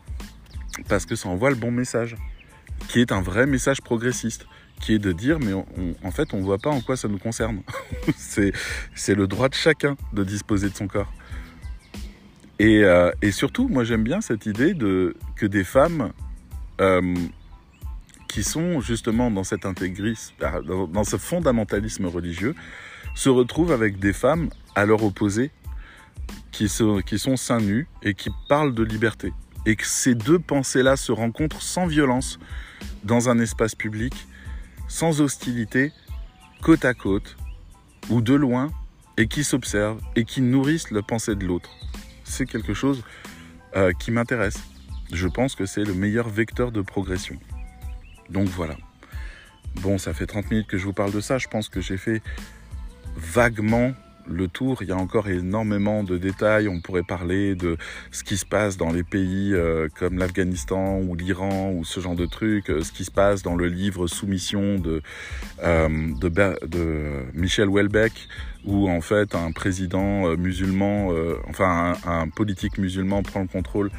parce 0.88 1.06
que 1.06 1.16
ça 1.16 1.28
envoie 1.28 1.50
le 1.50 1.56
bon 1.56 1.70
message, 1.70 2.16
qui 2.88 3.00
est 3.00 3.12
un 3.12 3.20
vrai 3.20 3.46
message 3.46 3.80
progressiste, 3.80 4.46
qui 4.80 4.94
est 4.94 4.98
de 4.98 5.12
dire, 5.12 5.38
mais 5.38 5.52
en 5.52 6.10
fait, 6.10 6.34
on 6.34 6.38
ne 6.38 6.42
voit 6.42 6.58
pas 6.58 6.70
en 6.70 6.80
quoi 6.80 6.96
ça 6.96 7.08
nous 7.08 7.18
concerne. 7.18 7.62
c'est 8.16 9.14
le 9.14 9.26
droit 9.26 9.48
de 9.48 9.54
chacun 9.54 9.96
de 10.12 10.24
disposer 10.24 10.68
de 10.68 10.74
son 10.74 10.88
corps. 10.88 11.12
Et, 12.58 12.84
euh, 12.84 13.10
et, 13.20 13.32
surtout, 13.32 13.68
moi 13.68 13.84
j'aime 13.84 14.04
bien 14.04 14.20
cette 14.20 14.46
idée 14.46 14.74
de, 14.74 15.16
que 15.36 15.46
des 15.46 15.64
femmes 15.64 16.12
euh, 16.80 17.14
qui 18.28 18.44
sont 18.44 18.80
justement 18.80 19.30
dans 19.30 19.44
cet 19.44 19.66
intégrisme, 19.66 20.34
dans, 20.64 20.86
dans 20.86 21.04
ce 21.04 21.16
fondamentalisme 21.16 22.06
religieux, 22.06 22.54
se 23.14 23.28
retrouvent 23.28 23.72
avec 23.72 23.98
des 23.98 24.12
femmes 24.12 24.50
à 24.74 24.86
leur 24.86 25.02
opposé, 25.02 25.50
qui, 26.52 26.68
se, 26.68 27.00
qui 27.02 27.18
sont 27.18 27.36
seins 27.36 27.60
nus 27.60 27.88
et 28.02 28.14
qui 28.14 28.30
parlent 28.48 28.74
de 28.74 28.84
liberté. 28.84 29.32
Et 29.66 29.76
que 29.76 29.86
ces 29.86 30.14
deux 30.14 30.38
pensées-là 30.38 30.96
se 30.96 31.10
rencontrent 31.10 31.62
sans 31.62 31.86
violence 31.86 32.38
dans 33.02 33.28
un 33.28 33.38
espace 33.38 33.74
public, 33.74 34.14
sans 34.88 35.20
hostilité, 35.20 35.92
côte 36.62 36.84
à 36.84 36.94
côte, 36.94 37.36
ou 38.10 38.20
de 38.20 38.34
loin, 38.34 38.70
et 39.16 39.26
qui 39.26 39.44
s'observent 39.44 40.00
et 40.16 40.24
qui 40.24 40.40
nourrissent 40.40 40.90
la 40.90 41.02
pensée 41.02 41.34
de 41.34 41.46
l'autre 41.46 41.70
c'est 42.24 42.46
quelque 42.46 42.74
chose 42.74 43.02
euh, 43.76 43.92
qui 43.92 44.10
m'intéresse. 44.10 44.58
Je 45.12 45.28
pense 45.28 45.54
que 45.54 45.66
c'est 45.66 45.84
le 45.84 45.94
meilleur 45.94 46.28
vecteur 46.28 46.72
de 46.72 46.80
progression. 46.80 47.38
Donc 48.30 48.48
voilà. 48.48 48.76
Bon, 49.76 49.98
ça 49.98 50.14
fait 50.14 50.26
30 50.26 50.50
minutes 50.50 50.66
que 50.66 50.78
je 50.78 50.84
vous 50.84 50.92
parle 50.92 51.12
de 51.12 51.20
ça. 51.20 51.38
Je 51.38 51.48
pense 51.48 51.68
que 51.68 51.80
j'ai 51.80 51.96
fait 51.96 52.22
vaguement 53.16 53.92
le 54.26 54.48
tour. 54.48 54.82
Il 54.82 54.88
y 54.88 54.92
a 54.92 54.96
encore 54.96 55.28
énormément 55.28 56.02
de 56.02 56.16
détails. 56.16 56.68
On 56.68 56.80
pourrait 56.80 57.02
parler 57.02 57.54
de 57.54 57.76
ce 58.10 58.24
qui 58.24 58.36
se 58.36 58.46
passe 58.46 58.76
dans 58.76 58.92
les 58.92 59.02
pays 59.02 59.52
euh, 59.54 59.88
comme 59.98 60.18
l'Afghanistan 60.18 60.98
ou 60.98 61.14
l'Iran 61.14 61.72
ou 61.72 61.84
ce 61.84 62.00
genre 62.00 62.14
de 62.14 62.26
trucs, 62.26 62.70
euh, 62.70 62.82
ce 62.82 62.92
qui 62.92 63.04
se 63.04 63.10
passe 63.10 63.42
dans 63.42 63.56
le 63.56 63.66
livre 63.66 64.06
Soumission 64.06 64.78
de, 64.78 65.02
euh, 65.62 65.88
Michel 67.34 67.68
Houellebecq, 67.68 68.12
où 68.64 68.88
en 68.88 69.00
fait 69.00 69.34
un 69.34 69.52
président 69.52 70.36
musulman, 70.36 71.10
enfin 71.48 71.94
un 72.06 72.28
politique 72.28 72.78
musulman 72.78 73.22
prend 73.22 73.42
le 73.42 73.48
contrôle 73.48 73.90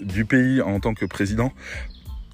du 0.00 0.24
pays 0.24 0.60
en 0.60 0.80
tant 0.80 0.94
que 0.94 1.06
président 1.06 1.52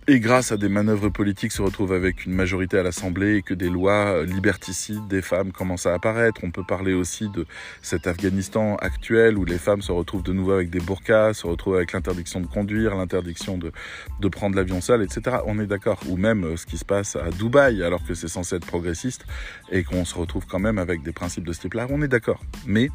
et 0.07 0.21
grâce 0.21 0.53
à 0.53 0.59
des 0.59 0.69
manœuvres 0.69 1.09
politiques 1.09 1.53
se 1.53 1.63
retrouve 1.63 1.93
avec 1.93 2.27
une 2.27 2.35
majorité 2.35 2.79
à 2.79 2.83
l'Assemblée 2.83 3.37
et 3.37 3.43
que 3.43 3.55
des 3.55 3.71
lois 3.71 4.23
liberticides 4.25 5.09
des 5.09 5.23
femmes 5.23 5.51
commencent 5.51 5.87
à 5.87 5.95
apparaître. 5.95 6.43
On 6.45 6.51
peut 6.51 6.65
parler 6.65 6.93
aussi 6.93 7.31
de 7.31 7.47
cet 7.81 8.07
Afghanistan 8.07 8.77
actuel 8.77 9.39
où 9.39 9.47
les 9.47 9.57
femmes 9.57 9.81
se 9.81 9.93
retrouvent 9.93 10.23
de 10.23 10.35
nouveau 10.35 10.53
avec 10.53 10.69
des 10.69 10.81
burqas, 10.81 11.33
se 11.33 11.47
retrouvent 11.47 11.77
avec 11.77 11.93
l'interdiction 11.93 12.41
de 12.41 12.47
conduire, 12.47 12.95
l'interdiction 12.97 13.57
de, 13.57 13.73
de 14.21 14.29
prendre 14.29 14.57
l'avion 14.57 14.83
seul, 14.83 15.03
etc. 15.03 15.39
On 15.47 15.59
est 15.59 15.67
d'accord. 15.67 15.99
Ou 16.09 16.19
même 16.19 16.57
ce 16.59 16.67
qui 16.67 16.77
se 16.77 16.85
passe 16.85 17.17
à 17.17 17.31
Dubaï 17.31 17.83
alors 17.83 18.05
que 18.05 18.13
c'est 18.13 18.29
censé 18.29 18.57
être 18.57 18.67
progressiste 18.67 19.25
et 19.73 19.85
qu'on 19.85 20.05
se 20.05 20.15
retrouve 20.17 20.47
quand 20.47 20.59
même 20.59 20.79
avec 20.79 21.03
des 21.03 21.13
principes 21.13 21.45
de 21.45 21.53
ce 21.55 21.61
type-là. 21.61 21.87
On 21.89 22.03
est 22.03 22.09
d'accord. 22.09 22.45
Mais 22.67 22.91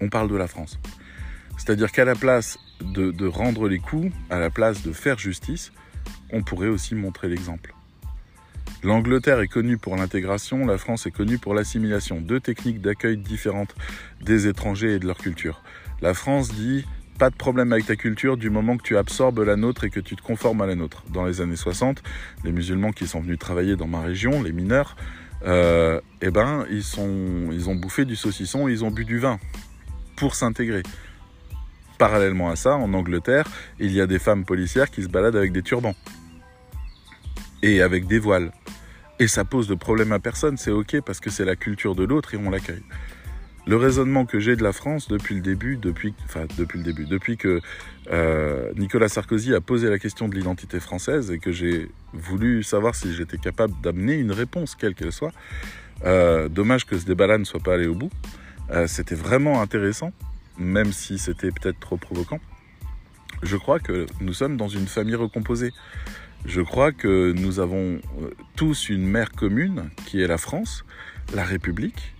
on 0.00 0.08
parle 0.08 0.28
de 0.28 0.36
la 0.36 0.46
France. 0.46 0.78
C'est-à-dire 1.56 1.90
qu'à 1.90 2.04
la 2.04 2.14
place 2.14 2.58
de, 2.80 3.26
rendre 3.26 3.68
les 3.68 3.78
coups, 3.78 4.12
à 4.30 4.38
la 4.38 4.50
place 4.50 4.82
de 4.82 4.92
faire 4.92 5.18
justice, 5.18 5.72
on 6.30 6.42
pourrait 6.42 6.68
aussi 6.68 6.94
montrer 6.94 7.28
l'exemple. 7.28 7.74
L'Angleterre 8.82 9.40
est 9.40 9.48
connue 9.48 9.78
pour 9.78 9.96
l'intégration, 9.96 10.66
la 10.66 10.76
France 10.76 11.06
est 11.06 11.10
connue 11.10 11.38
pour 11.38 11.54
l'assimilation, 11.54 12.20
deux 12.20 12.40
techniques 12.40 12.80
d'accueil 12.80 13.16
différentes 13.16 13.74
des 14.20 14.46
étrangers 14.46 14.94
et 14.94 14.98
de 14.98 15.06
leur 15.06 15.16
culture. 15.16 15.62
La 16.02 16.12
France 16.12 16.52
dit 16.52 16.84
pas 17.18 17.30
de 17.30 17.36
problème 17.36 17.72
avec 17.72 17.86
ta 17.86 17.96
culture 17.96 18.36
du 18.36 18.50
moment 18.50 18.76
que 18.76 18.82
tu 18.82 18.96
absorbes 18.96 19.40
la 19.40 19.56
nôtre 19.56 19.84
et 19.84 19.90
que 19.90 20.00
tu 20.00 20.16
te 20.16 20.22
conformes 20.22 20.60
à 20.60 20.66
la 20.66 20.74
nôtre. 20.74 21.04
Dans 21.12 21.24
les 21.24 21.40
années 21.40 21.56
60, 21.56 22.02
les 22.44 22.52
musulmans 22.52 22.90
qui 22.90 23.06
sont 23.06 23.20
venus 23.20 23.38
travailler 23.38 23.76
dans 23.76 23.86
ma 23.86 24.00
région, 24.00 24.42
les 24.42 24.52
mineurs, 24.52 24.96
euh, 25.46 26.00
eh 26.22 26.30
ben, 26.30 26.66
ils, 26.70 26.82
sont, 26.82 27.48
ils 27.52 27.68
ont 27.68 27.74
bouffé 27.74 28.04
du 28.04 28.16
saucisson, 28.16 28.66
ils 28.68 28.84
ont 28.84 28.90
bu 28.90 29.04
du 29.04 29.18
vin 29.18 29.38
pour 30.16 30.34
s'intégrer. 30.34 30.82
Parallèlement 31.98 32.50
à 32.50 32.56
ça, 32.56 32.76
en 32.76 32.92
Angleterre, 32.92 33.46
il 33.78 33.92
y 33.92 34.00
a 34.00 34.06
des 34.06 34.18
femmes 34.18 34.44
policières 34.44 34.90
qui 34.90 35.02
se 35.02 35.08
baladent 35.08 35.36
avec 35.36 35.52
des 35.52 35.62
turbans 35.62 35.94
et 37.62 37.80
avec 37.80 38.06
des 38.06 38.18
voiles. 38.18 38.52
Et 39.18 39.28
ça 39.28 39.44
pose 39.44 39.68
de 39.68 39.74
problème 39.74 40.12
à 40.12 40.18
personne, 40.18 40.56
c'est 40.56 40.72
ok 40.72 41.00
parce 41.00 41.20
que 41.20 41.30
c'est 41.30 41.44
la 41.44 41.56
culture 41.56 41.94
de 41.94 42.04
l'autre 42.04 42.34
et 42.34 42.36
on 42.36 42.50
l'accueille. 42.50 42.82
Le 43.66 43.76
raisonnement 43.76 44.26
que 44.26 44.40
j'ai 44.40 44.56
de 44.56 44.62
la 44.62 44.72
France 44.72 45.08
depuis 45.08 45.34
le 45.36 45.40
début, 45.40 45.76
depuis, 45.76 46.14
enfin 46.24 46.44
depuis 46.58 46.78
le 46.78 46.84
début, 46.84 47.06
depuis 47.06 47.38
que 47.38 47.62
euh, 48.12 48.70
Nicolas 48.76 49.08
Sarkozy 49.08 49.54
a 49.54 49.62
posé 49.62 49.88
la 49.88 49.98
question 49.98 50.28
de 50.28 50.34
l'identité 50.34 50.80
française 50.80 51.30
et 51.30 51.38
que 51.38 51.50
j'ai 51.50 51.90
voulu 52.12 52.62
savoir 52.62 52.94
si 52.94 53.14
j'étais 53.14 53.38
capable 53.38 53.72
d'amener 53.82 54.14
une 54.14 54.32
réponse, 54.32 54.74
quelle 54.74 54.94
qu'elle 54.94 55.12
soit. 55.12 55.32
Euh, 56.04 56.48
dommage 56.50 56.84
que 56.84 56.98
ce 56.98 57.06
débat-là 57.06 57.38
ne 57.38 57.44
soit 57.44 57.60
pas 57.60 57.74
allé 57.74 57.86
au 57.86 57.94
bout. 57.94 58.10
Euh, 58.70 58.86
c'était 58.86 59.14
vraiment 59.14 59.62
intéressant, 59.62 60.12
même 60.58 60.92
si 60.92 61.18
c'était 61.18 61.50
peut-être 61.50 61.80
trop 61.80 61.96
provoquant. 61.96 62.40
Je 63.42 63.56
crois 63.56 63.80
que 63.80 64.06
nous 64.20 64.32
sommes 64.32 64.56
dans 64.56 64.68
une 64.68 64.86
famille 64.86 65.16
recomposée. 65.16 65.72
Je 66.46 66.60
crois 66.60 66.92
que 66.92 67.32
nous 67.32 67.60
avons 67.60 68.00
tous 68.56 68.88
une 68.88 69.06
mère 69.06 69.32
commune 69.32 69.90
qui 70.06 70.20
est 70.20 70.26
la 70.26 70.38
France, 70.38 70.84
la 71.34 71.44
République, 71.44 72.14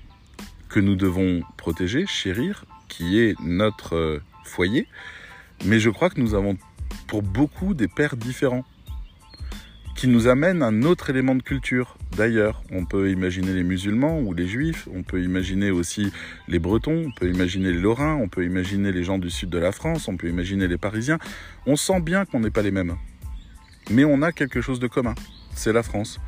que 0.68 0.80
nous 0.80 0.96
devons 0.96 1.42
protéger, 1.56 2.06
chérir, 2.06 2.64
qui 2.88 3.20
est 3.20 3.38
notre 3.40 3.94
euh, 3.94 4.22
foyer. 4.44 4.88
Mais 5.64 5.78
je 5.78 5.90
crois 5.90 6.10
que 6.10 6.20
nous 6.20 6.34
avons 6.34 6.56
pour 7.06 7.22
beaucoup 7.22 7.74
des 7.74 7.88
pères 7.88 8.16
différents 8.16 8.64
qui 9.94 10.08
nous 10.08 10.26
amènent 10.26 10.62
un 10.62 10.82
autre 10.82 11.10
élément 11.10 11.34
de 11.34 11.42
culture. 11.42 11.96
D'ailleurs, 12.16 12.62
on 12.70 12.84
peut 12.84 13.10
imaginer 13.10 13.52
les 13.52 13.64
musulmans 13.64 14.20
ou 14.20 14.34
les 14.34 14.46
juifs, 14.46 14.88
on 14.94 15.02
peut 15.02 15.20
imaginer 15.22 15.70
aussi 15.72 16.12
les 16.46 16.60
bretons, 16.60 17.06
on 17.06 17.10
peut 17.10 17.28
imaginer 17.28 17.72
les 17.72 17.80
lorrains, 17.80 18.14
on 18.14 18.28
peut 18.28 18.44
imaginer 18.44 18.92
les 18.92 19.02
gens 19.02 19.18
du 19.18 19.30
sud 19.30 19.50
de 19.50 19.58
la 19.58 19.72
France, 19.72 20.06
on 20.06 20.16
peut 20.16 20.28
imaginer 20.28 20.68
les 20.68 20.78
parisiens. 20.78 21.18
On 21.66 21.74
sent 21.74 22.00
bien 22.00 22.24
qu'on 22.24 22.40
n'est 22.40 22.50
pas 22.50 22.62
les 22.62 22.70
mêmes. 22.70 22.94
Mais 23.90 24.04
on 24.04 24.22
a 24.22 24.30
quelque 24.30 24.60
chose 24.60 24.78
de 24.78 24.86
commun. 24.86 25.14
C'est 25.54 25.72
la 25.72 25.82
France. 25.82 26.20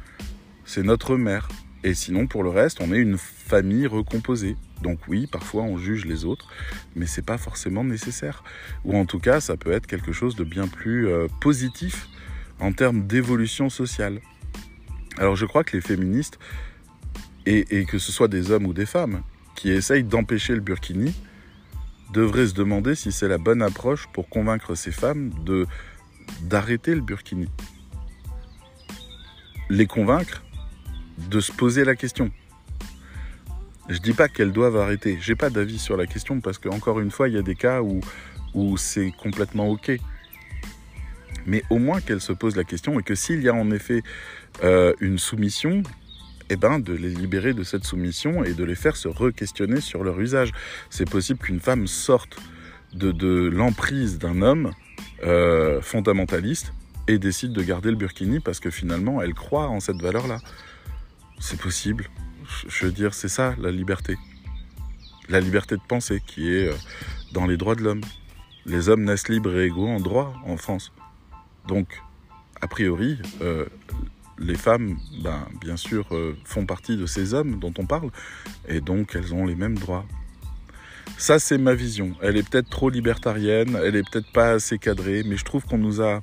C'est 0.64 0.82
notre 0.82 1.16
mère, 1.16 1.48
et 1.84 1.94
sinon, 1.94 2.26
pour 2.26 2.42
le 2.42 2.50
reste, 2.50 2.80
on 2.80 2.92
est 2.92 2.98
une 2.98 3.16
famille 3.16 3.86
recomposée. 3.86 4.56
Donc 4.82 4.98
oui, 5.06 5.28
parfois 5.28 5.62
on 5.62 5.78
juge 5.78 6.04
les 6.04 6.24
autres, 6.24 6.48
mais 6.96 7.06
c'est 7.06 7.24
pas 7.24 7.38
forcément 7.38 7.84
nécessaire. 7.84 8.42
Ou 8.84 8.96
en 8.96 9.04
tout 9.04 9.20
cas, 9.20 9.40
ça 9.40 9.56
peut 9.56 9.70
être 9.70 9.86
quelque 9.86 10.10
chose 10.10 10.34
de 10.34 10.42
bien 10.42 10.66
plus 10.66 11.06
euh, 11.06 11.28
positif 11.40 12.08
en 12.58 12.72
termes 12.72 13.06
d'évolution 13.06 13.70
sociale. 13.70 14.20
Alors 15.18 15.36
je 15.36 15.46
crois 15.46 15.64
que 15.64 15.76
les 15.76 15.80
féministes, 15.80 16.38
et, 17.46 17.84
que 17.84 17.98
ce 17.98 18.10
soit 18.10 18.28
des 18.28 18.50
hommes 18.50 18.66
ou 18.66 18.72
des 18.72 18.86
femmes, 18.86 19.22
qui 19.54 19.70
essayent 19.70 20.04
d'empêcher 20.04 20.54
le 20.54 20.60
burkini, 20.60 21.14
devraient 22.12 22.48
se 22.48 22.54
demander 22.54 22.94
si 22.94 23.12
c'est 23.12 23.28
la 23.28 23.38
bonne 23.38 23.62
approche 23.62 24.08
pour 24.12 24.28
convaincre 24.28 24.74
ces 24.74 24.92
femmes 24.92 25.30
d'arrêter 26.42 26.94
le 26.94 27.00
burkini. 27.00 27.48
Les 29.70 29.86
convaincre, 29.86 30.44
de 31.30 31.40
se 31.40 31.52
poser 31.52 31.84
la 31.84 31.96
question. 31.96 32.30
Je 33.88 33.98
dis 33.98 34.12
pas 34.12 34.28
qu'elles 34.28 34.52
doivent 34.52 34.76
arrêter. 34.76 35.18
J'ai 35.20 35.36
pas 35.36 35.50
d'avis 35.50 35.78
sur 35.78 35.96
la 35.96 36.06
question 36.06 36.40
parce 36.40 36.58
que 36.58 36.68
encore 36.68 37.00
une 37.00 37.10
fois, 37.10 37.28
il 37.28 37.34
y 37.34 37.38
a 37.38 37.42
des 37.42 37.54
cas 37.54 37.80
où 38.54 38.76
c'est 38.76 39.12
complètement 39.12 39.68
ok. 39.68 39.98
Mais 41.46 41.62
au 41.70 41.78
moins 41.78 42.00
qu'elles 42.00 42.20
se 42.20 42.32
posent 42.32 42.56
la 42.56 42.64
question 42.64 42.98
et 42.98 43.02
que 43.02 43.14
s'il 43.14 43.42
y 43.42 43.48
a 43.48 43.54
en 43.54 43.70
effet 43.70 44.02
euh, 44.62 44.92
une 45.00 45.18
soumission, 45.18 45.82
eh 46.48 46.56
ben, 46.56 46.78
de 46.78 46.92
les 46.92 47.10
libérer 47.10 47.54
de 47.54 47.62
cette 47.62 47.84
soumission 47.84 48.44
et 48.44 48.54
de 48.54 48.64
les 48.64 48.74
faire 48.74 48.96
se 48.96 49.08
re-questionner 49.08 49.80
sur 49.80 50.04
leur 50.04 50.20
usage. 50.20 50.52
C'est 50.90 51.08
possible 51.08 51.40
qu'une 51.40 51.60
femme 51.60 51.86
sorte 51.86 52.38
de, 52.94 53.12
de 53.12 53.48
l'emprise 53.48 54.18
d'un 54.18 54.42
homme 54.42 54.72
euh, 55.24 55.80
fondamentaliste 55.80 56.72
et 57.08 57.18
décide 57.18 57.52
de 57.52 57.62
garder 57.62 57.90
le 57.90 57.96
burkini 57.96 58.40
parce 58.40 58.60
que 58.60 58.70
finalement 58.70 59.22
elle 59.22 59.34
croit 59.34 59.68
en 59.68 59.80
cette 59.80 60.00
valeur-là. 60.00 60.38
C'est 61.38 61.60
possible. 61.60 62.08
Je 62.68 62.86
veux 62.86 62.92
dire, 62.92 63.14
c'est 63.14 63.28
ça 63.28 63.54
la 63.58 63.70
liberté. 63.70 64.16
La 65.28 65.40
liberté 65.40 65.76
de 65.76 65.82
penser 65.86 66.22
qui 66.24 66.48
est 66.48 66.68
euh, 66.68 66.74
dans 67.32 67.46
les 67.46 67.56
droits 67.56 67.74
de 67.74 67.82
l'homme. 67.82 68.02
Les 68.66 68.88
hommes 68.88 69.04
naissent 69.04 69.28
libres 69.28 69.56
et 69.56 69.66
égaux 69.66 69.88
en 69.88 70.00
droit 70.00 70.34
en 70.44 70.56
France. 70.56 70.92
Donc, 71.68 72.02
a 72.60 72.68
priori, 72.68 73.18
euh, 73.42 73.66
les 74.38 74.56
femmes, 74.56 74.98
ben, 75.22 75.46
bien 75.60 75.76
sûr, 75.76 76.06
euh, 76.12 76.36
font 76.44 76.66
partie 76.66 76.96
de 76.96 77.06
ces 77.06 77.34
hommes 77.34 77.58
dont 77.58 77.72
on 77.78 77.86
parle, 77.86 78.10
et 78.68 78.80
donc 78.80 79.14
elles 79.14 79.34
ont 79.34 79.46
les 79.46 79.54
mêmes 79.54 79.78
droits. 79.78 80.06
Ça, 81.18 81.38
c'est 81.38 81.58
ma 81.58 81.74
vision. 81.74 82.14
Elle 82.20 82.36
est 82.36 82.48
peut-être 82.48 82.68
trop 82.68 82.90
libertarienne, 82.90 83.78
elle 83.82 83.96
est 83.96 84.02
peut-être 84.10 84.30
pas 84.32 84.50
assez 84.50 84.78
cadrée, 84.78 85.22
mais 85.24 85.36
je 85.36 85.44
trouve 85.44 85.64
qu'on 85.64 85.78
nous 85.78 86.02
a 86.02 86.22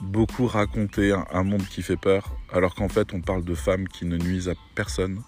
beaucoup 0.00 0.46
raconté 0.46 1.12
un, 1.12 1.42
monde 1.42 1.66
qui 1.68 1.82
fait 1.82 1.96
peur, 1.96 2.36
alors 2.52 2.74
qu'en 2.74 2.88
fait 2.88 3.14
on 3.14 3.20
parle 3.20 3.44
de 3.44 3.54
femmes 3.54 3.88
qui 3.88 4.04
ne 4.04 4.16
nuisent 4.16 4.48
à 4.48 4.54
personne, 4.74 5.22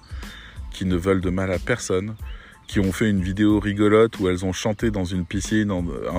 qui 0.72 0.84
ne 0.84 0.96
veulent 0.96 1.20
de 1.20 1.30
mal 1.30 1.50
à 1.52 1.58
personne, 1.58 2.16
qui 2.68 2.78
ont 2.80 2.92
fait 2.92 3.10
une 3.10 3.22
vidéo 3.22 3.58
rigolote 3.58 4.20
où 4.20 4.28
elles 4.28 4.44
ont 4.44 4.52
chanté 4.52 4.90
dans 4.90 5.04
une 5.04 5.24
piscine 5.24 5.72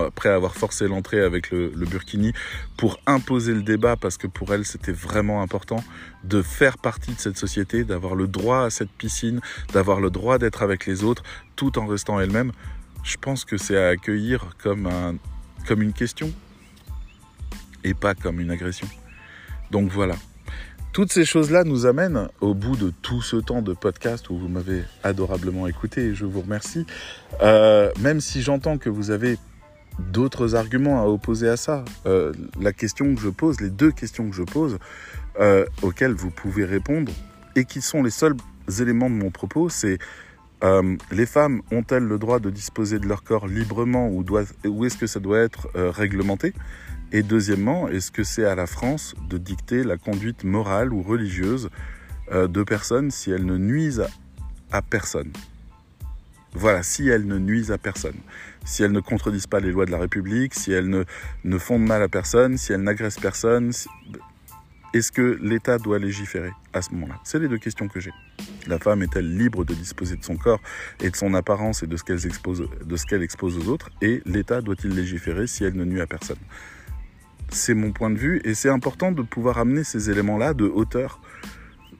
après 0.05 0.29
avoir 0.29 0.55
forcé 0.55 0.87
l'entrée 0.87 1.21
avec 1.21 1.51
le, 1.51 1.71
le, 1.75 1.85
burkini 1.85 2.33
pour 2.75 2.99
imposer 3.05 3.53
le 3.53 3.61
débat 3.61 3.95
parce 3.95 4.17
que 4.17 4.27
pour 4.27 4.53
elles 4.53 4.65
c'était 4.65 4.91
vraiment 4.91 5.41
important 5.41 5.83
de 6.23 6.41
faire 6.41 6.77
partie 6.77 7.13
de 7.13 7.19
cette 7.19 7.37
société, 7.37 7.83
d'avoir 7.83 8.15
le 8.15 8.27
droit 8.27 8.65
à 8.65 8.69
cette 8.69 8.91
piscine, 8.91 9.39
d'avoir 9.73 10.01
le 10.01 10.09
droit 10.09 10.37
d'être 10.39 10.63
avec 10.63 10.85
les 10.85 11.03
autres 11.03 11.23
tout 11.55 11.77
en 11.79 11.85
restant 11.85 12.19
elles-mêmes. 12.19 12.51
Je 13.03 13.17
pense 13.17 13.45
que 13.45 13.57
c'est 13.57 13.77
à 13.77 13.89
accueillir 13.89 14.55
comme, 14.61 14.87
un, 14.87 15.15
comme 15.67 15.81
une 15.81 15.93
question, 15.93 16.33
et 17.83 17.93
pas 17.93 18.15
comme 18.15 18.39
une 18.39 18.51
agression. 18.51 18.87
Donc 19.71 19.91
voilà. 19.91 20.15
Toutes 20.91 21.13
ces 21.13 21.23
choses-là 21.23 21.63
nous 21.65 21.85
amènent, 21.85 22.29
au 22.41 22.55
bout 22.55 22.75
de 22.75 22.91
tout 23.03 23.21
ce 23.21 23.35
temps 23.35 23.61
de 23.61 23.73
podcast 23.73 24.31
où 24.31 24.37
vous 24.37 24.47
m'avez 24.47 24.83
adorablement 25.03 25.67
écouté, 25.67 26.01
et 26.01 26.15
je 26.15 26.25
vous 26.25 26.41
remercie, 26.41 26.87
euh, 27.43 27.91
même 27.99 28.19
si 28.19 28.41
j'entends 28.41 28.79
que 28.79 28.89
vous 28.89 29.11
avez 29.11 29.37
d'autres 30.11 30.55
arguments 30.55 30.99
à 30.99 31.05
opposer 31.05 31.47
à 31.47 31.57
ça, 31.57 31.85
euh, 32.07 32.33
la 32.59 32.73
question 32.73 33.13
que 33.13 33.21
je 33.21 33.29
pose, 33.29 33.61
les 33.61 33.69
deux 33.69 33.91
questions 33.91 34.29
que 34.31 34.35
je 34.35 34.41
pose, 34.41 34.79
euh, 35.39 35.63
auxquelles 35.83 36.13
vous 36.13 36.31
pouvez 36.31 36.65
répondre, 36.65 37.11
et 37.55 37.65
qui 37.65 37.81
sont 37.81 38.01
les 38.01 38.09
seuls 38.09 38.35
éléments 38.79 39.11
de 39.11 39.15
mon 39.15 39.29
propos, 39.29 39.69
c'est 39.69 39.99
les 41.11 41.25
femmes 41.25 41.61
ont-elles 41.71 42.03
le 42.03 42.17
droit 42.17 42.39
de 42.39 42.49
disposer 42.49 42.99
de 42.99 43.07
leur 43.07 43.23
corps 43.23 43.47
librement 43.47 44.09
ou, 44.09 44.25
ou 44.65 44.85
est-ce 44.85 44.97
que 44.97 45.07
ça 45.07 45.21
doit 45.21 45.39
être 45.39 45.69
réglementé? 45.73 46.53
Et 47.11 47.23
deuxièmement, 47.23 47.87
est-ce 47.87 48.11
que 48.11 48.23
c'est 48.23 48.45
à 48.45 48.55
la 48.55 48.67
France 48.67 49.15
de 49.29 49.37
dicter 49.37 49.83
la 49.83 49.97
conduite 49.97 50.43
morale 50.43 50.93
ou 50.93 51.01
religieuse 51.01 51.69
euh, 52.31 52.47
de 52.47 52.63
personnes 52.63 53.09
si 53.09 53.31
elles 53.31 53.45
ne 53.45 53.57
nuisent 53.57 54.05
à 54.71 54.81
personne? 54.81 55.31
Voilà, 56.53 56.83
si 56.83 57.07
elles 57.07 57.27
ne 57.27 57.37
nuisent 57.37 57.71
à 57.71 57.77
personne. 57.77 58.17
Si 58.65 58.83
elles 58.83 58.91
ne 58.91 58.99
contredisent 58.99 59.47
pas 59.47 59.59
les 59.59 59.71
lois 59.71 59.85
de 59.85 59.91
la 59.91 59.99
République, 59.99 60.53
si 60.53 60.71
elles 60.71 60.89
ne, 61.43 61.57
font 61.57 61.79
de 61.79 61.85
mal 61.85 62.01
à 62.01 62.07
personne, 62.07 62.57
si 62.57 62.73
elles 62.73 62.81
n'agressent 62.81 63.19
personne, 63.19 63.71
est-ce 64.93 65.11
que 65.11 65.39
l'État 65.41 65.77
doit 65.77 65.99
légiférer 65.99 66.51
à 66.73 66.81
ce 66.81 66.91
moment-là? 66.91 67.19
C'est 67.23 67.39
les 67.39 67.47
deux 67.47 67.59
questions 67.59 67.87
que 67.87 67.99
j'ai. 67.99 68.11
La 68.67 68.79
femme 68.79 69.03
est-elle 69.03 69.37
libre 69.37 69.63
de 69.63 69.73
disposer 69.73 70.15
de 70.15 70.23
son 70.23 70.35
corps 70.35 70.61
et 71.01 71.09
de 71.09 71.15
son 71.15 71.33
apparence 71.33 71.83
et 71.83 71.87
de 71.87 71.97
ce 71.97 72.25
expose, 72.25 72.67
qu'elle 73.07 73.23
expose 73.23 73.57
aux 73.57 73.69
autres? 73.69 73.89
Et 74.01 74.21
l'État 74.25 74.61
doit-il 74.61 74.95
légiférer 74.95 75.47
si 75.47 75.63
elle 75.63 75.75
ne 75.75 75.85
nuit 75.85 76.01
à 76.01 76.07
personne? 76.07 76.37
C'est 77.51 77.73
mon 77.73 77.91
point 77.91 78.09
de 78.09 78.17
vue 78.17 78.41
et 78.43 78.53
c'est 78.53 78.69
important 78.69 79.11
de 79.11 79.21
pouvoir 79.21 79.57
amener 79.57 79.83
ces 79.83 80.09
éléments-là 80.09 80.53
de 80.53 80.65
hauteur, 80.65 81.21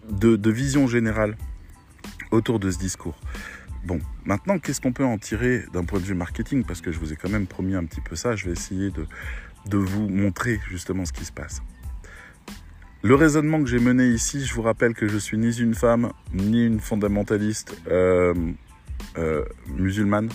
de, 0.10 0.52
vision 0.52 0.88
générale 0.88 1.38
autour 2.32 2.60
de 2.60 2.72
ce 2.72 2.78
discours. 2.78 3.20
Bon, 3.86 4.00
maintenant, 4.26 4.60
qu'est-ce 4.60 4.82
qu'on 4.82 4.92
peut 4.92 5.06
en 5.06 5.18
tirer 5.18 5.64
d'un 5.74 5.86
point 5.86 6.00
de 6.00 6.06
vue 6.06 6.14
marketing? 6.14 6.64
Parce 6.66 6.82
que 6.82 6.92
je 6.92 7.00
vous 7.00 7.14
ai 7.14 7.16
quand 7.16 7.30
même 7.30 7.48
promis 7.48 7.76
un 7.76 7.86
petit 7.86 8.02
peu 8.02 8.16
ça, 8.16 8.36
je 8.36 8.46
vais 8.46 8.52
essayer 8.52 8.92
de, 8.92 9.78
vous 9.78 10.10
montrer 10.10 10.60
justement 10.70 11.06
ce 11.06 11.14
qui 11.14 11.26
se 11.26 11.32
passe. 11.32 11.62
Le 13.02 13.16
raisonnement 13.16 13.64
que 13.64 13.70
j'ai 13.70 13.80
mené 13.80 14.08
ici, 14.08 14.46
je 14.46 14.54
vous 14.54 14.62
rappelle 14.62 14.94
que 14.94 15.08
je 15.08 15.18
suis 15.18 15.38
ni 15.38 15.58
une 15.58 15.74
femme, 15.74 16.12
ni 16.34 16.66
une 16.66 16.82
fondamentaliste 16.82 17.78
euh, 17.88 18.34
euh, 19.18 19.46
musulmane. 19.68 20.30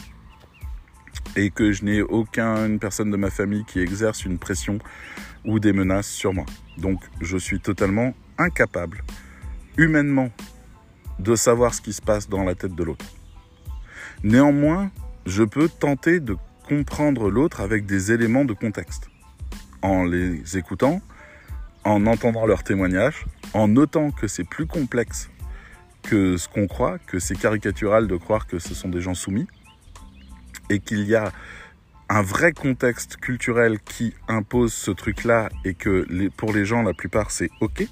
Et 1.36 1.50
que 1.50 1.72
je 1.72 1.84
n'ai 1.84 2.02
aucune 2.02 2.78
personne 2.78 3.10
de 3.10 3.16
ma 3.16 3.30
famille 3.30 3.64
qui 3.64 3.80
exerce 3.80 4.24
une 4.24 4.38
pression 4.38 4.78
ou 5.44 5.58
des 5.58 5.72
menaces 5.72 6.08
sur 6.08 6.32
moi. 6.32 6.46
Donc 6.78 7.00
je 7.20 7.36
suis 7.36 7.60
totalement 7.60 8.14
incapable, 8.38 9.04
humainement, 9.76 10.30
de 11.18 11.36
savoir 11.36 11.74
ce 11.74 11.80
qui 11.80 11.92
se 11.92 12.02
passe 12.02 12.28
dans 12.28 12.44
la 12.44 12.54
tête 12.54 12.74
de 12.74 12.82
l'autre. 12.82 13.04
Néanmoins, 14.22 14.90
je 15.26 15.42
peux 15.42 15.68
tenter 15.68 16.20
de 16.20 16.36
comprendre 16.66 17.30
l'autre 17.30 17.60
avec 17.60 17.86
des 17.86 18.12
éléments 18.12 18.44
de 18.44 18.54
contexte, 18.54 19.08
en 19.82 20.04
les 20.04 20.56
écoutant, 20.56 21.00
en 21.84 22.06
entendant 22.06 22.46
leurs 22.46 22.64
témoignages, 22.64 23.26
en 23.52 23.68
notant 23.68 24.10
que 24.10 24.26
c'est 24.26 24.44
plus 24.44 24.66
complexe 24.66 25.30
que 26.02 26.36
ce 26.36 26.48
qu'on 26.48 26.66
croit, 26.66 26.98
que 26.98 27.18
c'est 27.18 27.38
caricatural 27.38 28.06
de 28.06 28.16
croire 28.16 28.46
que 28.46 28.58
ce 28.58 28.74
sont 28.74 28.88
des 28.88 29.00
gens 29.00 29.14
soumis, 29.14 29.46
et 30.70 30.80
qu'il 30.80 31.04
y 31.04 31.14
a 31.14 31.32
un 32.08 32.22
vrai 32.22 32.52
contexte 32.52 33.16
culturel 33.16 33.80
qui 33.80 34.14
impose 34.28 34.72
ce 34.72 34.90
truc-là 34.90 35.48
et 35.64 35.74
que 35.74 36.06
pour 36.36 36.52
les 36.52 36.64
gens, 36.64 36.82
la 36.82 36.94
plupart, 36.94 37.30
c'est 37.30 37.50
OK. 37.60 37.86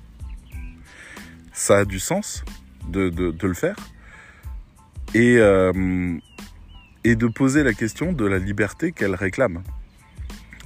Ça 1.52 1.78
a 1.78 1.84
du 1.84 1.98
sens 1.98 2.44
de, 2.88 3.12
le 3.40 3.54
faire. 3.54 3.76
Et, 5.14 5.36
euh, 5.38 6.16
et 7.04 7.16
de 7.16 7.26
poser 7.26 7.62
la 7.62 7.72
question 7.72 8.12
de 8.12 8.24
la 8.24 8.38
liberté 8.38 8.92
qu'elles 8.92 9.14
réclament. 9.14 9.62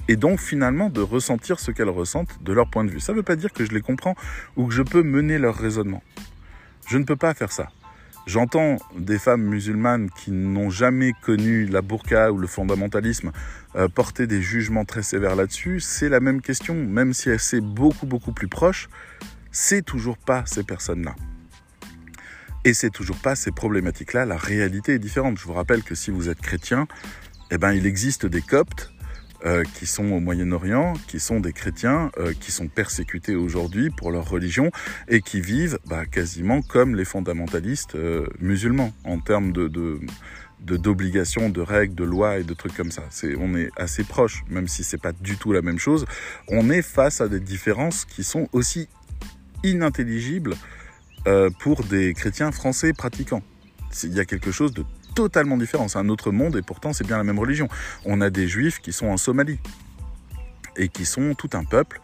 Et 0.07 0.15
donc 0.15 0.39
finalement 0.39 0.89
de 0.89 1.01
ressentir 1.01 1.59
ce 1.59 1.71
qu'elles 1.71 1.89
ressentent 1.89 2.41
de 2.41 2.53
leur 2.53 2.69
point 2.69 2.85
de 2.85 2.89
vue. 2.89 2.99
Ça 2.99 3.11
ne 3.11 3.17
veut 3.17 3.23
pas 3.23 3.35
dire 3.35 3.51
que 3.51 3.65
je 3.65 3.71
les 3.71 3.81
comprends 3.81 4.15
ou 4.55 4.67
que 4.67 4.73
je 4.73 4.83
peux 4.83 5.03
mener 5.03 5.37
leur 5.37 5.55
raisonnement. 5.55 6.01
Je 6.87 6.97
ne 6.97 7.03
peux 7.03 7.17
pas 7.17 7.33
faire 7.33 7.51
ça. 7.51 7.69
J'entends 8.27 8.75
des 8.97 9.19
femmes 9.19 9.43
musulmanes 9.43 10.09
qui 10.09 10.31
n'ont 10.31 10.69
jamais 10.69 11.13
connu 11.21 11.65
la 11.65 11.81
burqa 11.81 12.29
ou 12.33 12.37
le 12.37 12.45
fondamentalisme 12.45 13.31
euh, 13.77 13.87
porter 13.87 14.27
des 14.27 14.41
jugements 14.41 14.83
très 14.83 15.01
sévères 15.01 15.37
là-dessus. 15.37 15.79
C'est 15.79 16.09
la 16.09 16.19
même 16.19 16.41
question, 16.41 16.75
même 16.75 17.13
si 17.13 17.29
elle 17.29 17.39
c'est 17.39 17.61
beaucoup 17.61 18.05
beaucoup 18.05 18.33
plus 18.33 18.49
proche, 18.49 18.89
c'est 19.53 19.81
toujours 19.81 20.17
pas 20.17 20.43
ces 20.45 20.63
personnes-là. 20.63 21.15
Et 22.65 22.73
c'est 22.73 22.89
toujours 22.89 23.15
pas 23.15 23.35
ces 23.35 23.51
problématiques-là. 23.51 24.25
La 24.25 24.35
réalité 24.35 24.95
est 24.95 24.99
différente. 24.99 25.37
Je 25.37 25.45
vous 25.45 25.53
rappelle 25.53 25.81
que 25.81 25.95
si 25.95 26.11
vous 26.11 26.27
êtes 26.27 26.41
chrétien, 26.41 26.85
eh 27.49 27.57
ben, 27.57 27.71
il 27.71 27.85
existe 27.85 28.25
des 28.25 28.41
coptes 28.41 28.91
euh, 29.45 29.63
qui 29.75 29.85
sont 29.85 30.11
au 30.11 30.19
Moyen-Orient, 30.19 30.93
qui 31.07 31.19
sont 31.19 31.39
des 31.39 31.53
chrétiens, 31.53 32.09
euh, 32.17 32.33
qui 32.39 32.51
sont 32.51 32.67
persécutés 32.67 33.35
aujourd'hui 33.35 33.91
pour 33.91 34.11
leur 34.11 34.27
religion 34.27 34.71
et 35.07 35.21
qui 35.21 35.41
vivent 35.41 35.77
bah, 35.85 36.07
quasiment 36.07 36.63
comme 36.63 36.95
les 36.95 37.05
fondamentalistes 37.05 37.93
euh, 37.93 38.25
musulmans 38.39 38.93
en 39.03 39.19
termes 39.19 39.51
de, 39.51 39.69
d'obligations, 40.59 41.49
de, 41.49 41.61
règles, 41.61 41.93
de 41.93 42.03
lois 42.03 42.39
et 42.39 42.43
de 42.43 42.53
trucs 42.55 42.75
comme 42.75 42.89
ça. 42.89 43.03
On 43.39 43.55
est 43.55 43.69
assez 43.77 44.03
proche, 44.03 44.43
même 44.49 44.67
si 44.67 44.83
c'est 44.83 45.01
pas 45.01 45.11
du 45.11 45.37
tout 45.37 45.53
la 45.53 45.61
même 45.61 45.77
chose. 45.77 46.05
On 46.47 46.71
est 46.71 46.81
face 46.81 47.21
à 47.21 47.27
des 47.27 47.39
différences 47.39 48.05
qui 48.05 48.23
sont 48.23 48.49
aussi 48.53 48.89
inintelligibles 49.63 50.55
pour 51.59 51.83
des 51.83 52.13
chrétiens 52.13 52.51
français 52.51 52.93
pratiquants. 52.93 53.43
Il 54.03 54.13
y 54.13 54.19
a 54.19 54.25
quelque 54.25 54.51
chose 54.51 54.73
de 54.73 54.83
totalement 55.15 55.57
différent. 55.57 55.87
C'est 55.87 55.99
un 55.99 56.09
autre 56.09 56.31
monde 56.31 56.55
et 56.55 56.61
pourtant 56.61 56.93
c'est 56.93 57.05
bien 57.05 57.17
la 57.17 57.23
même 57.23 57.39
religion. 57.39 57.67
On 58.05 58.21
a 58.21 58.29
des 58.29 58.47
juifs 58.47 58.79
qui 58.79 58.93
sont 58.93 59.07
en 59.07 59.17
Somalie 59.17 59.59
et 60.75 60.89
qui 60.89 61.05
sont 61.05 61.33
tout 61.33 61.49
un 61.53 61.63
peuple 61.63 61.99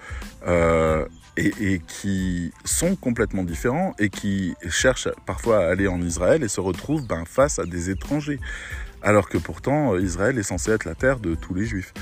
euh, 0.48 1.06
et, 1.38 1.80
qui 1.88 2.52
sont 2.66 2.96
complètement 2.96 3.44
différents 3.44 3.94
et 4.00 4.10
qui 4.10 4.56
cherchent 4.70 5.10
parfois 5.26 5.66
à 5.66 5.70
aller 5.70 5.88
en 5.88 6.02
Israël 6.02 6.44
et 6.44 6.48
se 6.48 6.60
retrouvent 6.60 7.06
ben, 7.06 7.24
face 7.26 7.60
à 7.60 7.66
des 7.66 7.90
étrangers. 7.90 8.40
Alors 9.02 9.30
que 9.30 9.38
pourtant 9.38 9.98
Israël 9.98 10.38
est 10.40 10.44
censé 10.44 10.72
être 10.72 10.86
la 10.86 10.96
terre 10.96 11.20
de 11.20 11.36
tous 11.36 11.54
les 11.54 11.66
juifs. 11.66 11.94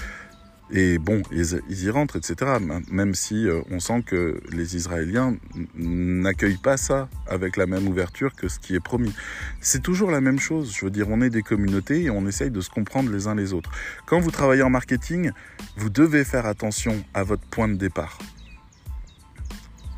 Et 0.73 0.97
bon, 0.99 1.21
ils, 1.31 1.83
y 1.83 1.89
rentrent, 1.89 2.15
etc. 2.15 2.51
Même 2.89 3.13
si 3.13 3.47
euh, 3.47 3.61
on 3.69 3.79
sent 3.79 4.03
que 4.05 4.41
les 4.51 4.77
Israéliens 4.77 5.35
n'accueillent 5.75 6.61
pas 6.61 6.77
ça 6.77 7.09
avec 7.27 7.57
la 7.57 7.65
même 7.65 7.87
ouverture 7.87 8.33
que 8.35 8.47
ce 8.47 8.57
qui 8.57 8.75
est 8.75 8.79
promis. 8.79 9.13
C'est 9.59 9.81
toujours 9.81 10.11
la 10.11 10.21
même 10.21 10.39
chose. 10.39 10.73
Je 10.73 10.85
veux 10.85 10.91
dire, 10.91 11.07
on 11.09 11.21
est 11.21 11.29
des 11.29 11.41
communautés 11.41 12.03
et 12.03 12.09
on 12.09 12.25
essaye 12.25 12.51
de 12.51 12.61
se 12.61 12.69
comprendre 12.69 13.11
les 13.11 13.27
uns 13.27 13.35
les 13.35 13.51
autres. 13.51 13.71
Quand 14.05 14.19
vous 14.19 14.31
travaillez 14.31 14.63
en 14.63 14.69
marketing, 14.69 15.31
vous 15.75 15.89
devez 15.89 16.23
faire 16.23 16.45
attention 16.45 17.03
à 17.13 17.23
votre 17.23 17.43
point 17.43 17.67
de 17.67 17.75
départ. 17.75 18.17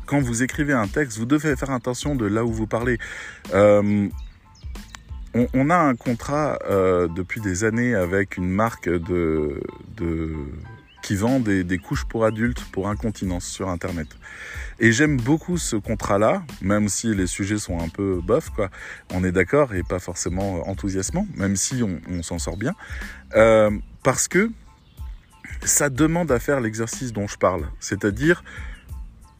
Quand 0.06 0.20
vous 0.20 0.42
écrivez 0.42 0.72
un 0.72 0.88
texte, 0.88 1.18
vous 1.18 1.26
devez 1.26 1.56
faire 1.56 1.70
attention 1.70 2.14
de 2.14 2.26
là 2.26 2.44
où 2.44 2.52
vous 2.52 2.66
parlez. 2.66 2.98
Euh, 3.54 4.08
on, 5.34 5.70
a 5.70 5.76
un 5.76 5.94
contrat 5.94 6.58
euh, 6.68 7.08
depuis 7.08 7.40
des 7.40 7.64
années 7.64 7.94
avec 7.94 8.36
une 8.36 8.48
marque 8.48 8.88
qui 11.02 11.16
vend 11.16 11.40
des, 11.40 11.78
couches 11.78 12.04
pour 12.04 12.24
adultes 12.24 12.64
pour 12.72 12.88
incontinence 12.88 13.44
sur 13.44 13.68
Internet. 13.68 14.08
Et 14.80 14.92
j'aime 14.92 15.16
beaucoup 15.16 15.58
ce 15.58 15.76
contrat-là, 15.76 16.42
même 16.62 16.88
si 16.88 17.14
les 17.14 17.26
sujets 17.26 17.58
sont 17.58 17.78
un 17.80 17.88
peu 17.88 18.20
bof, 18.22 18.50
quoi. 18.50 18.70
On 19.12 19.22
est 19.22 19.32
d'accord 19.32 19.74
et 19.74 19.82
pas 19.82 19.98
forcément 19.98 20.68
enthousiasmant, 20.68 21.26
même 21.36 21.56
si 21.56 21.82
on, 21.82 22.22
s'en 22.22 22.38
sort 22.38 22.56
bien, 22.56 22.74
euh, 23.36 23.70
parce 24.02 24.28
que 24.28 24.50
ça 25.64 25.90
demande 25.90 26.32
à 26.32 26.38
faire 26.38 26.60
l'exercice 26.60 27.12
dont 27.12 27.26
je 27.26 27.36
parle, 27.36 27.68
c'est-à-dire 27.80 28.42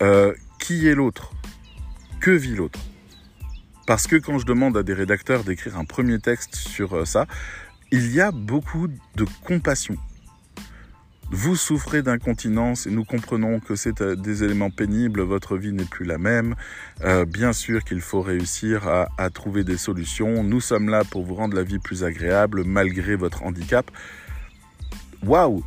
euh, 0.02 0.34
qui 0.58 0.86
est 0.86 0.94
l'autre, 0.94 1.32
que 2.20 2.30
vit 2.30 2.54
l'autre? 2.54 2.80
Parce 3.86 4.06
que 4.06 4.16
quand 4.16 4.38
je 4.38 4.46
demande 4.46 4.76
à 4.76 4.82
des 4.82 4.94
rédacteurs 4.94 5.44
d'écrire 5.44 5.78
un 5.78 5.84
premier 5.84 6.18
texte 6.18 6.54
sur 6.54 6.94
euh, 6.94 7.04
ça, 7.04 7.26
il 7.90 8.12
y 8.14 8.20
a 8.20 8.30
beaucoup 8.30 8.88
de 8.88 9.26
compassion. 9.44 9.96
Vous 11.30 11.56
souffrez 11.56 12.02
d'incontinence 12.02 12.86
et 12.86 12.90
nous 12.90 13.04
comprenons 13.04 13.58
que 13.60 13.76
c'est 13.76 14.00
euh, 14.00 14.14
des 14.14 14.44
éléments 14.44 14.70
pénibles, 14.70 15.20
votre 15.22 15.56
vie 15.56 15.72
n'est 15.72 15.84
plus 15.84 16.04
la 16.04 16.18
même. 16.18 16.54
Euh, 17.02 17.24
bien 17.24 17.52
sûr 17.52 17.82
qu'il 17.84 18.00
faut 18.00 18.22
réussir 18.22 18.86
à, 18.88 19.30
trouver 19.30 19.64
des 19.64 19.76
solutions. 19.76 20.42
Nous 20.44 20.60
sommes 20.60 20.88
là 20.88 21.02
pour 21.04 21.24
vous 21.24 21.34
rendre 21.34 21.56
la 21.56 21.62
vie 21.62 21.78
plus 21.78 22.04
agréable 22.04 22.64
malgré 22.64 23.16
votre 23.16 23.42
handicap. 23.42 23.90
Waouh 25.22 25.64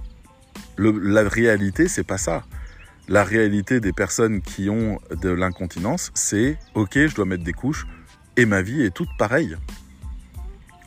La 0.78 1.28
réalité, 1.28 1.88
c'est 1.88 2.04
pas 2.04 2.18
ça. 2.18 2.44
La 3.08 3.24
réalité 3.24 3.80
des 3.80 3.94
personnes 3.94 4.42
qui 4.42 4.70
ont 4.70 5.00
de 5.22 5.30
l'incontinence, 5.30 6.12
c'est 6.14 6.58
ok, 6.76 7.08
je 7.08 7.16
dois 7.16 7.26
mettre 7.26 7.44
des 7.44 7.54
couches, 7.54 7.88
et 8.38 8.46
ma 8.46 8.62
vie 8.62 8.84
est 8.84 8.92
toute 8.92 9.10
pareille. 9.18 9.58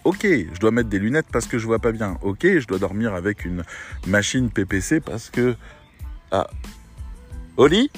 Ok, 0.05 0.22
je 0.22 0.59
dois 0.61 0.70
mettre 0.70 0.88
des 0.88 0.98
lunettes 0.98 1.26
parce 1.30 1.46
que 1.46 1.59
je 1.59 1.66
vois 1.66 1.78
pas 1.78 1.92
bien. 1.92 2.16
Ok, 2.22 2.42
je 2.42 2.66
dois 2.66 2.78
dormir 2.78 3.12
avec 3.12 3.44
une 3.44 3.64
machine 4.07 4.51
PPC 4.51 5.01
parce 5.01 5.28
que... 5.28 5.57
Ah. 6.30 6.46
Oli 7.57 7.90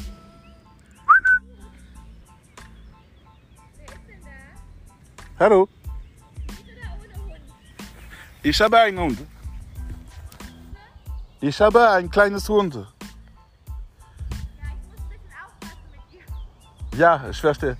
Hallo 5.38 5.68
Ich 8.42 8.61
habe 8.61 8.78
einen 8.78 8.98
Hund. 8.98 9.18
Ich 11.40 11.61
habe 11.61 11.90
ein 11.90 12.11
kleines 12.11 12.48
Hund. 12.48 12.78
Ja, 16.96 17.28
ich 17.30 17.40
verstehe. 17.40 17.76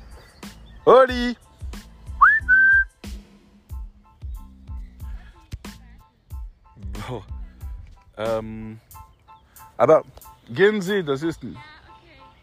Oli 0.85 1.37
Ähm, 8.23 8.79
aber 9.77 10.03
gehen 10.49 10.81
Sie, 10.81 11.03
das 11.05 11.23
ist, 11.23 11.41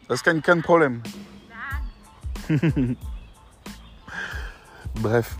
das 0.08 0.18
ist 0.18 0.24
kein, 0.24 0.42
kein 0.42 0.62
Problem. 0.62 1.02
Bref, 4.94 5.36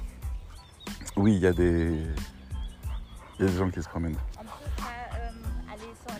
oui, 1.16 1.36
il 1.36 1.42
y, 1.42 1.46
a 1.46 1.52
des, 1.52 2.06
y 3.38 3.42
a 3.42 3.46
des 3.46 3.58
gens 3.58 3.70
qui 3.70 3.82
se 3.82 3.88
promènent. 3.88 4.16
On 4.38 4.42
peut 4.42 4.48
pas 4.76 4.84
euh, 5.16 5.30
aller 5.72 5.92
sans 6.06 6.14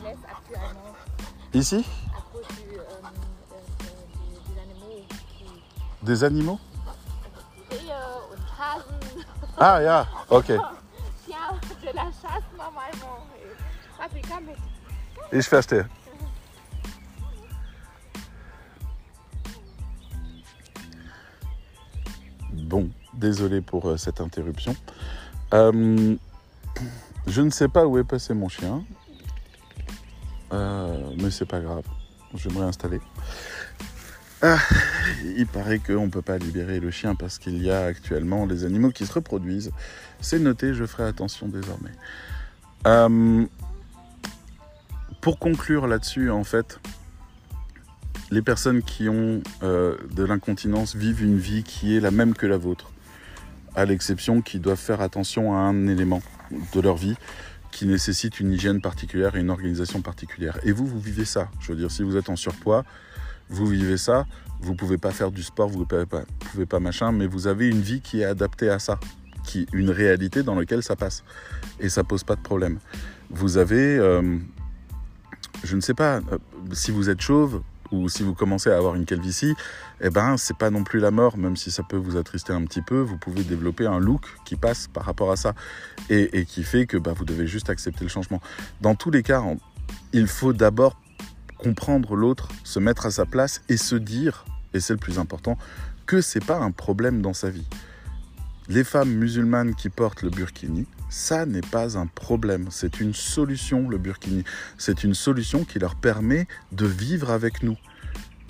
Ich 15.33 15.49
verstehe. 15.49 15.85
Bon, 22.53 22.91
désolé 23.15 23.61
pour 23.61 23.89
euh, 23.89 23.97
cette 23.97 24.21
interruption. 24.21 24.75
Euh, 25.55 26.17
je 27.29 27.43
ne 27.43 27.51
sais 27.51 27.69
pas 27.69 27.87
où 27.87 27.97
est 27.99 28.05
passé 28.05 28.35
mon 28.35 28.49
chien, 28.49 28.85
euh, 30.53 31.15
mais 31.21 31.31
c'est 31.31 31.47
pas 31.47 31.61
grave. 31.61 31.85
Je 32.35 32.49
vais 32.49 32.55
me 32.55 32.61
réinstaller. 32.61 33.01
Ah, 34.43 34.59
il 35.37 35.47
paraît 35.47 35.79
qu'on 35.79 36.07
ne 36.07 36.11
peut 36.11 36.23
pas 36.23 36.39
libérer 36.39 36.81
le 36.81 36.91
chien 36.91 37.15
parce 37.15 37.39
qu'il 37.39 37.63
y 37.63 37.71
a 37.71 37.85
actuellement 37.85 38.47
les 38.47 38.65
animaux 38.65 38.91
qui 38.91 39.07
se 39.07 39.13
reproduisent. 39.13 39.71
C'est 40.21 40.39
noté, 40.41 40.75
je 40.75 40.87
ferai 40.87 41.05
attention 41.05 41.47
désormais. 41.47 41.93
Pour 45.21 45.39
conclure 45.39 45.87
là-dessus, 45.87 46.31
en 46.31 46.45
fait, 46.45 46.81
les 48.31 48.43
personnes 48.43 48.83
qui 48.83 49.09
ont 49.09 49.43
euh, 49.63 49.97
de 50.13 50.25
l'incontinence 50.25 50.95
vivent 50.95 51.23
une 51.23 51.39
vie 51.39 51.63
qui 51.63 51.97
est 51.97 52.01
la 52.01 52.11
même 52.11 52.35
que 52.35 52.47
la 52.47 52.57
vôtre, 52.57 52.91
à 53.75 53.85
l'exception 53.85 54.41
qu'ils 54.41 54.61
doivent 54.61 54.79
faire 54.79 55.01
attention 55.01 55.55
à 55.55 55.59
un 55.59 55.87
élément 55.89 56.23
de 56.73 56.81
leur 56.81 56.97
vie 56.97 57.17
qui 57.71 57.87
nécessite 57.87 58.41
une 58.41 58.53
hygiène 58.53 58.81
particulière 58.81 59.37
et 59.37 59.41
une 59.41 59.51
organisation 59.51 60.01
particulière. 60.01 60.59
Et 60.65 60.73
vous, 60.73 60.87
vous 60.87 60.99
vivez 60.99 61.25
ça. 61.25 61.49
Je 61.61 61.73
veux 61.73 61.79
dire, 61.79 61.91
si 61.91 62.03
vous 62.03 62.17
êtes 62.17 62.29
en 62.29 62.37
surpoids, 62.37 62.85
vous 63.49 63.67
vivez 63.67 63.97
ça, 63.97 64.27
vous 64.61 64.75
pouvez 64.75 64.99
pas 64.99 65.11
faire 65.11 65.31
du 65.31 65.43
sport, 65.43 65.69
vous 65.69 65.85
pouvez 65.85 66.07
pas, 66.07 66.23
pouvez 66.51 66.67
pas 66.67 66.81
machin, 66.81 67.13
mais 67.13 67.27
vous 67.27 67.47
avez 67.47 67.69
une 67.69 67.81
vie 67.81 68.01
qui 68.01 68.21
est 68.21 68.25
adaptée 68.25 68.71
à 68.71 68.79
ça, 68.79 68.99
qui 69.45 69.67
une 69.73 69.91
réalité 69.91 70.43
dans 70.43 70.55
laquelle 70.55 70.83
ça 70.83 70.97
passe 70.97 71.25
et 71.79 71.89
ça 71.89 72.05
pose 72.05 72.25
pas 72.25 72.37
de 72.37 72.43
problème. 72.43 72.79
Vous 73.31 73.59
avez, 73.59 73.99
euh, 73.99 74.39
je 75.65 75.77
ne 75.77 75.81
sais 75.81 75.95
pas, 75.95 76.17
euh, 76.17 76.39
si 76.73 76.91
vous 76.91 77.11
êtes 77.11 77.21
chauve 77.21 77.63
ou 77.93 78.09
si 78.09 78.23
vous 78.23 78.35
commencez 78.35 78.71
à 78.71 78.77
avoir 78.77 78.95
une 78.95 79.05
calvitie, 79.05 79.55
eh 80.01 80.11
ben 80.11 80.37
c'est 80.37 80.57
pas 80.57 80.71
non 80.71 80.85
plus 80.85 81.01
la 81.01 81.11
mort, 81.11 81.37
même 81.37 81.57
si 81.57 81.71
ça 81.71 81.83
peut 81.83 81.97
vous 81.97 82.17
attrister 82.17 82.53
un 82.53 82.65
petit 82.65 82.83
peu. 82.83 83.01
Vous 83.01 83.17
pouvez 83.17 83.43
développer 83.43 83.87
un 83.87 83.99
look 83.99 84.23
qui 84.45 84.57
passe 84.57 84.89
par 84.89 85.05
rapport 85.05 85.33
à 85.33 85.37
ça 85.37 85.55
et, 86.09 86.45
qui 86.45 86.63
fait 86.63 86.87
que 86.87 86.97
bah, 86.97 87.13
vous 87.15 87.25
devez 87.25 87.47
juste 87.47 87.69
accepter 87.69 88.05
le 88.05 88.11
changement. 88.11 88.41
Dans 88.81 88.95
tous 88.95 89.11
les 89.11 89.23
cas, 89.23 89.43
il 90.13 90.27
faut 90.27 90.53
d'abord 90.53 90.97
comprendre 91.59 92.15
l'autre, 92.17 92.49
se 92.65 92.79
mettre 92.79 93.07
à 93.07 93.11
sa 93.11 93.27
place 93.27 93.63
et 93.69 93.77
se 93.77 93.97
dire, 93.97 94.45
et 94.73 94.81
c'est 94.81 94.95
le 94.95 94.99
plus 94.99 95.19
important, 95.19 95.59
que 96.07 96.21
c'est 96.21 96.45
pas 96.45 96.59
un 96.59 96.71
problème 96.71 97.23
dans 97.23 97.35
sa 97.35 97.51
vie. 97.51 97.67
Les 98.69 98.85
femmes 98.85 99.11
musulmanes 99.11 99.75
qui 99.75 99.89
portent 99.89 100.23
le 100.23 100.31
burkini, 100.31 100.87
ça 101.11 101.45
n'est 101.45 101.61
pas 101.61 101.99
un 101.99 102.07
problème, 102.07 102.69
c'est 102.71 103.01
une 103.01 103.13
solution 103.13 103.89
le 103.89 103.99
burkini. 103.99 104.45
C'est 104.79 105.05
une 105.05 105.15
solution 105.15 105.65
qui 105.65 105.79
leur 105.79 105.97
permet 105.97 106.47
de 106.73 106.87
vivre 106.87 107.31
avec 107.31 107.63
nous, 107.63 107.77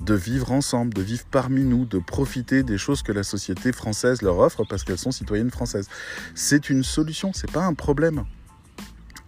de 0.02 0.14
vivre 0.14 0.52
ensemble, 0.52 0.94
de 0.94 1.02
vivre 1.02 1.24
parmi 1.30 1.62
nous, 1.62 1.86
de 1.86 1.98
profiter 1.98 2.62
des 2.62 2.78
choses 2.78 3.02
que 3.02 3.12
la 3.12 3.22
société 3.22 3.72
française 3.72 4.22
leur 4.22 4.38
offre 4.38 4.64
parce 4.68 4.84
qu'elles 4.84 4.98
sont 4.98 5.10
citoyennes 5.10 5.50
françaises. 5.50 5.88
C'est 6.34 6.70
une 6.70 6.84
solution, 6.84 7.32
c'est 7.32 7.50
pas 7.50 7.64
un 7.64 7.74
problème. 7.74 8.24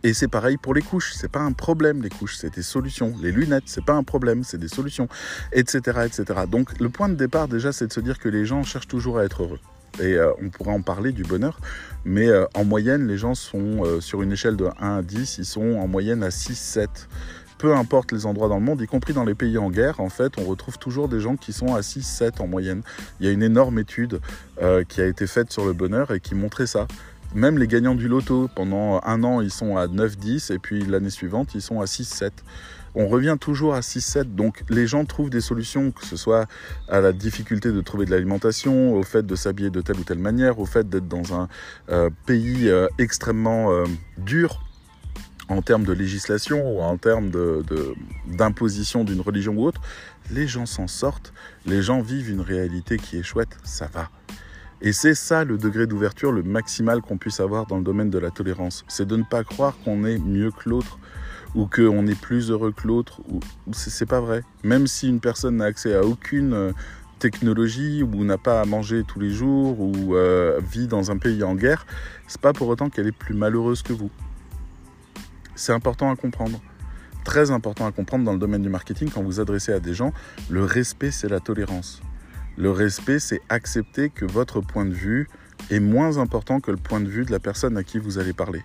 Et 0.05 0.15
c'est 0.15 0.29
pareil 0.29 0.57
pour 0.57 0.75
les 0.75 0.83
couches, 0.83 1.13
c'est 1.15 1.31
pas 1.31 1.41
un 1.41 1.53
problème 1.53 2.03
les 2.03 2.11
couches, 2.11 2.37
c'est 2.37 2.53
des 2.53 2.63
solutions. 2.63 3.15
Les 3.23 3.33
lunettes, 3.33 3.65
c'est 3.67 3.85
pas 3.85 3.95
un 3.95 4.03
problème, 4.03 4.43
c'est 4.43 4.59
des 4.59 4.69
solutions, 4.69 5.09
etc., 5.53 6.01
etc. 6.05 6.41
Donc 6.51 6.79
le 6.81 6.89
point 6.89 7.09
de 7.09 7.15
départ 7.15 7.49
déjà, 7.49 7.73
c'est 7.73 7.87
de 7.87 7.93
se 7.93 8.01
dire 8.01 8.19
que 8.19 8.29
les 8.29 8.45
gens 8.45 8.63
cherchent 8.65 8.89
toujours 8.89 9.19
à 9.19 9.25
être 9.25 9.45
heureux. 9.45 9.61
Et 10.01 10.15
euh, 10.15 10.33
on 10.43 10.49
pourra 10.49 10.73
en 10.73 10.83
parler 10.83 11.13
du 11.13 11.23
bonheur, 11.23 11.59
mais 12.05 12.29
euh, 12.29 12.47
en 12.55 12.65
moyenne, 12.65 13.07
les 13.07 13.19
gens 13.19 13.35
sont 13.35 13.85
euh, 13.85 14.01
sur 14.01 14.23
une 14.23 14.33
échelle 14.33 14.57
de 14.57 14.67
1 14.81 14.99
à 14.99 15.03
10, 15.03 15.39
ils 15.39 15.45
sont 15.45 15.75
en 15.75 15.87
moyenne 15.87 16.23
à 16.23 16.31
6, 16.31 16.55
7 16.55 17.09
peu 17.59 17.77
importe 17.77 18.11
les 18.11 18.27
endroits 18.27 18.49
dans 18.49 18.57
le 18.57 18.65
monde, 18.65 18.81
y 18.81 18.89
compris 18.89 19.13
dans 19.13 19.23
les 19.23 19.37
pays 19.37 19.57
en 19.57 19.71
guerre, 19.71 20.01
en 20.01 20.09
fait, 20.09 20.33
on 20.37 20.43
retrouve 20.43 20.79
toujours 20.79 21.09
des 21.09 21.21
gens 21.21 21.37
qui 21.37 21.53
sont 21.53 21.77
à 21.77 21.83
6, 21.83 22.03
7 22.03 22.41
en 22.41 22.49
moyenne. 22.49 22.83
Il 23.21 23.27
y 23.27 23.29
a 23.29 23.33
une 23.33 23.45
énorme 23.45 23.79
étude 23.79 24.19
qui 24.89 25.01
a 25.01 25.07
été 25.07 25.29
faite 25.29 25.53
sur 25.53 25.65
le 25.65 25.73
bonheur 25.73 26.11
et 26.11 26.19
qui 26.19 26.35
montrait 26.35 26.67
ça. 26.67 26.89
Même 27.37 27.59
les 27.59 27.69
gagnants 27.69 27.95
du 27.95 28.09
loto, 28.09 28.51
pendant 28.53 29.01
un 29.05 29.23
an, 29.23 29.41
ils 29.41 29.53
sont 29.53 29.77
à 29.77 29.87
9-10 29.87 30.53
et 30.53 30.59
puis 30.59 30.85
l'année 30.85 31.09
suivante, 31.09 31.55
ils 31.55 31.63
sont 31.63 31.81
à 31.81 31.85
6-7. 31.85 32.31
On 32.95 33.07
revient 33.07 33.37
toujours 33.41 33.75
à 33.75 33.81
6-7. 33.81 34.35
Donc 34.35 34.65
les 34.69 34.87
gens 34.87 35.05
trouvent 35.05 35.31
des 35.31 35.41
solutions, 35.41 35.91
que 35.91 36.05
ce 36.05 36.17
soit 36.17 36.47
à 36.89 37.01
la 37.01 37.13
difficulté 37.13 37.73
de 37.73 37.81
trouver 37.81 38.05
de 38.05 38.11
l'alimentation, 38.11 38.95
au 38.95 39.03
fait 39.03 39.27
de 39.27 39.35
s'habiller 39.35 39.71
de 39.71 39.81
telle 39.81 39.99
ou 39.99 40.05
telle 40.05 40.19
manière, 40.19 40.59
au 40.59 40.67
fait 40.67 40.89
d'être 40.89 41.09
dans 41.09 41.35
un 41.35 41.49
euh, 41.89 42.11
pays 42.27 42.69
euh, 42.69 42.89
extrêmement 42.99 43.73
euh, 43.73 43.85
dur 44.19 44.63
en 45.49 45.61
termes 45.61 45.85
de 45.85 45.93
législation 45.93 46.77
ou 46.77 46.81
en 46.81 46.97
termes 46.97 47.31
d'imposition 48.27 49.05
d'une 49.05 49.21
religion 49.21 49.55
ou 49.55 49.65
autre. 49.65 49.81
Les 50.31 50.47
gens 50.47 50.67
s'en 50.67 50.87
sortent, 50.87 51.33
les 51.67 51.83
gens 51.83 52.01
vivent 52.01 52.31
une 52.31 52.41
réalité 52.41 52.97
qui 52.97 53.19
est 53.19 53.23
chouette, 53.23 53.57
ça 53.65 53.89
va. 53.93 54.09
Et 54.81 54.93
c'est 54.93 55.15
ça 55.15 55.45
le 55.45 55.59
degré 55.59 55.87
d'ouverture 55.87 56.33
le 56.33 56.43
maximal 56.43 57.03
qu'on 57.03 57.17
puisse 57.17 57.39
avoir 57.39 57.67
dans 57.67 57.77
le 57.77 57.85
domaine 57.85 58.11
de 58.11 58.19
la 58.19 58.31
tolérance. 58.31 58.85
C'est 58.89 59.07
de 59.07 59.17
ne 59.17 59.23
pas 59.23 59.45
croire 59.45 59.77
qu'on 59.85 60.05
est 60.05 60.19
mieux 60.19 60.51
que 60.51 60.69
l'autre 60.69 60.99
ou 61.55 61.67
qu'on 61.67 62.07
est 62.07 62.21
plus 62.21 62.51
heureux 62.51 62.73
que 62.73 62.87
l'autre. 62.87 63.21
Ou... 63.29 63.41
C'est 63.73 64.07
pas 64.07 64.21
vrai. 64.21 64.43
Même 64.65 64.87
si 64.87 65.09
une 65.09 65.21
personne 65.21 65.57
n'a 65.57 65.67
accès 65.67 65.95
à 65.95 66.03
aucune 66.03 66.53
euh, 66.53 66.73
technologie 67.19 68.03
ou 68.03 68.25
n'a 68.25 68.39
pas 68.39 68.61
à 68.61 68.65
manger 68.65 69.05
tous 69.07 69.21
les 69.21 69.31
jours 69.31 69.81
ou 69.81 70.17
euh, 70.17 70.61
vit 70.61 70.87
dans 70.87 71.11
un 71.11 71.19
pays 71.19 71.43
en 71.43 71.55
guerre, 71.55 71.87
c'est 72.27 72.41
pas 72.41 72.53
pour 72.53 72.69
autant 72.69 72.91
qu'elle 72.91 73.07
est 73.07 73.13
plus 73.13 73.35
malheureuse 73.35 73.83
que 73.83 73.93
vous. 73.93 74.11
C'est 75.55 75.73
important 75.73 76.11
à 76.11 76.17
comprendre. 76.17 76.61
Très 77.25 77.53
important 77.53 77.87
à 77.87 77.93
comprendre 77.93 78.25
dans 78.25 78.33
le 78.33 78.39
domaine 78.39 78.63
du 78.63 78.69
marketing 78.69 79.11
quand 79.11 79.23
vous 79.23 79.39
adressez 79.39 79.73
à 79.73 79.79
des 79.79 79.95
gens. 79.95 80.13
Le 80.51 80.65
respect, 80.65 81.13
c'est 81.13 81.29
la 81.29 81.39
tolérance. 81.39 82.03
Le 82.57 82.71
respect, 82.71 83.21
c'est 83.21 83.41
accepter 83.49 84.11
que 84.11 84.25
votre 84.25 84.61
point 84.61 84.85
de 84.85 84.93
vue 84.93 85.29
est 85.71 85.81
moins 85.81 86.19
important 86.19 86.61
que 86.61 86.71
le 86.71 86.77
point 86.77 87.01
de 87.01 87.09
vue 87.09 87.25
de 87.25 87.31
la 87.31 87.39
personne 87.39 87.77
à 87.77 87.85
qui 87.85 87.99
vous 87.99 88.19
allez 88.19 88.33
parler. 88.33 88.63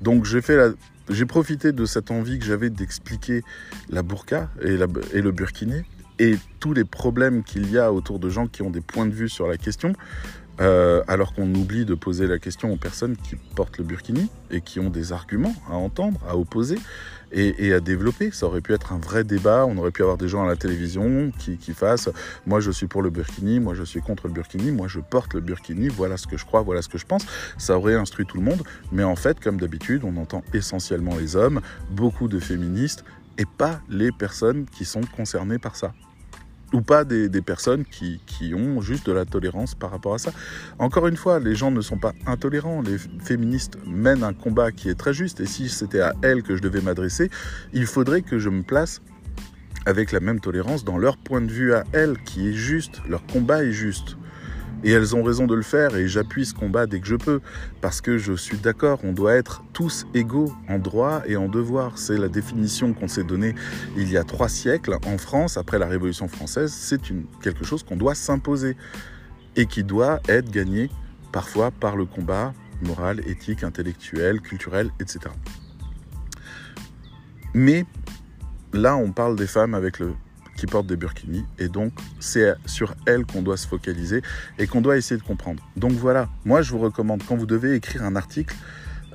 Donc 0.00 0.24
j'ai 0.24 0.40
fait 0.40 0.74
j'ai 1.08 1.26
profité 1.26 1.72
de 1.72 1.84
cette 1.84 2.10
envie 2.10 2.38
que 2.38 2.44
j'avais 2.44 2.70
d'expliquer 2.70 3.42
la 3.90 4.02
burqa 4.02 4.50
et, 4.62 4.76
le 4.76 5.30
burkiné 5.30 5.84
et 6.18 6.36
tous 6.60 6.72
les 6.72 6.84
problèmes 6.84 7.42
qu'il 7.42 7.70
y 7.70 7.78
a 7.78 7.92
autour 7.92 8.18
de 8.18 8.28
gens 8.28 8.46
qui 8.46 8.62
ont 8.62 8.70
des 8.70 8.80
points 8.80 9.06
de 9.06 9.12
vue 9.12 9.28
sur 9.28 9.48
la 9.48 9.56
question 9.56 9.94
euh, 10.60 11.02
alors 11.08 11.32
qu'on 11.32 11.52
oublie 11.54 11.84
de 11.84 11.94
poser 11.94 12.26
la 12.26 12.38
question 12.38 12.70
aux 12.72 12.76
personnes 12.76 13.16
qui 13.16 13.36
portent 13.56 13.78
le 13.78 13.84
burkini 13.84 14.28
et 14.50 14.60
qui 14.60 14.80
ont 14.80 14.90
des 14.90 15.12
arguments 15.12 15.54
à 15.68 15.74
entendre, 15.74 16.20
à 16.28 16.36
opposer 16.36 16.78
et, 17.32 17.72
à 17.72 17.80
développer. 17.80 18.30
Ça 18.30 18.46
aurait 18.46 18.60
pu 18.60 18.72
être 18.72 18.92
un 18.92 18.98
vrai 18.98 19.24
débat, 19.24 19.66
on 19.66 19.76
aurait 19.78 19.90
pu 19.90 20.02
avoir 20.02 20.18
des 20.18 20.28
gens 20.28 20.44
à 20.44 20.46
la 20.46 20.56
télévision 20.56 21.32
qui, 21.38 21.56
qui 21.56 21.72
fassent 21.72 22.10
«moi 22.46 22.60
je 22.60 22.70
suis 22.70 22.86
pour 22.86 23.02
le 23.02 23.10
burkini, 23.10 23.60
moi 23.60 23.74
je 23.74 23.82
suis 23.82 24.00
contre 24.00 24.26
le 24.26 24.32
burkini, 24.32 24.70
moi 24.70 24.88
je 24.88 25.00
porte 25.00 25.34
le 25.34 25.40
burkini, 25.40 25.88
voilà 25.88 26.16
ce 26.16 26.26
que 26.26 26.36
je 26.36 26.44
crois, 26.44 26.62
voilà 26.62 26.82
ce 26.82 26.88
que 26.88 26.98
je 26.98 27.06
pense». 27.06 27.26
Ça 27.58 27.76
aurait 27.76 27.94
instruit 27.94 28.26
tout 28.26 28.36
le 28.36 28.44
monde, 28.44 28.62
mais 28.90 29.04
en 29.04 29.16
fait, 29.16 29.40
comme 29.40 29.58
d'habitude, 29.58 30.02
on 30.04 30.16
entend 30.16 30.42
essentiellement 30.52 31.16
les 31.16 31.36
hommes, 31.36 31.60
beaucoup 31.90 32.28
de 32.28 32.38
féministes, 32.38 33.04
et 33.38 33.46
pas 33.46 33.80
les 33.88 34.12
personnes 34.12 34.66
qui 34.66 34.84
sont 34.84 35.00
concernées 35.16 35.58
par 35.58 35.76
ça 35.76 35.94
ou 36.72 36.80
pas 36.80 37.04
des, 37.04 37.28
personnes 37.42 37.84
qui, 37.84 38.20
ont 38.54 38.80
juste 38.80 39.06
de 39.06 39.12
la 39.12 39.24
tolérance 39.24 39.74
par 39.74 39.90
rapport 39.90 40.14
à 40.14 40.18
ça. 40.18 40.32
Encore 40.78 41.06
une 41.06 41.16
fois, 41.16 41.38
les 41.38 41.54
gens 41.54 41.70
ne 41.70 41.80
sont 41.80 41.98
pas 41.98 42.12
intolérants. 42.26 42.82
Les 42.82 42.98
féministes 42.98 43.78
mènent 43.86 44.22
un 44.22 44.32
combat 44.32 44.72
qui 44.72 44.88
est 44.88 44.94
très 44.94 45.14
juste. 45.14 45.40
Et 45.40 45.46
si 45.46 45.68
c'était 45.68 46.00
à 46.00 46.14
elles 46.22 46.42
que 46.42 46.56
je 46.56 46.62
devais 46.62 46.80
m'adresser, 46.80 47.30
il 47.72 47.86
faudrait 47.86 48.22
que 48.22 48.38
je 48.38 48.48
me 48.48 48.62
place 48.62 49.00
avec 49.86 50.12
la 50.12 50.20
même 50.20 50.40
tolérance 50.40 50.84
dans 50.84 50.98
leur 50.98 51.16
point 51.16 51.40
de 51.40 51.50
vue 51.50 51.74
à 51.74 51.84
elles, 51.92 52.16
qui 52.24 52.48
est 52.48 52.54
juste. 52.54 53.00
Leur 53.08 53.24
combat 53.26 53.64
est 53.64 53.72
juste. 53.72 54.16
Et 54.84 54.90
elles 54.90 55.14
ont 55.14 55.22
raison 55.22 55.46
de 55.46 55.54
le 55.54 55.62
faire 55.62 55.96
et 55.96 56.08
j'appuie 56.08 56.44
ce 56.44 56.54
combat 56.54 56.86
dès 56.86 57.00
que 57.00 57.06
je 57.06 57.16
peux 57.16 57.40
parce 57.80 58.00
que 58.00 58.18
je 58.18 58.32
suis 58.32 58.56
d'accord, 58.56 59.00
on 59.04 59.12
doit 59.12 59.34
être 59.34 59.62
tous 59.72 60.06
égaux 60.14 60.52
en 60.68 60.78
droit 60.78 61.22
et 61.26 61.36
en 61.36 61.48
devoir. 61.48 61.98
C'est 61.98 62.18
la 62.18 62.28
définition 62.28 62.92
qu'on 62.92 63.08
s'est 63.08 63.24
donnée 63.24 63.54
il 63.96 64.10
y 64.10 64.16
a 64.16 64.24
trois 64.24 64.48
siècles 64.48 64.96
en 65.06 65.18
France 65.18 65.56
après 65.56 65.78
la 65.78 65.86
Révolution 65.86 66.28
française. 66.28 66.72
C'est 66.72 67.00
quelque 67.42 67.64
chose 67.64 67.82
qu'on 67.82 67.96
doit 67.96 68.14
s'imposer 68.14 68.76
et 69.56 69.66
qui 69.66 69.84
doit 69.84 70.20
être 70.28 70.50
gagné 70.50 70.90
parfois 71.30 71.70
par 71.70 71.96
le 71.96 72.04
combat 72.04 72.52
moral, 72.82 73.20
éthique, 73.28 73.62
intellectuel, 73.62 74.40
culturel, 74.40 74.90
etc. 75.00 75.20
Mais 77.54 77.84
là, 78.72 78.96
on 78.96 79.12
parle 79.12 79.36
des 79.36 79.46
femmes 79.46 79.74
avec 79.74 79.98
le 79.98 80.14
qui 80.56 80.66
portent 80.66 80.86
des 80.86 80.96
burkinis. 80.96 81.44
Et 81.58 81.68
donc, 81.68 81.92
c'est 82.20 82.54
sur 82.66 82.94
elles 83.06 83.24
qu'on 83.24 83.42
doit 83.42 83.56
se 83.56 83.66
focaliser 83.66 84.22
et 84.58 84.66
qu'on 84.66 84.80
doit 84.80 84.96
essayer 84.96 85.20
de 85.20 85.26
comprendre. 85.26 85.62
Donc 85.76 85.92
voilà, 85.92 86.28
moi 86.44 86.62
je 86.62 86.72
vous 86.72 86.78
recommande, 86.78 87.22
quand 87.26 87.36
vous 87.36 87.46
devez 87.46 87.74
écrire 87.74 88.04
un 88.04 88.16
article, 88.16 88.54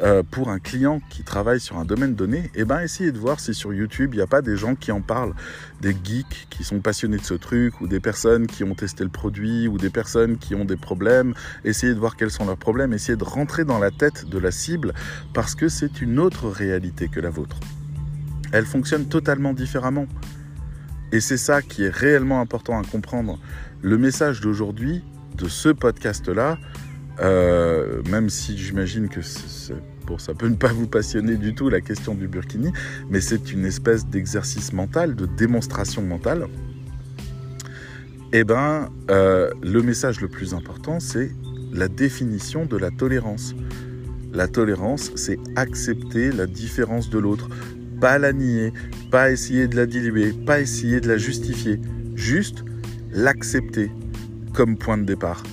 euh, 0.03 0.21
pour 0.21 0.49
un 0.49 0.59
client 0.59 1.01
qui 1.09 1.23
travaille 1.23 1.59
sur 1.59 1.79
un 1.79 1.85
domaine 1.85 2.13
donné, 2.13 2.51
eh 2.53 2.65
ben 2.65 2.81
essayez 2.81 3.11
de 3.11 3.17
voir 3.17 3.39
si 3.39 3.55
sur 3.55 3.73
YouTube 3.73 4.13
il 4.13 4.17
n'y 4.17 4.21
a 4.21 4.27
pas 4.27 4.43
des 4.43 4.55
gens 4.55 4.75
qui 4.75 4.91
en 4.91 5.01
parlent, 5.01 5.33
des 5.81 5.95
geeks 6.03 6.47
qui 6.51 6.63
sont 6.63 6.81
passionnés 6.81 7.17
de 7.17 7.23
ce 7.23 7.33
truc, 7.33 7.81
ou 7.81 7.87
des 7.87 7.99
personnes 7.99 8.45
qui 8.45 8.63
ont 8.63 8.75
testé 8.75 9.03
le 9.03 9.09
produit, 9.09 9.67
ou 9.67 9.79
des 9.79 9.89
personnes 9.89 10.37
qui 10.37 10.53
ont 10.53 10.65
des 10.65 10.77
problèmes. 10.77 11.33
Essayez 11.65 11.95
de 11.95 11.99
voir 11.99 12.15
quels 12.15 12.29
sont 12.29 12.45
leurs 12.45 12.57
problèmes, 12.57 12.93
essayez 12.93 13.17
de 13.17 13.23
rentrer 13.23 13.65
dans 13.65 13.79
la 13.79 13.89
tête 13.89 14.29
de 14.29 14.37
la 14.37 14.51
cible 14.51 14.93
parce 15.33 15.55
que 15.55 15.67
c'est 15.67 15.99
une 15.99 16.19
autre 16.19 16.47
réalité 16.47 17.07
que 17.07 17.19
la 17.19 17.31
vôtre. 17.31 17.59
Elle 18.51 18.65
fonctionne 18.65 19.07
totalement 19.07 19.53
différemment. 19.53 20.05
Et 21.11 21.19
c'est 21.19 21.37
ça 21.37 21.61
qui 21.61 21.83
est 21.83 21.93
réellement 21.93 22.41
important 22.41 22.79
à 22.79 22.83
comprendre. 22.83 23.39
Le 23.81 23.97
message 23.97 24.41
d'aujourd'hui, 24.41 25.03
de 25.37 25.47
ce 25.47 25.69
podcast-là, 25.69 26.57
euh, 27.19 28.01
même 28.09 28.29
si 28.29 28.57
j'imagine 28.57 29.07
que 29.07 29.21
bon, 30.05 30.17
ça 30.17 30.33
peut 30.33 30.47
ne 30.47 30.55
pas 30.55 30.71
vous 30.71 30.87
passionner 30.87 31.35
du 31.35 31.55
tout 31.55 31.69
la 31.69 31.81
question 31.81 32.13
du 32.13 32.27
burkini, 32.27 32.71
mais 33.09 33.21
c'est 33.21 33.51
une 33.51 33.65
espèce 33.65 34.05
d'exercice 34.05 34.73
mental, 34.73 35.15
de 35.15 35.25
démonstration 35.25 36.01
mentale. 36.01 36.47
Eh 38.33 38.43
ben, 38.43 38.89
euh, 39.09 39.51
le 39.63 39.81
message 39.81 40.19
le 40.19 40.27
plus 40.27 40.53
important, 40.53 40.99
c'est 40.99 41.31
la 41.71 41.87
définition 41.87 42.65
de 42.65 42.77
la 42.77 42.91
tolérance. 42.91 43.55
La 44.33 44.47
tolérance, 44.47 45.11
c'est 45.15 45.39
accepter 45.55 46.31
la 46.31 46.45
différence 46.45 47.09
de 47.09 47.17
l'autre, 47.17 47.49
pas 47.99 48.17
la 48.17 48.33
nier, 48.33 48.73
pas 49.11 49.31
essayer 49.31 49.67
de 49.67 49.75
la 49.75 49.85
diluer, 49.85 50.33
pas 50.33 50.59
essayer 50.59 50.99
de 51.01 51.07
la 51.07 51.17
justifier, 51.17 51.79
juste 52.15 52.63
l'accepter 53.11 53.91
comme 54.53 54.77
point 54.77 54.97
de 54.97 55.03
départ. 55.03 55.43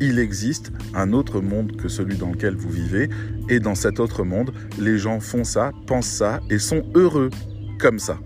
Il 0.00 0.18
existe 0.18 0.72
un 0.94 1.12
autre 1.12 1.40
monde 1.40 1.76
que 1.76 1.88
celui 1.88 2.16
dans 2.16 2.30
lequel 2.30 2.56
vous 2.56 2.70
vivez, 2.70 3.08
et 3.48 3.60
dans 3.60 3.74
cet 3.74 4.00
autre 4.00 4.24
monde, 4.24 4.52
les 4.78 4.98
gens 4.98 5.20
font 5.20 5.44
ça, 5.44 5.70
pensent 5.86 6.06
ça 6.06 6.40
et 6.50 6.58
sont 6.58 6.82
heureux 6.94 7.30
comme 7.78 7.98
ça. 7.98 8.18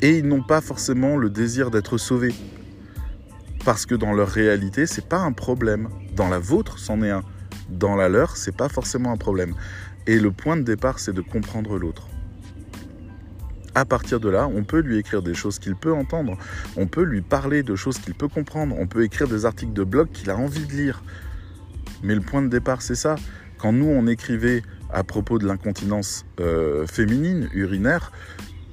Et 0.00 0.18
ils 0.18 0.26
n'ont 0.26 0.42
pas 0.42 0.60
forcément 0.60 1.16
le 1.16 1.30
désir 1.30 1.70
d'être 1.70 1.98
sauvés. 1.98 2.34
Parce 3.64 3.84
que 3.84 3.94
dans 3.94 4.12
leur 4.12 4.28
réalité, 4.28 4.86
c'est 4.86 5.06
pas 5.06 5.18
un 5.18 5.32
problème. 5.32 5.88
Dans 6.14 6.28
la 6.28 6.38
vôtre, 6.38 6.78
c'en 6.78 7.02
est 7.02 7.10
un. 7.10 7.22
Dans 7.68 7.96
la 7.96 8.08
leur, 8.08 8.36
c'est 8.36 8.56
pas 8.56 8.68
forcément 8.68 9.12
un 9.12 9.16
problème. 9.16 9.54
Et 10.08 10.18
le 10.18 10.32
point 10.32 10.56
de 10.56 10.62
départ, 10.62 10.98
c'est 10.98 11.12
de 11.12 11.20
comprendre 11.20 11.78
l'autre. 11.78 12.08
À 13.74 13.84
partir 13.84 14.20
de 14.20 14.30
là, 14.30 14.48
on 14.48 14.64
peut 14.64 14.80
lui 14.80 14.96
écrire 14.96 15.20
des 15.20 15.34
choses 15.34 15.58
qu'il 15.58 15.76
peut 15.76 15.92
entendre, 15.92 16.38
on 16.78 16.86
peut 16.86 17.02
lui 17.02 17.20
parler 17.20 17.62
de 17.62 17.76
choses 17.76 17.98
qu'il 17.98 18.14
peut 18.14 18.26
comprendre, 18.26 18.74
on 18.78 18.86
peut 18.86 19.04
écrire 19.04 19.28
des 19.28 19.44
articles 19.44 19.74
de 19.74 19.84
blog 19.84 20.08
qu'il 20.10 20.30
a 20.30 20.36
envie 20.38 20.64
de 20.64 20.72
lire. 20.72 21.02
Mais 22.02 22.14
le 22.14 22.22
point 22.22 22.40
de 22.40 22.48
départ, 22.48 22.80
c'est 22.80 22.94
ça. 22.94 23.16
Quand 23.58 23.72
nous, 23.72 23.84
on 23.84 24.06
écrivait 24.06 24.62
à 24.90 25.04
propos 25.04 25.38
de 25.38 25.46
l'incontinence 25.46 26.24
euh, 26.40 26.86
féminine, 26.86 27.50
urinaire, 27.52 28.10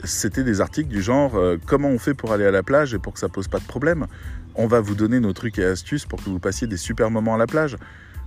c'était 0.06 0.46
des 0.46 0.62
articles 0.62 0.88
du 0.88 1.02
genre 1.02 1.36
euh, 1.36 1.58
comment 1.66 1.90
on 1.90 2.00
fait 2.00 2.14
pour 2.14 2.32
aller 2.32 2.46
à 2.46 2.52
la 2.52 2.64
plage 2.64 2.94
et 2.94 3.00
pour 3.00 3.12
que 3.12 3.20
ça 3.20 3.28
pose 3.28 3.50
pas 3.50 3.60
de 3.60 3.66
problème? 3.66 4.08
On 4.56 4.68
va 4.68 4.80
vous 4.80 4.96
donner 4.96 5.20
nos 5.20 5.34
trucs 5.34 5.60
et 5.60 5.66
astuces 5.66 6.06
pour 6.06 6.24
que 6.24 6.30
vous 6.30 6.40
passiez 6.40 6.66
des 6.66 6.78
super 6.78 7.12
moments 7.12 7.36
à 7.36 7.38
la 7.38 7.48
plage. 7.48 7.76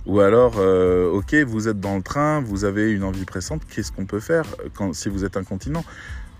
Ou 0.05 0.21
alors, 0.21 0.55
euh, 0.57 1.09
ok, 1.11 1.35
vous 1.47 1.67
êtes 1.67 1.79
dans 1.79 1.95
le 1.95 2.01
train, 2.01 2.41
vous 2.41 2.63
avez 2.63 2.91
une 2.91 3.03
envie 3.03 3.25
pressante, 3.25 3.61
qu'est-ce 3.67 3.91
qu'on 3.91 4.05
peut 4.05 4.19
faire 4.19 4.45
si 4.93 5.09
vous 5.09 5.23
êtes 5.23 5.37
incontinent? 5.37 5.83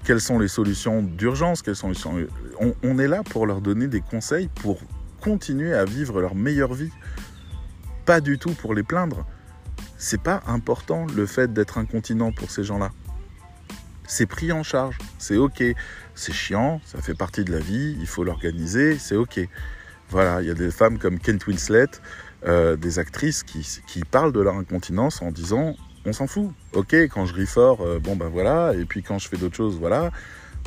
Quelles 0.03 0.21
sont 0.21 0.39
les 0.39 0.47
solutions 0.47 1.03
d'urgence? 1.03 1.61
Quelles 1.61 1.75
sont 1.75 1.89
les... 1.89 2.27
on, 2.59 2.73
on 2.83 2.97
est 2.97 3.07
là 3.07 3.21
pour 3.23 3.45
leur 3.45 3.61
donner 3.61 3.87
des 3.87 4.01
conseils 4.01 4.49
pour 4.61 4.79
continuer 5.21 5.73
à 5.73 5.85
vivre 5.85 6.21
leur 6.21 6.35
meilleure 6.35 6.73
vie. 6.73 6.91
Pas 8.05 8.21
du 8.21 8.39
tout 8.39 8.51
pour 8.51 8.73
les 8.73 8.83
plaindre. 8.83 9.25
C'est 9.97 10.21
pas 10.21 10.41
important 10.47 11.05
le 11.13 11.25
fait 11.25 11.51
d'être 11.53 11.77
incontinent 11.77 12.31
pour 12.31 12.49
ces 12.49 12.63
gens-là. 12.63 12.91
C'est 14.07 14.25
pris 14.25 14.51
en 14.51 14.63
charge, 14.63 14.97
c'est 15.19 15.37
ok. 15.37 15.63
C'est 16.15 16.33
chiant, 16.33 16.81
ça 16.85 17.01
fait 17.01 17.13
partie 17.13 17.43
de 17.43 17.51
la 17.51 17.59
vie, 17.59 17.95
il 17.99 18.07
faut 18.07 18.23
l'organiser, 18.23 18.97
c'est 18.97 19.15
ok. 19.15 19.39
Voilà, 20.09 20.41
il 20.41 20.47
y 20.47 20.51
a 20.51 20.55
des 20.55 20.71
femmes 20.71 20.97
comme 20.97 21.19
Kent 21.19 21.45
Winslet, 21.45 21.91
euh, 22.45 22.75
des 22.75 22.99
actrices 22.99 23.43
qui, 23.43 24.03
parlent 24.09 24.31
de 24.31 24.39
leur 24.39 24.55
incontinence 24.55 25.21
en 25.21 25.31
disant 25.31 25.75
on 26.05 26.13
s'en 26.13 26.27
fout. 26.27 26.51
Ok, 26.73 26.93
quand 26.93 27.25
je 27.25 27.33
ris 27.33 27.45
fort, 27.45 27.81
euh, 27.81 27.99
bon 27.99 28.15
ben 28.15 28.29
voilà, 28.29 28.73
et 28.73 28.85
puis 28.85 29.03
quand 29.03 29.19
je 29.19 29.27
fais 29.27 29.37
d'autres 29.37 29.57
choses, 29.57 29.77
voilà, 29.77 30.11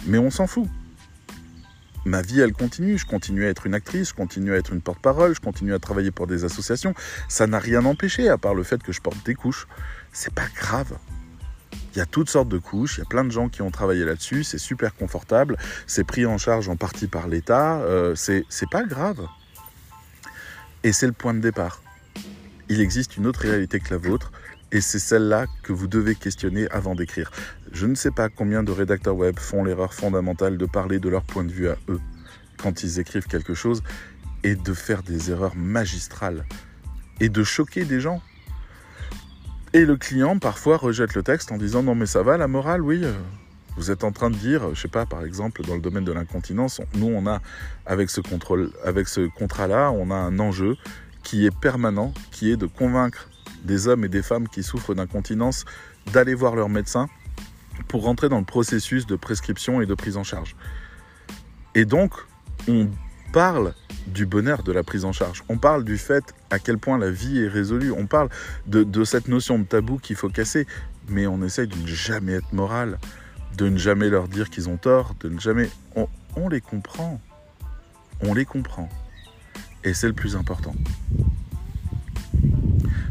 mais 0.06 0.18
on 0.18 0.30
s'en 0.30 0.46
fout. 0.46 0.68
Ma 2.04 2.20
vie, 2.20 2.40
elle 2.40 2.52
continue. 2.52 2.98
Je 2.98 3.06
continue 3.06 3.46
à 3.46 3.48
être 3.48 3.66
une 3.66 3.74
actrice, 3.74 4.08
je 4.08 4.14
continue 4.14 4.52
à 4.52 4.56
être 4.56 4.72
une 4.72 4.80
porte-parole, 4.80 5.34
je 5.34 5.40
continue 5.40 5.72
à 5.72 5.78
travailler 5.78 6.10
pour 6.10 6.26
des 6.26 6.44
associations. 6.44 6.94
Ça 7.28 7.46
n'a 7.46 7.60
rien 7.60 7.84
empêché, 7.84 8.28
à 8.28 8.38
part 8.38 8.54
le 8.54 8.64
fait 8.64 8.82
que 8.82 8.92
je 8.92 9.00
porte 9.00 9.24
des 9.24 9.34
couches. 9.34 9.68
C'est 10.12 10.34
pas 10.34 10.48
grave. 10.56 10.98
Il 11.94 11.98
y 11.98 12.00
a 12.00 12.06
toutes 12.06 12.28
sortes 12.28 12.48
de 12.48 12.58
couches, 12.58 12.96
il 12.96 13.00
y 13.00 13.02
a 13.02 13.08
plein 13.08 13.24
de 13.24 13.30
gens 13.30 13.48
qui 13.48 13.62
ont 13.62 13.70
travaillé 13.70 14.04
là-dessus, 14.04 14.44
c'est 14.44 14.58
super 14.58 14.94
confortable, 14.94 15.56
c'est 15.86 16.04
pris 16.04 16.24
en 16.26 16.38
charge 16.38 16.68
en 16.68 16.76
partie 16.76 17.06
par 17.06 17.28
l'État, 17.28 17.80
euh, 17.80 18.14
c'est 18.14 18.70
pas 18.70 18.84
grave. 18.84 19.26
Et 20.84 20.92
c'est 20.92 21.06
le 21.06 21.12
point 21.12 21.34
de 21.34 21.40
départ. 21.40 21.82
Il 22.68 22.80
existe 22.80 23.16
une 23.16 23.26
autre 23.26 23.40
réalité 23.40 23.80
que 23.80 23.90
la 23.90 23.98
vôtre, 23.98 24.32
et 24.72 24.80
c'est 24.80 24.98
celle-là 24.98 25.46
que 25.62 25.72
vous 25.72 25.86
devez 25.86 26.14
questionner 26.14 26.68
avant 26.70 26.94
d'écrire. 26.94 27.30
Je 27.72 27.86
ne 27.86 27.94
sais 27.94 28.10
pas 28.10 28.28
combien 28.28 28.62
de 28.62 28.72
rédacteurs 28.72 29.16
web 29.16 29.38
font 29.38 29.64
l'erreur 29.64 29.94
fondamentale 29.94 30.56
de 30.56 30.66
parler 30.66 30.98
de 30.98 31.08
leur 31.08 31.22
point 31.22 31.44
de 31.44 31.52
vue 31.52 31.68
à 31.68 31.76
eux 31.88 32.00
quand 32.56 32.82
ils 32.82 32.98
écrivent 32.98 33.26
quelque 33.26 33.54
chose 33.54 33.82
et 34.44 34.54
de 34.54 34.72
faire 34.72 35.02
des 35.02 35.30
erreurs 35.30 35.56
magistrales 35.56 36.44
et 37.20 37.28
de 37.28 37.44
choquer 37.44 37.84
des 37.84 38.00
gens. 38.00 38.22
Et 39.72 39.84
le 39.84 39.96
client 39.96 40.38
parfois 40.38 40.76
rejette 40.76 41.14
le 41.14 41.22
texte 41.22 41.52
en 41.52 41.58
disant 41.58 41.82
non 41.82 41.94
mais 41.94 42.06
ça 42.06 42.22
va 42.22 42.36
la 42.36 42.48
morale 42.48 42.82
oui 42.82 43.00
euh, 43.04 43.12
vous 43.76 43.90
êtes 43.90 44.04
en 44.04 44.12
train 44.12 44.30
de 44.30 44.36
dire 44.36 44.74
je 44.74 44.80
sais 44.80 44.88
pas 44.88 45.06
par 45.06 45.24
exemple 45.24 45.62
dans 45.64 45.74
le 45.74 45.80
domaine 45.80 46.04
de 46.04 46.12
l'incontinence 46.12 46.80
nous 46.94 47.06
on 47.06 47.26
a 47.26 47.40
avec 47.86 48.10
ce 48.10 48.20
contrôle 48.20 48.70
avec 48.84 49.08
ce 49.08 49.28
contrat 49.28 49.66
là 49.66 49.90
on 49.90 50.10
a 50.10 50.14
un 50.14 50.38
enjeu 50.38 50.76
qui 51.22 51.46
est 51.46 51.56
permanent 51.56 52.12
qui 52.30 52.50
est 52.50 52.56
de 52.56 52.66
convaincre 52.66 53.28
des 53.64 53.88
hommes 53.88 54.04
et 54.04 54.08
des 54.08 54.22
femmes 54.22 54.48
qui 54.48 54.62
souffrent 54.62 54.94
d'incontinence 54.94 55.64
d'aller 56.12 56.34
voir 56.34 56.56
leur 56.56 56.68
médecin 56.68 57.08
pour 57.88 58.02
rentrer 58.04 58.28
dans 58.28 58.38
le 58.38 58.44
processus 58.44 59.06
de 59.06 59.16
prescription 59.16 59.80
et 59.80 59.86
de 59.86 59.94
prise 59.94 60.16
en 60.16 60.24
charge. 60.24 60.56
Et 61.74 61.84
donc, 61.84 62.12
on 62.68 62.88
parle 63.32 63.74
du 64.06 64.26
bonheur 64.26 64.62
de 64.62 64.72
la 64.72 64.82
prise 64.82 65.04
en 65.04 65.12
charge. 65.12 65.42
On 65.48 65.56
parle 65.56 65.84
du 65.84 65.96
fait 65.96 66.34
à 66.50 66.58
quel 66.58 66.78
point 66.78 66.98
la 66.98 67.10
vie 67.10 67.40
est 67.40 67.48
résolue. 67.48 67.92
On 67.92 68.06
parle 68.06 68.28
de 68.66 69.04
cette 69.04 69.28
notion 69.28 69.58
de 69.58 69.64
tabou 69.64 69.98
qu'il 69.98 70.16
faut 70.16 70.28
casser. 70.28 70.66
Mais 71.08 71.26
on 71.26 71.42
essaye 71.42 71.66
de 71.66 71.76
ne 71.76 71.86
jamais 71.86 72.34
être 72.34 72.52
moral, 72.52 72.98
de 73.56 73.68
ne 73.68 73.78
jamais 73.78 74.08
leur 74.08 74.28
dire 74.28 74.50
qu'ils 74.50 74.68
ont 74.68 74.76
tort, 74.76 75.14
de 75.20 75.28
ne 75.28 75.38
jamais... 75.38 75.70
On, 76.34 76.48
les 76.48 76.60
comprend. 76.60 77.20
On 78.22 78.32
les 78.32 78.44
comprend. 78.46 78.88
Et 79.84 79.92
c'est 79.92 80.06
le 80.06 80.14
plus 80.14 80.36
important. 80.36 80.74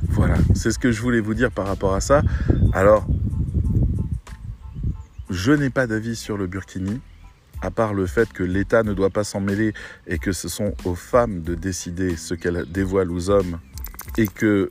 Voilà, 0.09 0.35
c'est 0.55 0.71
ce 0.71 0.79
que 0.79 0.91
je 0.91 1.01
voulais 1.01 1.19
vous 1.19 1.35
dire 1.35 1.51
par 1.51 1.67
rapport 1.67 1.93
à 1.93 2.01
ça. 2.01 2.23
Alors, 2.73 3.05
je 5.29 5.51
n'ai 5.51 5.69
pas 5.69 5.85
d'avis 5.85 6.15
sur 6.15 6.35
le 6.35 6.47
burkini, 6.47 6.99
à 7.61 7.69
part 7.69 7.93
le 7.93 8.07
fait 8.07 8.33
que 8.33 8.43
l'État 8.43 8.83
ne 8.83 8.93
doit 8.93 9.11
pas 9.11 9.23
s'en 9.23 9.39
mêler 9.39 9.73
et 10.07 10.17
que 10.17 10.31
ce 10.31 10.49
sont 10.49 10.73
aux 10.83 10.95
femmes 10.95 11.41
de 11.41 11.53
décider 11.53 12.15
ce 12.17 12.33
qu'elles 12.33 12.65
dévoilent 12.69 13.11
aux 13.11 13.29
hommes 13.29 13.59
et 14.17 14.27
que 14.27 14.67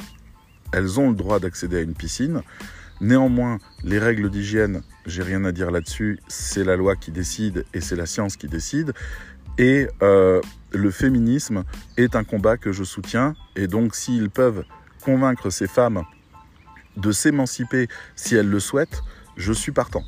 elles 0.72 1.00
ont 1.00 1.10
le 1.10 1.16
droit 1.16 1.40
d'accéder 1.40 1.78
à 1.78 1.80
une 1.80 1.94
piscine. 1.94 2.42
Néanmoins, 3.00 3.58
les 3.82 3.98
règles 3.98 4.28
d'hygiène, 4.30 4.82
j'ai 5.06 5.22
rien 5.22 5.44
à 5.44 5.52
dire 5.52 5.70
là-dessus, 5.70 6.18
c'est 6.28 6.64
la 6.64 6.76
loi 6.76 6.96
qui 6.96 7.10
décide 7.10 7.64
et 7.72 7.80
c'est 7.80 7.96
la 7.96 8.04
science 8.04 8.36
qui 8.36 8.46
décide. 8.46 8.92
Et 9.56 9.88
euh, 10.02 10.40
le 10.72 10.90
féminisme 10.90 11.64
est 11.96 12.14
un 12.14 12.24
combat 12.24 12.58
que 12.58 12.72
je 12.72 12.84
soutiens. 12.84 13.34
Et 13.56 13.66
donc, 13.66 13.94
s'ils 13.94 14.28
peuvent 14.28 14.64
convaincre 15.02 15.48
ces 15.48 15.66
femmes 15.66 16.02
de 16.96 17.10
s'émanciper 17.10 17.88
si 18.16 18.34
elles 18.34 18.48
le 18.48 18.60
souhaitent, 18.60 19.02
je 19.36 19.52
suis 19.52 19.72
partant. 19.72 20.04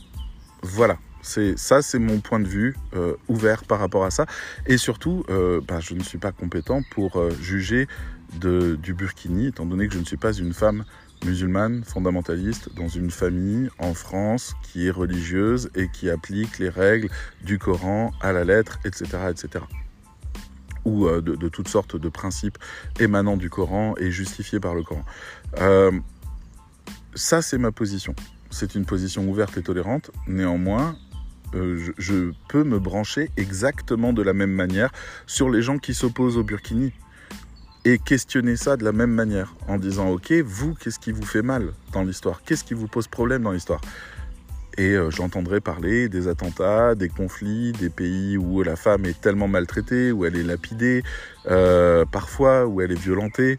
Voilà. 0.63 0.99
C'est 1.23 1.57
ça, 1.57 1.83
c'est 1.83 2.01
mon 2.01 2.19
point 2.19 2.41
de 2.41 2.49
vue 2.49 2.75
euh, 2.95 3.15
ouvert 3.29 3.65
par 3.65 3.79
rapport 3.79 4.05
à 4.05 4.11
ça. 4.11 4.27
Et 4.67 4.77
surtout, 4.77 5.25
euh, 5.31 5.61
bah, 5.67 5.79
je 5.81 5.95
ne 5.95 6.03
suis 6.03 6.19
pas 6.19 6.33
compétent 6.33 6.83
pour 6.91 7.23
juger 7.41 7.87
du 8.35 8.95
burkini, 8.95 9.49
étant 9.49 9.67
donné 9.67 9.87
que 9.87 9.95
je 9.95 9.99
ne 9.99 10.05
suis 10.05 10.17
pas 10.17 10.33
une 10.33 10.53
femme 10.53 10.85
musulmane 11.25 11.85
fondamentaliste 11.85 12.75
dans 12.75 12.89
une 12.89 13.11
famille 13.11 13.71
en 13.79 13.95
France 13.95 14.55
qui 14.63 14.87
est 14.87 14.91
religieuse 14.91 15.71
et 15.75 15.89
qui 15.89 16.11
applique 16.11 16.59
les 16.59 16.69
règles 16.69 17.09
du 17.43 17.59
Coran 17.59 18.13
à 18.21 18.33
la 18.33 18.45
lettre, 18.45 18.79
etc., 18.85 19.05
etc. 19.31 19.65
Ou 20.85 21.09
de, 21.09 21.21
de, 21.21 21.49
toutes 21.49 21.69
sortes 21.69 21.97
de 21.97 22.09
principes 22.09 22.59
émanant 22.99 23.37
du 23.37 23.49
Coran 23.49 23.95
et 23.99 24.11
justifiés 24.11 24.59
par 24.59 24.75
le 24.75 24.83
Coran. 24.83 25.05
ça, 27.15 27.43
c'est 27.43 27.59
ma 27.59 27.71
position 27.71 28.15
c'est 28.53 28.75
une 28.75 28.85
position 28.85 29.29
ouverte 29.29 29.57
et 29.57 29.63
tolérante. 29.63 30.11
Néanmoins, 30.29 30.97
euh, 31.55 31.93
je, 31.99 32.33
peux 32.49 32.65
me 32.65 32.79
brancher 32.79 33.31
exactement 33.37 34.13
de 34.13 34.23
la 34.23 34.33
même 34.33 34.53
manière 34.53 34.93
sur 35.27 35.51
les 35.51 35.63
gens 35.63 35.79
qui 35.79 35.95
s'opposent 35.95 36.37
au 36.37 36.45
burkini 36.45 36.93
et 37.85 37.99
questionner 37.99 38.57
ça 38.57 38.77
de 38.77 38.85
la 38.85 38.93
même 38.93 39.11
manière 39.11 39.55
en 39.69 39.77
disant 39.77 40.11
ok 40.11 40.33
vous 40.45 40.75
qu'est-ce 40.75 40.99
qui 40.99 41.13
vous 41.13 41.25
fait 41.25 41.43
mal 41.43 41.73
dans 41.93 42.03
l'histoire? 42.03 42.43
Qu'est-ce 42.45 42.65
qui 42.65 42.75
vous 42.75 42.87
pose 42.87 43.09
problème 43.09 43.43
dans 43.43 43.53
l'histoire? 43.53 43.81
Et 44.79 44.93
euh, 44.93 45.11
j'entendrai 45.11 45.61
parler 45.61 46.09
des 46.09 46.29
attentats, 46.29 46.95
des 46.95 47.09
conflits, 47.09 47.73
des 47.73 47.91
pays 47.91 48.39
où 48.39 48.63
la 48.63 48.77
femme 48.77 49.05
est 49.05 49.21
tellement 49.21 49.49
maltraitée, 49.49 50.13
où 50.13 50.25
elle 50.25 50.37
est 50.37 50.43
lapidée, 50.43 51.03
euh, 51.47 52.07
parfois 52.07 52.67
où 52.67 52.81
elle 52.81 52.93
est 52.93 53.01
violentée, 53.01 53.59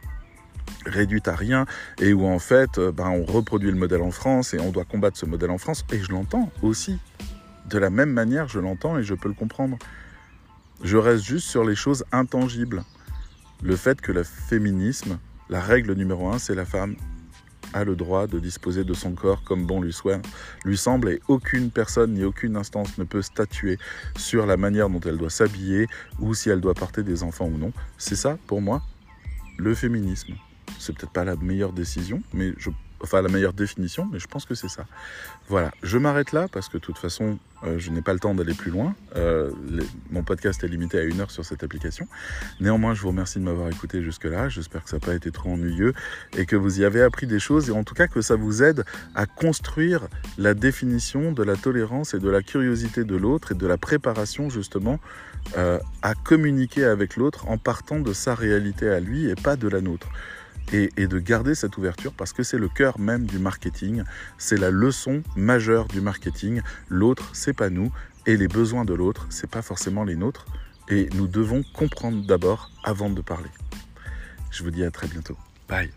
réduite 0.86 1.28
à 1.28 1.36
rien 1.36 1.66
et 2.00 2.14
où 2.14 2.26
en 2.26 2.40
fait 2.40 2.80
ben, 2.80 3.10
on 3.10 3.26
reproduit 3.26 3.70
le 3.70 3.78
modèle 3.78 4.02
en 4.02 4.12
France 4.12 4.54
et 4.54 4.60
on 4.60 4.72
doit 4.72 4.86
combattre 4.86 5.18
ce 5.18 5.26
modèle 5.26 5.52
en 5.52 5.58
France. 5.58 5.86
Et 5.92 6.00
je 6.00 6.12
l'entends 6.12 6.52
aussi. 6.62 6.98
De 7.70 7.78
la 7.78 7.90
même 7.90 8.12
manière 8.12 8.48
je 8.48 8.60
l'entends 8.60 8.98
et 8.98 9.04
je 9.04 9.14
peux 9.14 9.28
le 9.28 9.36
comprendre. 9.36 9.78
Je 10.84 10.98
reste 10.98 11.24
juste 11.24 11.48
sur 11.48 11.64
les 11.64 11.76
choses 11.76 12.04
intangibles 12.12 12.84
le 13.64 13.76
fait 13.76 14.02
que 14.02 14.12
le 14.12 14.24
féminisme 14.24 15.18
la 15.50 15.62
règle 15.62 15.94
numéro 15.94 16.30
un 16.30 16.38
c'est 16.38 16.56
la 16.56 16.66
femme 16.66 16.96
a 17.74 17.84
le 17.84 17.96
droit 17.96 18.28
de 18.28 18.40
disposer 18.40 18.84
de 18.84 18.94
son 18.94 19.14
corps 19.14 19.44
comme 19.44 19.66
bon 19.66 19.82
lui, 19.82 19.94
soit, 19.94 20.22
lui 20.64 20.78
semble 20.78 21.10
et 21.10 21.22
aucune 21.28 21.72
personne 21.72 22.14
ni 22.14 22.24
aucune 22.24 22.56
instance 22.56 22.98
ne 22.98 23.04
peut 23.04 23.22
statuer 23.22 23.78
sur 24.16 24.46
la 24.46 24.58
manière 24.58 24.90
dont 24.90 25.00
elle 25.00 25.18
doit 25.18 25.30
s'habiller 25.30 25.88
ou 26.20 26.34
si 26.34 26.50
elle 26.50 26.62
doit 26.62 26.76
porter 26.76 27.04
des 27.04 27.24
enfants 27.24 27.48
ou 27.48 27.58
non. 27.58 27.74
C'est 27.98 28.16
ça, 28.16 28.38
pour 28.48 28.62
moi, 28.62 28.84
le 29.58 29.74
féminisme 29.74 30.34
C'est 30.78 30.96
peut-être 30.96 31.14
pas 31.14 31.24
la 31.24 31.36
meilleure 31.36 31.74
décision, 31.74 32.22
mais 32.34 32.54
je 32.58 32.70
enfin 33.04 33.22
la 33.22 33.30
meilleure 33.30 33.54
définition, 33.54 34.08
mais 34.12 34.20
je 34.20 34.28
pense 34.28 34.46
que 34.46 34.56
c'est 34.56 34.70
ça. 34.70 34.86
Voilà, 35.50 35.72
je 35.84 35.98
m'arrête 35.98 36.32
là 36.32 36.48
parce 36.48 36.70
que 36.70 36.78
de 36.78 36.82
toute 36.82 36.98
façon, 36.98 37.38
euh, 37.64 37.78
je 37.78 37.92
n'ai 37.92 38.02
pas 38.02 38.14
le 38.14 38.20
temps 38.20 38.34
d'aller 38.34 38.54
plus 38.54 38.72
loin. 38.72 38.96
Euh, 39.16 39.52
mon 40.10 40.24
podcast 40.24 40.64
est 40.64 40.68
limité 40.68 40.98
à 41.00 41.04
une 41.04 41.20
heure 41.20 41.32
sur 41.32 41.44
cette 41.46 41.64
application. 41.64 42.08
Néanmoins, 42.60 42.94
je 42.94 43.02
vous 43.02 43.10
remercie 43.10 43.40
de 43.40 43.44
m'avoir 43.44 43.70
écouté 43.70 44.02
jusque-là. 44.02 44.50
J'espère 44.50 44.84
que 44.84 44.90
ça 44.90 44.98
n'a 44.98 45.06
pas 45.06 45.14
été 45.14 45.32
trop 45.32 45.52
ennuyeux 45.52 45.94
et 46.38 46.46
que 46.46 46.56
vous 46.56 46.80
y 46.80 46.86
avez 46.86 47.02
appris 47.02 47.28
des 47.28 47.40
choses 47.40 47.70
et 47.70 47.74
en 47.74 47.84
tout 47.84 47.94
cas 47.94 48.08
que 48.08 48.22
ça 48.22 48.36
vous 48.36 48.64
aide 48.64 48.86
à 49.16 49.26
construire 49.26 50.08
la 50.38 50.54
définition 50.54 51.34
de 51.34 51.44
la 51.44 51.56
tolérance 51.56 52.14
et 52.14 52.20
de 52.20 52.30
la 52.30 52.42
curiosité 52.42 53.04
de 53.04 53.16
l'autre 53.16 53.52
et 53.52 53.56
de 53.56 53.68
la 53.68 53.78
préparation 53.78 54.50
justement 54.50 55.00
euh, 55.58 55.78
à 56.02 56.16
communiquer 56.16 56.86
avec 56.86 57.18
l'autre 57.18 57.50
en 57.50 57.58
partant 57.58 58.00
de 58.00 58.14
sa 58.14 58.34
réalité 58.34 58.90
à 58.90 59.00
lui 59.00 59.30
et 59.30 59.36
pas 59.36 59.58
de 59.58 59.68
la 59.68 59.82
nôtre 59.82 60.08
et, 60.72 61.08
de 61.08 61.20
garder 61.20 61.56
cette 61.56 61.78
ouverture 61.78 62.14
parce 62.14 62.34
que 62.34 62.44
c'est 62.44 62.58
le 62.58 62.70
cœur 62.70 63.00
même 63.00 63.26
du 63.26 63.40
marketing, 63.40 64.04
c'est 64.38 64.58
la 64.58 64.72
leçon 64.72 65.24
majeure 65.36 65.88
du 65.88 66.02
marketing. 66.02 66.62
L'autre, 66.90 67.30
c'est 67.34 67.54
pas 67.54 67.70
nous, 67.70 67.92
et 68.26 68.38
les 68.38 68.48
besoins 68.48 68.86
de 68.86 68.94
l'autre, 68.94 69.28
c'est 69.30 69.50
pas 69.50 69.62
forcément 69.62 70.04
les 70.04 70.16
nôtres, 70.16 70.46
et 70.90 71.10
nous 71.16 71.28
devons 71.28 71.64
comprendre 71.74 72.26
d'abord 72.26 72.72
avant 72.84 73.10
de 73.10 73.22
parler. 73.22 73.50
Je 74.52 74.64
vous 74.64 74.72
dis 74.72 74.84
à 74.84 74.92
très 74.92 75.08
bientôt. 75.08 75.38
Bye. 75.68 75.92